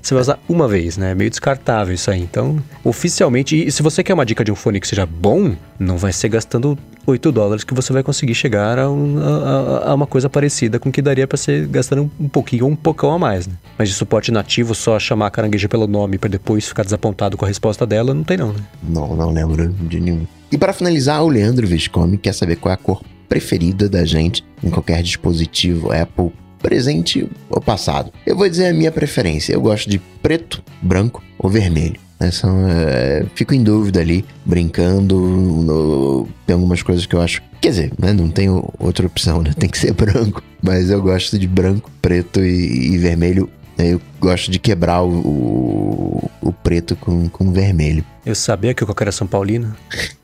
[0.02, 1.12] você vai usar uma vez, né?
[1.12, 2.22] É meio descartável isso aí.
[2.22, 5.98] Então, oficialmente, e se você quer uma dica de um fone que seja bom, não
[5.98, 10.08] vai ser gastando 8 dólares que você vai conseguir chegar a, um- a- a- uma
[10.08, 13.46] coisa parecida com que daria pra ser gastando um pouquinho ou um pocão a mais,
[13.48, 13.54] né?
[13.78, 17.46] Mas de suporte nativo, só chamar a carangueja pelo nome pra depois ficar desapontado com
[17.46, 18.60] a resposta dela, não tem não, né?
[18.84, 20.26] Não, não lembro de nenhum.
[20.52, 24.44] E para finalizar, o Leandro Viscomi quer saber qual é a cor preferida da gente
[24.64, 28.12] em qualquer dispositivo Apple presente ou passado.
[28.26, 29.54] Eu vou dizer a minha preferência.
[29.54, 32.00] Eu gosto de preto, branco ou vermelho.
[32.20, 32.32] Né?
[32.32, 35.16] São, é, fico em dúvida ali, brincando.
[35.20, 37.42] no- tem algumas coisas que eu acho.
[37.62, 39.52] Quer dizer, né, não tenho outra opção, né?
[39.58, 40.42] Tem que ser branco.
[40.62, 43.50] Mas eu gosto de branco, preto e, e vermelho.
[43.78, 48.06] Eu gosto de quebrar o, o, o preto com, com vermelho.
[48.26, 49.76] Eu sabia que o Coca era São Paulino.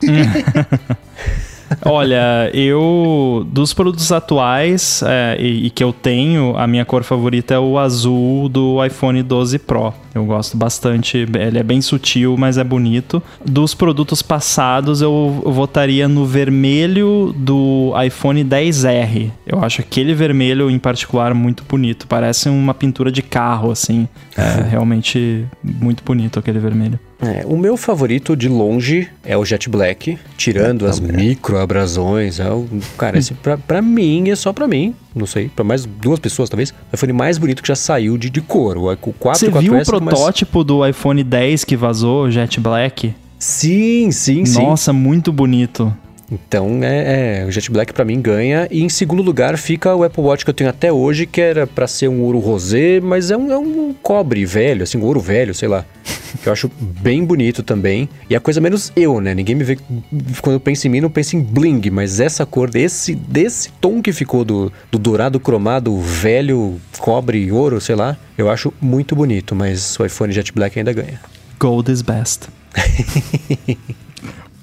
[1.85, 3.45] Olha, eu.
[3.51, 7.77] Dos produtos atuais é, e, e que eu tenho, a minha cor favorita é o
[7.77, 9.93] azul do iPhone 12 Pro.
[10.13, 11.17] Eu gosto bastante.
[11.17, 13.21] Ele é bem sutil, mas é bonito.
[13.45, 19.31] Dos produtos passados, eu, votaria no vermelho do iPhone 10R.
[19.45, 22.07] Eu acho aquele vermelho em particular muito bonito.
[22.07, 24.07] Parece uma pintura de carro, assim.
[24.37, 26.99] É realmente muito bonito aquele vermelho.
[27.21, 32.39] É, o meu favorito de longe é o Jet Black, tirando as microabrasões.
[32.39, 32.67] É o,
[32.97, 34.95] cara, esse pra, pra mim é só pra mim.
[35.15, 36.71] Não sei, pra mais duas pessoas talvez.
[36.71, 38.77] O iPhone mais bonito que já saiu de, de cor.
[38.77, 41.75] O, o 4 Você e o viu o 4S, mas- protótipo do iPhone 10 que
[41.75, 43.13] vazou, Jet Black?
[43.37, 44.61] Sim, sim, sim.
[44.63, 45.93] Nossa, muito bonito.
[46.31, 48.65] Então, é, é, o Jet Black pra mim ganha.
[48.71, 51.67] E em segundo lugar fica o Apple Watch que eu tenho até hoje, que era
[51.67, 55.19] pra ser um ouro rosé, mas é um, é um cobre velho, assim, um ouro
[55.19, 55.85] velho, sei lá.
[56.41, 58.07] Que eu acho bem bonito também.
[58.29, 59.35] E a coisa menos eu, né?
[59.35, 59.77] Ninguém me vê.
[60.41, 64.01] Quando eu penso em mim, não penso em bling, mas essa cor, desse, desse tom
[64.01, 69.53] que ficou do, do dourado cromado, velho, cobre, ouro, sei lá, eu acho muito bonito.
[69.53, 71.19] Mas o iPhone Jet Black ainda ganha.
[71.59, 72.47] Gold is best.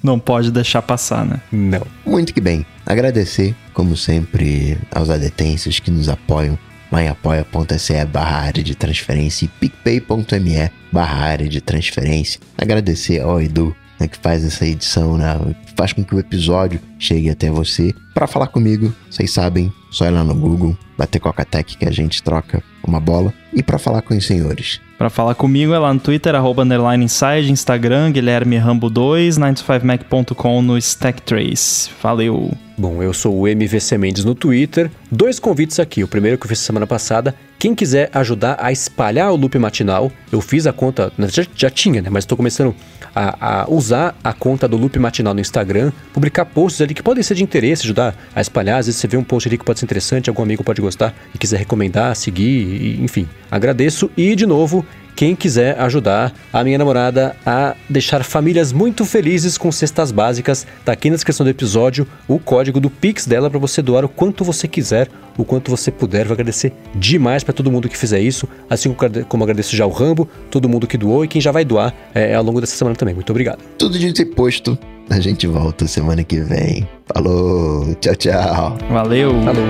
[0.01, 1.41] Não pode deixar passar, né?
[1.51, 1.85] Não.
[2.05, 2.65] Muito que bem.
[2.85, 6.57] Agradecer, como sempre, aos adetenses que nos apoiam
[6.91, 12.39] lá em apoia.se barra área de transferência e picpay.me barra área de transferência.
[12.57, 15.35] Agradecer ao Edu, né, que faz essa edição, né,
[15.75, 17.93] faz com que o episódio chegue até você.
[18.13, 22.23] Para falar comigo, vocês sabem, só ir lá no Google, bater Coca-Tech que a gente
[22.23, 23.33] troca uma bola.
[23.53, 27.05] E para falar com os senhores, Pra falar comigo é lá no Twitter, arroba underline
[27.05, 31.89] inside, Instagram, Guilherme Rambo 2, 9to5mac.com no Stacktrace.
[32.03, 32.51] Valeu!
[32.77, 34.91] Bom, eu sou o MVC Mendes no Twitter.
[35.09, 36.03] Dois convites aqui.
[36.03, 37.33] O primeiro que eu fiz semana passada.
[37.59, 42.01] Quem quiser ajudar a espalhar o loop matinal, eu fiz a conta, já, já tinha,
[42.01, 42.09] né?
[42.09, 42.73] Mas estou começando
[43.13, 47.21] a, a usar a conta do loop matinal no Instagram, publicar posts ali que podem
[47.21, 48.79] ser de interesse, ajudar a espalhar.
[48.79, 51.13] Às vezes você vê um post ali que pode ser interessante, algum amigo pode gostar
[51.35, 53.27] e quiser recomendar, seguir, e, enfim.
[53.51, 54.85] Agradeço e, de novo,
[55.19, 60.93] quem quiser ajudar a minha namorada a deixar famílias muito felizes com cestas básicas, tá
[60.93, 64.45] aqui na descrição do episódio o código do Pix dela para você doar o quanto
[64.45, 66.23] você quiser, o quanto você puder.
[66.25, 68.95] Vou agradecer demais para todo mundo que fizer isso, assim
[69.27, 72.33] como agradeço já o Rambo, todo mundo que doou e quem já vai doar é,
[72.33, 73.13] ao longo dessa semana também.
[73.13, 73.59] Muito obrigado.
[73.77, 74.79] tudo dito e posto,
[75.09, 76.87] a gente volta semana que vem.
[77.13, 78.77] Falou, tchau, tchau.
[78.89, 79.33] Valeu!
[79.43, 79.67] Falou!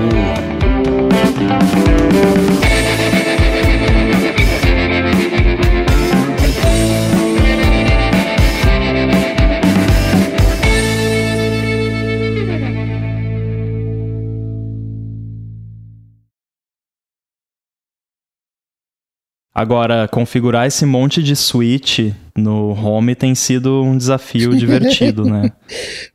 [19.54, 25.50] Agora, configurar esse monte de switch no home tem sido um desafio divertido, né?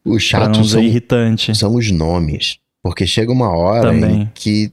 [0.03, 1.53] O Pra chato não são, irritante.
[1.55, 2.57] são os nomes.
[2.81, 3.91] Porque chega uma hora
[4.33, 4.71] que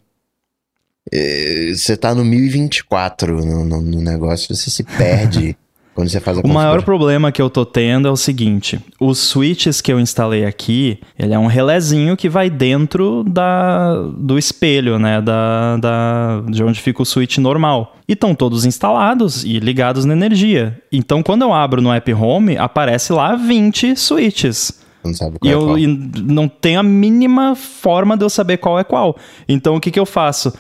[1.13, 5.57] é, você tá no 1024 no, no, no negócio, você se perde.
[6.03, 9.19] Quando você faz a O maior problema que eu tô tendo é o seguinte: os
[9.19, 14.99] switches que eu instalei aqui, ele é um relézinho que vai dentro da, do espelho,
[14.99, 15.21] né?
[15.21, 17.97] Da, da, de onde fica o switch normal.
[18.09, 20.77] E estão todos instalados e ligados na energia.
[20.91, 24.83] Então, quando eu abro no app Home, aparece lá 20 switches.
[25.05, 25.79] Não sabe qual e é eu qual.
[25.79, 29.17] E não tenho a mínima forma de eu saber qual é qual.
[29.49, 30.53] Então, o que, que eu faço?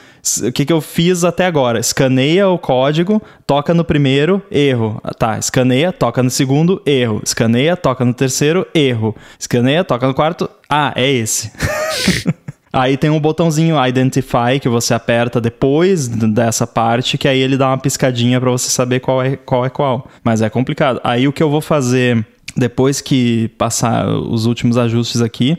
[0.44, 1.78] O que, que eu fiz até agora?
[1.78, 5.00] Escaneia o código, toca no primeiro, erro.
[5.18, 7.20] Tá, escaneia, toca no segundo, erro.
[7.24, 9.14] Escaneia, toca no terceiro, erro.
[9.38, 11.50] Escaneia, toca no quarto, ah, é esse.
[12.72, 17.68] Aí tem um botãozinho Identify que você aperta depois dessa parte, que aí ele dá
[17.68, 20.08] uma piscadinha para você saber qual é, qual é qual.
[20.24, 20.98] Mas é complicado.
[21.04, 22.26] Aí o que eu vou fazer
[22.56, 25.58] depois que passar os últimos ajustes aqui,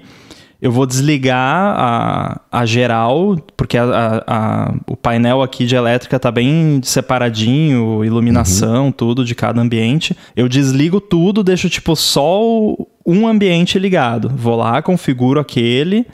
[0.64, 6.32] eu vou desligar a, a geral, porque a, a, o painel aqui de elétrica tá
[6.32, 8.91] bem separadinho, iluminação, uhum.
[8.94, 10.15] tudo de cada ambiente.
[10.34, 14.32] Eu desligo tudo, deixo tipo só o, um ambiente ligado.
[14.34, 16.06] Vou lá, configuro aquele,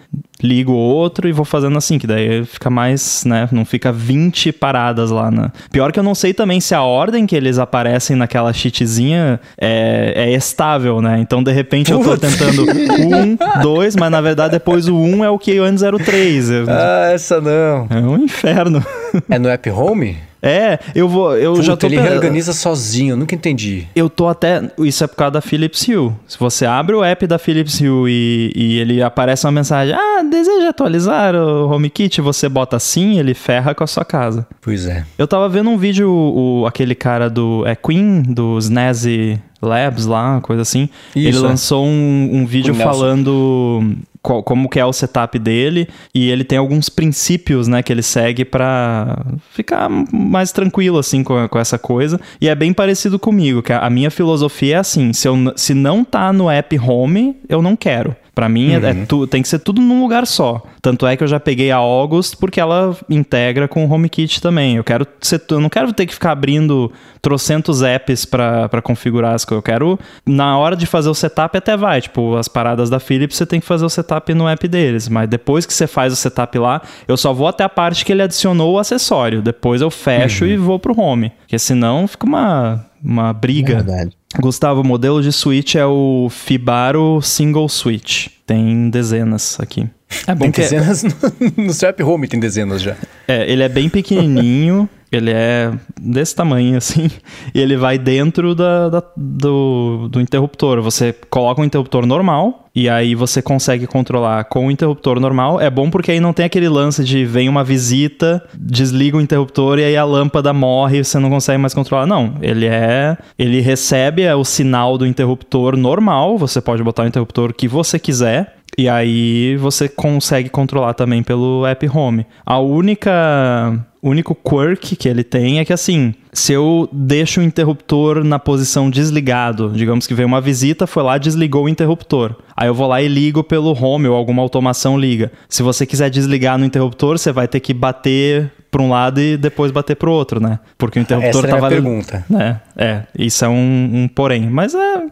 [0.42, 3.48] ligo outro e vou fazendo assim, que daí fica mais, né?
[3.52, 5.52] Não fica 20 paradas lá na.
[5.72, 10.14] Pior que eu não sei também se a ordem que eles aparecem naquela cheatzinha é,
[10.16, 11.20] é estável, né?
[11.20, 15.30] Então, de repente, eu tô tentando um, dois, mas na verdade depois o um é
[15.30, 16.50] o que antes era o três.
[16.50, 17.88] Ah, essa não.
[17.90, 18.84] É um inferno.
[19.30, 20.29] É no app home?
[20.42, 21.36] É, eu vou.
[21.38, 21.88] Eu Puta, já tô.
[21.88, 23.88] Ele reorganiza sozinho, nunca entendi.
[23.96, 24.72] Eu tô até.
[24.80, 26.14] Isso é por causa da Philips Hue.
[26.28, 30.24] Se você abre o app da Philips Hue e, e ele aparece uma mensagem: Ah,
[30.24, 32.22] deseja atualizar o HomeKit?
[32.22, 34.48] Você bota sim, ele ferra com a sua casa.
[34.62, 35.06] Pois é.
[35.18, 37.64] Eu tava vendo um vídeo, o, aquele cara do.
[37.66, 40.90] É Queen, do Snazzy Labs lá, coisa assim.
[41.16, 41.42] Isso, ele é.
[41.42, 43.84] lançou um, um vídeo falando
[44.22, 48.04] qual, como que é o setup dele e ele tem alguns princípios, né, que ele
[48.04, 52.20] segue para ficar mais tranquilo assim com, com essa coisa.
[52.40, 55.74] E é bem parecido comigo, que a, a minha filosofia é assim, se, eu, se
[55.74, 58.16] não tá no app Home, eu não quero.
[58.40, 58.86] Para mim, uhum.
[58.86, 59.06] é, é uhum.
[59.06, 60.64] tu, tem que ser tudo num lugar só.
[60.82, 64.78] Tanto é que eu já peguei a August porque ela integra com o HomeKit também.
[64.78, 66.90] Eu quero ser, eu não quero ter que ficar abrindo
[67.22, 69.60] trocentos apps para configurar as coisas.
[69.60, 72.00] Eu quero, na hora de fazer o setup, até vai.
[72.00, 75.10] Tipo, as paradas da Philips, você tem que fazer o setup no app deles.
[75.10, 78.14] Mas depois que você faz o setup lá, eu só vou até a parte que
[78.14, 79.42] ele adicionou o acessório.
[79.42, 80.52] Depois eu fecho uhum.
[80.52, 81.34] e vou pro home.
[81.42, 83.76] Porque senão fica uma, uma briga.
[83.76, 84.12] Verdade.
[84.40, 88.28] Gustavo, o modelo de switch é o Fibaro Single Switch.
[88.46, 89.88] Tem dezenas aqui.
[90.28, 91.08] É bom tem que é- dezenas é...
[91.58, 92.96] no, no seu app home tem dezenas já.
[93.28, 94.90] É, ele é bem pequenininho.
[95.12, 97.10] Ele é desse tamanho, assim,
[97.54, 100.82] e ele vai dentro da, da, do, do interruptor.
[100.82, 105.60] Você coloca um interruptor normal, e aí você consegue controlar com o interruptor normal.
[105.60, 109.80] É bom porque aí não tem aquele lance de vem uma visita, desliga o interruptor
[109.80, 112.06] e aí a lâmpada morre e você não consegue mais controlar.
[112.06, 113.18] Não, ele é.
[113.38, 116.38] Ele recebe o sinal do interruptor normal.
[116.38, 118.59] Você pode botar o interruptor que você quiser.
[118.78, 122.26] E aí você consegue controlar também pelo app Home.
[122.46, 128.24] A única único quirk que ele tem é que assim, se eu deixo o interruptor
[128.24, 132.36] na posição desligado, digamos que veio uma visita, foi lá, desligou o interruptor.
[132.56, 135.32] Aí eu vou lá e ligo pelo home ou alguma automação liga.
[135.48, 139.38] Se você quiser desligar no interruptor, você vai ter que bater para um lado e
[139.38, 140.60] depois bater para o outro, né?
[140.78, 142.26] Porque o interruptor Essa tava é a pergunta.
[142.38, 145.04] É, é, isso é um, um porém, mas é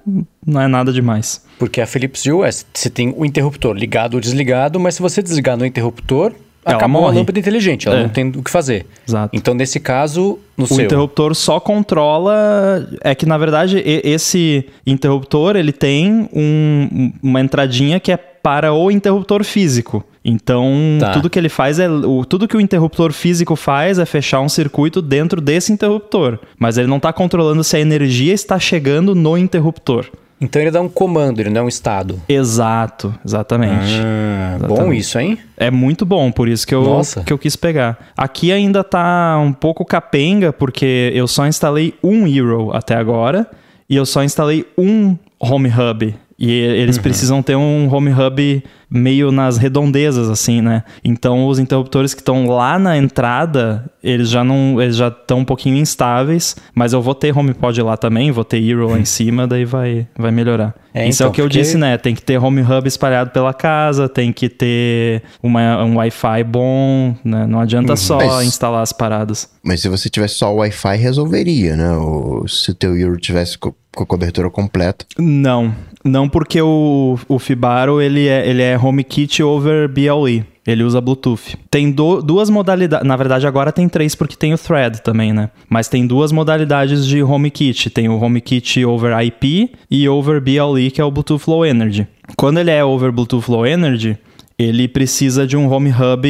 [0.45, 1.45] não é nada demais.
[1.59, 5.21] Porque a Philips Hue é, você tem o interruptor ligado ou desligado, mas se você
[5.21, 6.33] desligar no interruptor,
[6.67, 7.15] ela acabou morre.
[7.15, 8.03] a lâmpada inteligente, ela é.
[8.03, 8.85] não tem o que fazer.
[9.07, 9.35] Exato.
[9.35, 10.83] Então, nesse caso, no o seu...
[10.83, 12.87] interruptor só controla...
[13.01, 18.91] É que, na verdade, esse interruptor, ele tem um, uma entradinha que é para o
[18.91, 20.03] interruptor físico.
[20.29, 21.13] Então, tá.
[21.13, 21.89] tudo que ele faz é.
[21.89, 26.37] O, tudo que o interruptor físico faz é fechar um circuito dentro desse interruptor.
[26.59, 30.05] Mas ele não está controlando se a energia está chegando no interruptor.
[30.39, 32.21] Então ele dá um comando, ele não é um estado.
[32.27, 33.99] Exato, exatamente.
[34.05, 34.81] Ah, exatamente.
[34.81, 35.37] Bom isso, hein?
[35.55, 37.97] É muito bom, por isso que eu, que eu quis pegar.
[38.15, 43.49] Aqui ainda tá um pouco capenga, porque eu só instalei um Eero até agora.
[43.89, 46.13] E eu só instalei um Home Hub.
[46.37, 47.01] E eles uhum.
[47.01, 50.83] precisam ter um home hub meio nas redondezas, assim, né?
[51.03, 54.81] Então os interruptores que estão lá na entrada, eles já não.
[54.81, 58.61] Eles já estão um pouquinho instáveis, mas eu vou ter HomePod lá também, vou ter
[58.61, 60.73] Eero lá em cima, daí vai, vai melhorar.
[60.93, 61.97] É, Isso então, é o que eu disse, né?
[61.97, 67.15] Tem que ter home hub espalhado pela casa, tem que ter uma, um Wi-Fi bom,
[67.23, 67.45] né?
[67.45, 67.97] Não adianta uhum.
[67.97, 69.49] só mas, instalar as paradas.
[69.63, 71.91] Mas se você tivesse só o Wi-Fi, resolveria, né?
[71.91, 75.05] Ou se o teu Eero tivesse com a cobertura completa.
[75.17, 75.73] Não,
[76.03, 80.45] não porque o, o Fibaro ele é, ele é HomeKit over BLE.
[80.65, 81.55] Ele usa Bluetooth.
[81.71, 83.07] Tem do, duas modalidades.
[83.07, 85.49] Na verdade, agora tem três, porque tem o Thread também, né?
[85.69, 87.89] Mas tem duas modalidades de HomeKit.
[87.89, 92.05] Tem o HomeKit over IP e over BLE, que é o Bluetooth Low Energy.
[92.35, 94.17] Quando ele é over Bluetooth Low Energy,
[94.59, 96.27] ele precisa de um Home Hub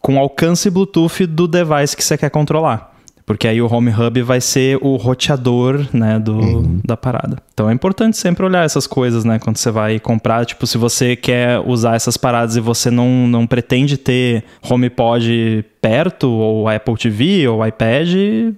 [0.00, 2.97] com alcance Bluetooth do device que você quer controlar.
[3.28, 6.80] Porque aí o Home Hub vai ser o roteador, né, do, uhum.
[6.82, 7.36] da parada.
[7.52, 10.46] Então é importante sempre olhar essas coisas, né, quando você vai comprar.
[10.46, 16.30] Tipo, se você quer usar essas paradas e você não, não pretende ter HomePod perto,
[16.30, 18.08] ou Apple TV, ou iPad,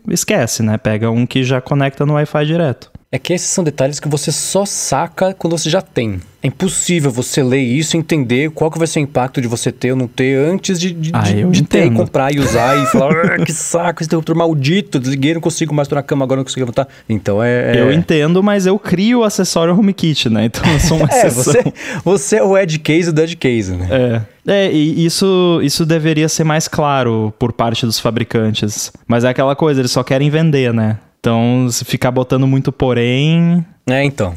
[0.08, 0.78] esquece, né?
[0.78, 2.92] Pega um que já conecta no Wi-Fi direto.
[3.12, 6.20] É que esses são detalhes que você só saca quando você já tem.
[6.40, 9.72] É impossível você ler isso e entender qual que vai ser o impacto de você
[9.72, 12.78] ter ou não ter antes de, de, ah, de, de ter e comprar e usar
[12.80, 16.24] e falar ah, que saco, esse interruptor maldito, desliguei, não consigo mais estar na cama,
[16.24, 16.86] agora não consigo levantar.
[17.08, 17.80] Então é, é...
[17.80, 20.44] Eu entendo, mas eu crio o acessório HomeKit, né?
[20.44, 21.64] Então eu sou uma é, você,
[22.04, 23.88] você é o edge case do edge case, né?
[23.90, 24.22] É.
[24.46, 28.92] É, e isso, isso deveria ser mais claro por parte dos fabricantes.
[29.06, 30.96] Mas é aquela coisa, eles só querem vender, né?
[31.20, 33.64] Então, se ficar botando muito porém.
[33.86, 34.34] É, então.